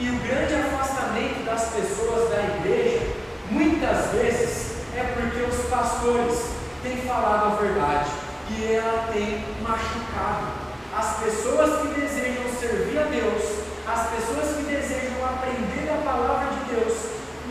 E 0.00 0.10
o 0.10 0.18
grande 0.20 0.54
afastamento 0.54 1.44
das 1.44 1.70
pessoas 1.70 2.30
da 2.30 2.56
igreja, 2.56 3.02
muitas 3.50 4.12
vezes, 4.12 4.76
é 4.94 5.02
porque 5.02 5.42
os 5.42 5.68
pastores 5.68 6.50
têm 6.82 6.98
falado 6.98 7.52
a 7.52 7.56
verdade 7.60 8.27
e 8.50 8.74
ela 8.74 9.08
tem 9.12 9.44
machucado. 9.62 10.46
As 10.96 11.16
pessoas 11.18 11.82
que 11.82 12.00
desejam 12.00 12.44
servir 12.58 12.98
a 12.98 13.04
Deus 13.04 13.68
as 13.88 14.10
pessoas 14.10 14.54
que 14.54 14.64
desejam 14.64 15.24
aprender 15.24 15.88
a 15.90 16.02
palavra 16.04 16.52
de 16.52 16.74
Deus, 16.74 16.92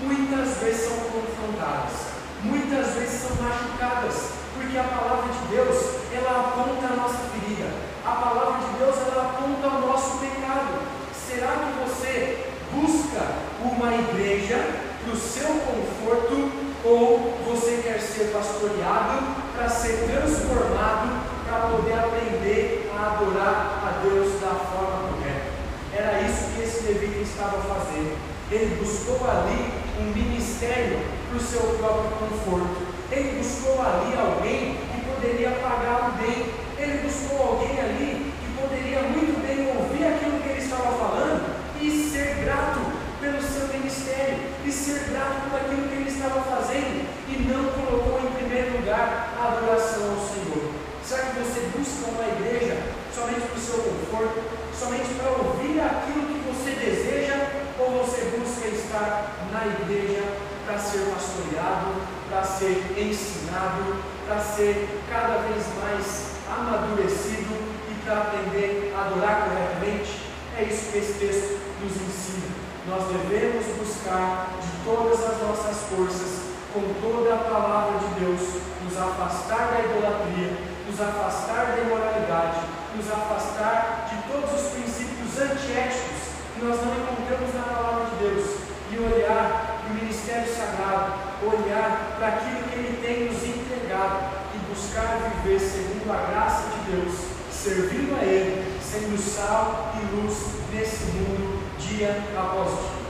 muitas 0.04 0.58
vezes 0.58 0.88
são 0.88 0.98
confrontadas, 1.10 2.14
muitas 2.44 2.94
vezes 2.94 3.22
são 3.22 3.32
machucadas, 3.42 4.34
porque 4.54 4.78
a 4.78 4.84
palavra 4.84 5.34
de 5.34 5.56
Deus, 5.56 5.96
ela 6.14 6.42
aponta 6.42 6.94
a 6.94 6.96
nossa 6.96 7.18
ferida, 7.34 7.74
a 8.06 8.12
palavra 8.12 8.68
de 8.68 8.78
Deus, 8.78 8.96
ela 8.98 9.34
aponta 9.34 9.68
o 9.68 9.88
nosso 9.88 10.20
pecado. 10.20 10.78
Será 11.12 11.54
que 11.58 11.90
você 11.90 12.52
busca 12.72 13.26
uma 13.60 13.96
igreja 13.96 14.58
para 15.04 15.12
o 15.12 15.18
seu 15.18 15.48
conforto 15.48 16.52
ou 16.86 17.34
você 17.48 17.82
quer 17.82 18.00
ser 18.00 18.26
pastoreado 18.32 19.47
para 19.58 19.70
ser 19.70 20.06
transformado, 20.06 21.26
para 21.50 21.70
poder 21.70 21.94
aprender 21.94 22.92
a 22.96 23.16
adorar 23.16 23.82
a 23.84 24.04
Deus 24.04 24.40
da 24.40 24.54
forma 24.54 25.10
correta? 25.10 25.50
Era 25.92 26.22
isso 26.22 26.54
que 26.54 26.62
esse 26.62 26.86
levita 26.86 27.24
estava 27.24 27.58
fazendo. 27.64 28.16
Ele 28.52 28.76
buscou 28.76 29.28
ali 29.28 29.74
um 30.00 30.14
ministério 30.14 31.00
para 31.28 31.38
o 31.38 31.42
seu 31.42 31.62
próprio 31.80 32.12
conforto. 32.20 32.86
Ele 33.12 33.40
buscou 33.40 33.82
ali 33.82 34.14
alguém 34.16 34.78
que 34.94 35.02
poderia 35.10 35.50
pagá-lo 35.50 36.14
bem. 36.22 36.54
Ele 36.78 37.00
buscou 37.00 37.54
alguém 37.54 37.80
ali 37.80 38.32
que 38.40 38.62
poderia 38.62 39.02
muito 39.10 39.42
bem 39.42 39.76
ouvir 39.76 40.06
aquilo 40.06 40.40
que 40.40 40.50
ele 40.50 40.62
estava 40.62 40.92
falando 40.92 41.58
e 41.82 41.90
ser 42.12 42.46
grato 42.46 42.80
pelo 43.20 43.42
seu 43.42 43.68
ministério, 43.70 44.38
e 44.64 44.72
ser 44.72 45.10
grato 45.10 45.50
por 45.50 45.60
aquilo 45.60 45.90
que 45.90 45.96
ele 45.96 46.10
estava 46.10 46.42
fazendo, 46.44 47.08
e 47.28 47.42
não 47.50 47.72
colocou 47.74 48.17
primeiro 48.58 48.78
lugar 48.80 49.36
a 49.40 49.48
adoração 49.54 50.10
ao 50.10 50.28
Senhor. 50.28 50.72
Será 51.04 51.26
que 51.26 51.40
você 51.40 51.70
busca 51.78 52.10
uma 52.10 52.26
igreja 52.26 52.78
somente 53.14 53.42
para 53.42 53.58
o 53.58 53.62
seu 53.62 53.78
conforto, 53.78 54.44
somente 54.74 55.14
para 55.14 55.30
ouvir 55.30 55.80
aquilo 55.80 56.26
que 56.26 56.42
você 56.50 56.72
deseja, 56.72 57.36
ou 57.80 58.04
você 58.04 58.34
busca 58.38 58.68
estar 58.68 59.36
na 59.52 59.68
igreja 59.68 60.24
para 60.66 60.80
ser 60.80 61.06
pastoreado, 61.14 62.02
para 62.30 62.44
ser 62.44 62.84
ensinado, 62.98 64.02
para 64.28 64.40
ser 64.40 64.90
cada 65.10 65.38
vez 65.48 65.64
mais 65.82 66.32
amadurecido 66.50 67.54
e 67.92 67.94
para 68.04 68.18
aprender 68.18 68.94
a 68.98 69.06
adorar 69.06 69.50
corretamente? 69.50 70.26
É 70.58 70.64
isso 70.64 70.92
que 70.92 70.98
esse 70.98 71.14
texto 71.14 71.60
nos 71.80 71.94
ensina. 71.94 72.58
Nós 72.88 73.04
devemos 73.12 73.66
buscar 73.78 74.50
de 74.60 74.84
todas 74.84 75.20
as 75.24 75.42
nossas 75.44 75.78
forças, 75.90 76.47
com 76.78 76.94
toda 77.02 77.34
a 77.34 77.38
palavra 77.38 77.98
de 77.98 78.20
Deus, 78.22 78.62
nos 78.84 78.98
afastar 78.98 79.74
da 79.74 79.80
idolatria, 79.80 80.54
nos 80.86 81.02
afastar 81.02 81.74
da 81.74 81.82
imoralidade, 81.82 82.62
nos 82.96 83.10
afastar 83.10 84.08
de 84.10 84.32
todos 84.32 84.54
os 84.54 84.72
princípios 84.74 85.40
antiéticos 85.42 86.38
que 86.54 86.66
nós 86.66 86.78
não 86.86 86.94
encontramos 86.94 87.54
na 87.54 87.74
palavra 87.74 88.06
de 88.06 88.16
Deus 88.18 88.58
e 88.92 89.00
olhar 89.00 89.82
para 89.82 89.92
o 89.92 89.96
ministério 89.96 90.48
sagrado, 90.54 91.14
olhar 91.42 92.16
para 92.18 92.28
aquilo 92.28 92.64
que 92.70 92.76
Ele 92.76 93.02
tem 93.02 93.26
nos 93.26 93.44
entregado 93.44 94.38
e 94.54 94.58
buscar 94.70 95.34
viver 95.42 95.60
segundo 95.60 96.12
a 96.12 96.30
graça 96.30 96.70
de 96.70 96.92
Deus, 96.92 97.14
servindo 97.52 98.16
a 98.20 98.24
Ele, 98.24 98.80
sendo 98.82 99.18
sal 99.18 99.94
e 99.98 100.16
luz 100.16 100.62
nesse 100.72 101.06
mundo 101.06 101.60
dia 101.80 102.24
após 102.38 102.70
dia. 102.70 103.08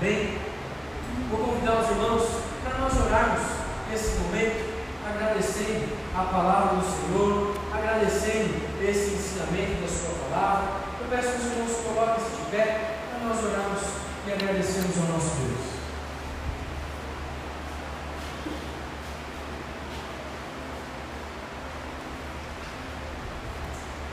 Amém? 0.00 0.38
Vou 1.30 1.40
convidar 1.40 1.80
os 1.80 1.90
irmãos 1.90 2.55
para 2.66 2.78
nós 2.78 2.96
orarmos 2.96 3.42
nesse 3.90 4.18
momento, 4.18 4.74
agradecendo 5.08 5.96
a 6.14 6.22
palavra 6.24 6.76
do 6.76 6.84
Senhor, 6.84 7.56
agradecendo 7.72 8.54
esse 8.82 9.14
ensinamento 9.14 9.82
da 9.82 9.88
Sua 9.88 10.28
palavra. 10.28 10.68
Eu 11.00 11.06
peço 11.08 11.32
que 11.32 11.38
os 11.38 11.52
irmãos 11.52 11.76
coloquem-se 11.84 12.30
de 12.30 12.50
pé 12.50 12.98
para 13.10 13.28
nós 13.28 13.44
orarmos 13.44 13.82
e 14.26 14.32
agradecermos 14.32 14.98
ao 14.98 15.14
nosso 15.14 15.36
Deus. 15.36 15.76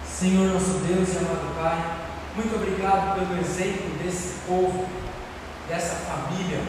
Senhor 0.05 0.53
nosso 0.53 0.79
Deus 0.87 1.09
e 1.09 1.17
amado 1.17 1.53
Pai, 1.59 1.97
muito 2.35 2.55
obrigado 2.55 3.15
pelo 3.19 3.41
exemplo 3.41 3.89
desse 4.01 4.39
povo, 4.47 4.87
dessa 5.67 5.95
família, 5.95 6.61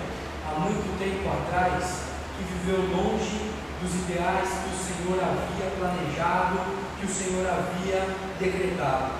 muito 0.61 0.99
tempo 0.99 1.29
atrás, 1.29 2.05
que 2.37 2.45
viveu 2.45 2.81
longe 2.97 3.51
dos 3.81 3.95
ideais 4.07 4.49
que 4.49 4.71
o 4.71 4.79
Senhor 4.79 5.19
havia 5.23 5.71
planejado, 5.79 6.59
que 6.99 7.07
o 7.07 7.09
Senhor 7.09 7.47
havia 7.47 8.07
decretado. 8.39 9.13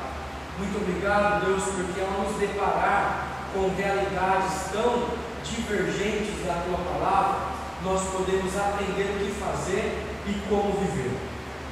Muito 0.59 0.77
obrigado, 0.77 1.45
Deus, 1.45 1.65
porque 1.65 2.01
ao 2.01 2.25
nos 2.25 2.39
deparar 2.39 3.51
com 3.53 3.75
realidades 3.77 4.71
tão 4.73 5.09
divergentes 5.45 6.47
da 6.47 6.65
tua 6.65 6.79
palavra, 6.79 7.55
nós 7.83 8.03
podemos 8.11 8.57
aprender 8.57 9.15
o 9.15 9.19
que 9.19 9.33
fazer 9.39 10.03
e 10.27 10.33
como 10.49 10.73
viver. 10.73 11.13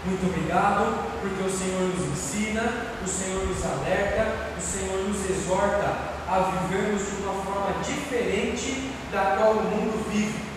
Muito 0.04 0.26
obrigado, 0.26 0.98
porque 1.20 1.42
o 1.42 1.50
Senhor 1.50 1.80
nos 1.80 2.10
ensina, 2.10 2.62
o 3.02 3.08
Senhor 3.08 3.46
nos 3.46 3.64
alerta, 3.64 4.52
o 4.58 4.60
Senhor 4.60 5.08
nos 5.08 5.30
exorta 5.30 6.12
a 6.28 6.38
vivermos 6.40 7.02
de 7.02 7.22
uma 7.22 7.34
forma 7.44 7.82
diferente 7.82 8.90
da 9.12 9.36
qual 9.36 9.52
o 9.52 9.62
mundo 9.62 10.08
vive 10.10 10.52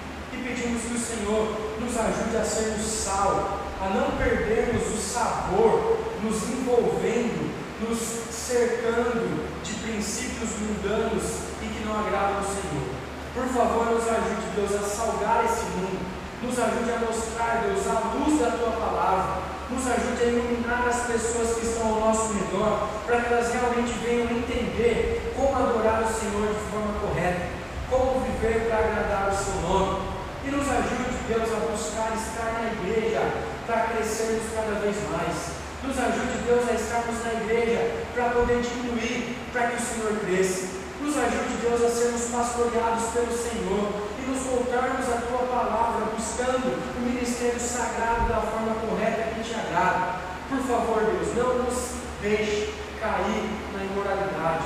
pedimos 0.46 0.84
que 0.84 0.94
o 0.94 1.00
Senhor 1.00 1.58
nos 1.82 1.98
ajude 1.98 2.38
a 2.38 2.46
sermos 2.46 2.86
sal, 2.86 3.60
a 3.82 3.90
não 3.90 4.12
perdermos 4.12 4.94
o 4.94 4.98
sabor, 4.98 5.98
nos 6.22 6.44
envolvendo, 6.50 7.52
nos 7.82 7.98
cercando 8.32 9.44
de 9.64 9.74
princípios 9.74 10.52
mundanos 10.62 11.24
e 11.64 11.66
que 11.66 11.84
não 11.84 12.00
agradam 12.00 12.38
ao 12.38 12.44
Senhor. 12.44 12.94
Por 13.34 13.48
favor, 13.48 13.86
nos 13.88 14.08
ajude, 14.08 14.54
Deus, 14.56 14.76
a 14.76 14.88
salgar 14.88 15.46
esse 15.46 15.66
mundo, 15.76 16.00
nos 16.44 16.60
ajude 16.60 16.92
a 16.92 17.00
mostrar, 17.00 17.66
Deus, 17.66 17.88
a 17.88 18.14
luz 18.14 18.40
da 18.40 18.52
tua 18.52 18.72
palavra, 18.72 19.42
nos 19.68 19.88
ajude 19.88 20.22
a 20.22 20.28
iluminar 20.28 20.88
as 20.88 21.08
pessoas 21.08 21.58
que 21.58 21.66
estão 21.66 21.88
ao 21.88 22.00
nosso 22.02 22.34
redor, 22.34 22.88
para 23.08 23.22
que 23.22 23.34
elas 23.34 23.52
realmente 23.52 23.94
venham 24.06 24.30
entender 24.30 25.34
como 25.36 25.56
adorar 25.56 26.04
o 26.04 26.14
Senhor 26.14 26.54
de 26.54 26.72
forma 26.72 27.00
correta, 27.02 27.50
como 27.90 28.25
viver 28.36 28.68
para 28.68 28.80
agradar 28.80 29.32
o 29.32 29.36
seu 29.36 29.62
nome. 29.62 30.02
E 30.44 30.52
nos 30.52 30.68
ajude, 30.70 31.18
Deus, 31.28 31.50
a 31.52 31.72
buscar 31.72 32.14
estar 32.14 32.54
na 32.62 32.72
igreja 32.74 33.22
para 33.66 33.88
crescermos 33.88 34.44
cada 34.54 34.80
vez 34.80 34.96
mais. 35.10 35.56
Nos 35.84 35.98
ajude, 35.98 36.46
Deus, 36.46 36.70
a 36.70 36.74
estarmos 36.74 37.24
na 37.24 37.34
igreja 37.42 38.06
para 38.14 38.30
poder 38.30 38.62
diminuir, 38.62 39.38
para 39.52 39.68
que 39.70 39.78
o 39.78 39.86
Senhor 39.86 40.20
cresça. 40.20 40.68
Nos 41.02 41.18
ajude, 41.18 41.62
Deus, 41.62 41.82
a 41.84 41.90
sermos 41.90 42.22
pastoreados 42.32 43.04
pelo 43.14 43.32
Senhor 43.32 43.90
e 44.20 44.30
nos 44.30 44.42
voltarmos 44.44 45.08
à 45.10 45.22
tua 45.22 45.46
palavra, 45.48 46.06
buscando 46.16 46.78
o 46.98 47.02
ministério 47.02 47.60
sagrado 47.60 48.28
da 48.30 48.42
forma 48.42 48.76
correta 48.76 49.34
que 49.34 49.44
te 49.44 49.56
agrada. 49.56 50.16
Por 50.50 50.60
favor, 50.60 51.04
Deus, 51.04 51.36
não 51.36 51.64
nos 51.64 51.96
deixe 52.22 52.74
cair 53.00 53.50
na 53.74 53.84
imoralidade, 53.84 54.66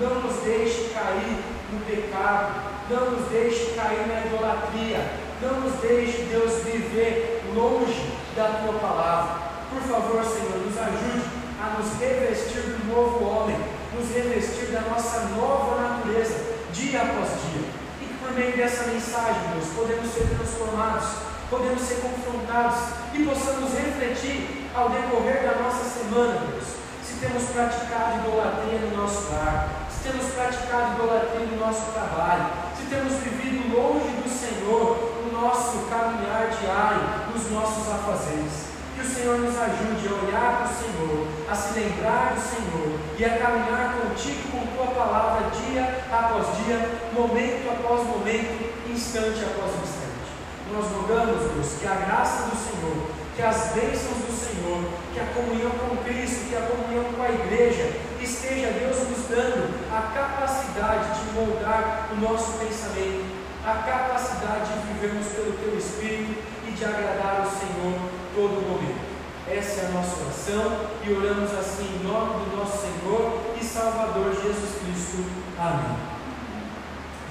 não 0.00 0.20
nos 0.20 0.36
deixe 0.42 0.90
cair 0.94 1.38
no 1.72 1.80
pecado, 1.86 2.69
não 2.90 3.12
nos 3.12 3.28
deixe 3.30 3.72
cair 3.74 4.06
na 4.06 4.26
idolatria, 4.26 4.98
não 5.40 5.60
nos 5.60 5.80
deixe, 5.80 6.22
Deus, 6.24 6.62
viver 6.64 7.42
longe 7.54 8.12
da 8.36 8.60
tua 8.62 8.74
palavra. 8.80 9.50
Por 9.70 9.80
favor, 9.82 10.24
Senhor, 10.24 10.58
nos 10.58 10.76
ajude 10.76 11.30
a 11.62 11.78
nos 11.78 11.98
revestir 12.00 12.62
do 12.62 12.92
novo 12.92 13.24
homem, 13.24 13.56
nos 13.94 14.12
revestir 14.12 14.72
da 14.72 14.80
nossa 14.82 15.20
nova 15.36 15.80
natureza, 15.80 16.34
dia 16.72 17.00
após 17.00 17.28
dia. 17.28 17.62
E 18.02 18.04
que 18.06 18.14
por 18.14 18.32
meio 18.32 18.56
dessa 18.56 18.84
mensagem, 18.88 19.42
Deus, 19.54 19.68
podemos 19.74 20.12
ser 20.12 20.26
transformados 20.36 21.30
podemos 21.50 21.82
ser 21.82 21.96
confrontados 21.96 22.78
e 23.12 23.24
possamos 23.24 23.72
refletir 23.74 24.70
ao 24.72 24.88
decorrer 24.88 25.42
da 25.42 25.60
nossa 25.60 25.84
semana, 25.84 26.40
Deus. 26.46 26.64
Se 27.02 27.18
temos 27.18 27.42
praticado 27.50 28.20
idolatria 28.20 28.78
no 28.78 28.96
nosso 28.96 29.32
lar, 29.32 29.79
se 30.00 30.08
temos 30.08 30.32
praticado 30.32 30.94
idolatria 30.94 31.46
no 31.46 31.56
nosso 31.58 31.92
trabalho, 31.92 32.46
se 32.74 32.88
temos 32.88 33.12
vivido 33.20 33.76
longe 33.76 34.08
do 34.24 34.30
Senhor 34.30 35.12
no 35.22 35.40
nosso 35.40 35.76
caminhar 35.90 36.48
diário, 36.58 37.28
nos 37.34 37.50
nossos 37.50 37.86
afazeres. 37.86 38.70
Que 38.94 39.02
o 39.02 39.04
Senhor 39.04 39.38
nos 39.38 39.56
ajude 39.56 40.08
a 40.08 40.24
olhar 40.24 40.56
para 40.56 40.72
o 40.72 40.76
Senhor, 40.80 41.26
a 41.50 41.54
se 41.54 41.78
lembrar 41.78 42.32
do 42.32 42.40
Senhor 42.40 42.98
e 43.18 43.24
a 43.24 43.38
caminhar 43.38 44.00
contigo 44.00 44.40
com 44.50 44.66
tua 44.74 44.86
palavra 44.94 45.50
dia 45.50 46.02
após 46.10 46.46
dia, 46.64 46.80
momento 47.12 47.68
após 47.68 48.06
momento, 48.06 48.72
instante 48.88 49.44
após 49.44 49.72
instante. 49.84 50.32
Nós 50.72 50.86
rogamos, 50.96 51.52
Deus, 51.52 51.76
que 51.78 51.86
a 51.86 51.94
graça 51.94 52.48
do 52.48 52.56
Senhor, 52.56 53.06
que 53.36 53.42
as 53.42 53.72
bênçãos 53.72 54.16
do 54.24 54.32
Senhor, 54.32 54.80
que 55.12 55.20
a 55.20 55.26
comunhão 55.34 55.70
com 55.70 55.96
Cristo, 56.04 56.48
que 56.48 56.56
a 56.56 56.62
comunhão 56.62 57.04
com 57.12 57.22
a 57.22 57.28
igreja, 57.28 58.09
esteja, 58.24 58.72
Deus, 58.72 59.08
nos 59.08 59.26
dando 59.28 59.70
a 59.90 60.02
capacidade 60.12 61.20
de 61.20 61.32
moldar 61.32 62.08
o 62.12 62.16
nosso 62.20 62.58
pensamento, 62.58 63.24
a 63.64 63.74
capacidade 63.74 64.72
de 64.72 64.92
vivermos 64.92 65.26
pelo 65.28 65.52
Teu 65.52 65.78
Espírito 65.78 66.42
e 66.66 66.70
de 66.72 66.84
agradar 66.84 67.46
o 67.46 67.50
Senhor 67.50 67.98
todo 68.34 68.66
momento. 68.68 69.10
Essa 69.48 69.80
é 69.80 69.86
a 69.86 69.90
nossa 69.90 70.20
oração 70.22 70.90
e 71.04 71.12
oramos 71.12 71.50
assim 71.58 71.84
em 71.84 72.06
nome 72.06 72.44
do 72.44 72.56
nosso 72.56 72.78
Senhor 72.78 73.40
e 73.60 73.64
Salvador 73.64 74.32
Jesus 74.32 74.78
Cristo. 74.80 75.24
Amém. 75.58 75.96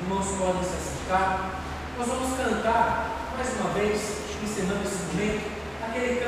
Irmãos, 0.02 0.28
podem 0.38 0.64
se 0.64 0.76
assentar. 0.76 1.62
Nós 1.98 2.08
vamos 2.08 2.38
cantar 2.38 3.10
mais 3.36 3.50
uma 3.60 3.70
vez, 3.74 4.02
ensinando 4.44 4.84
esse 4.84 5.16
momento, 5.16 5.52
aquele 5.88 6.20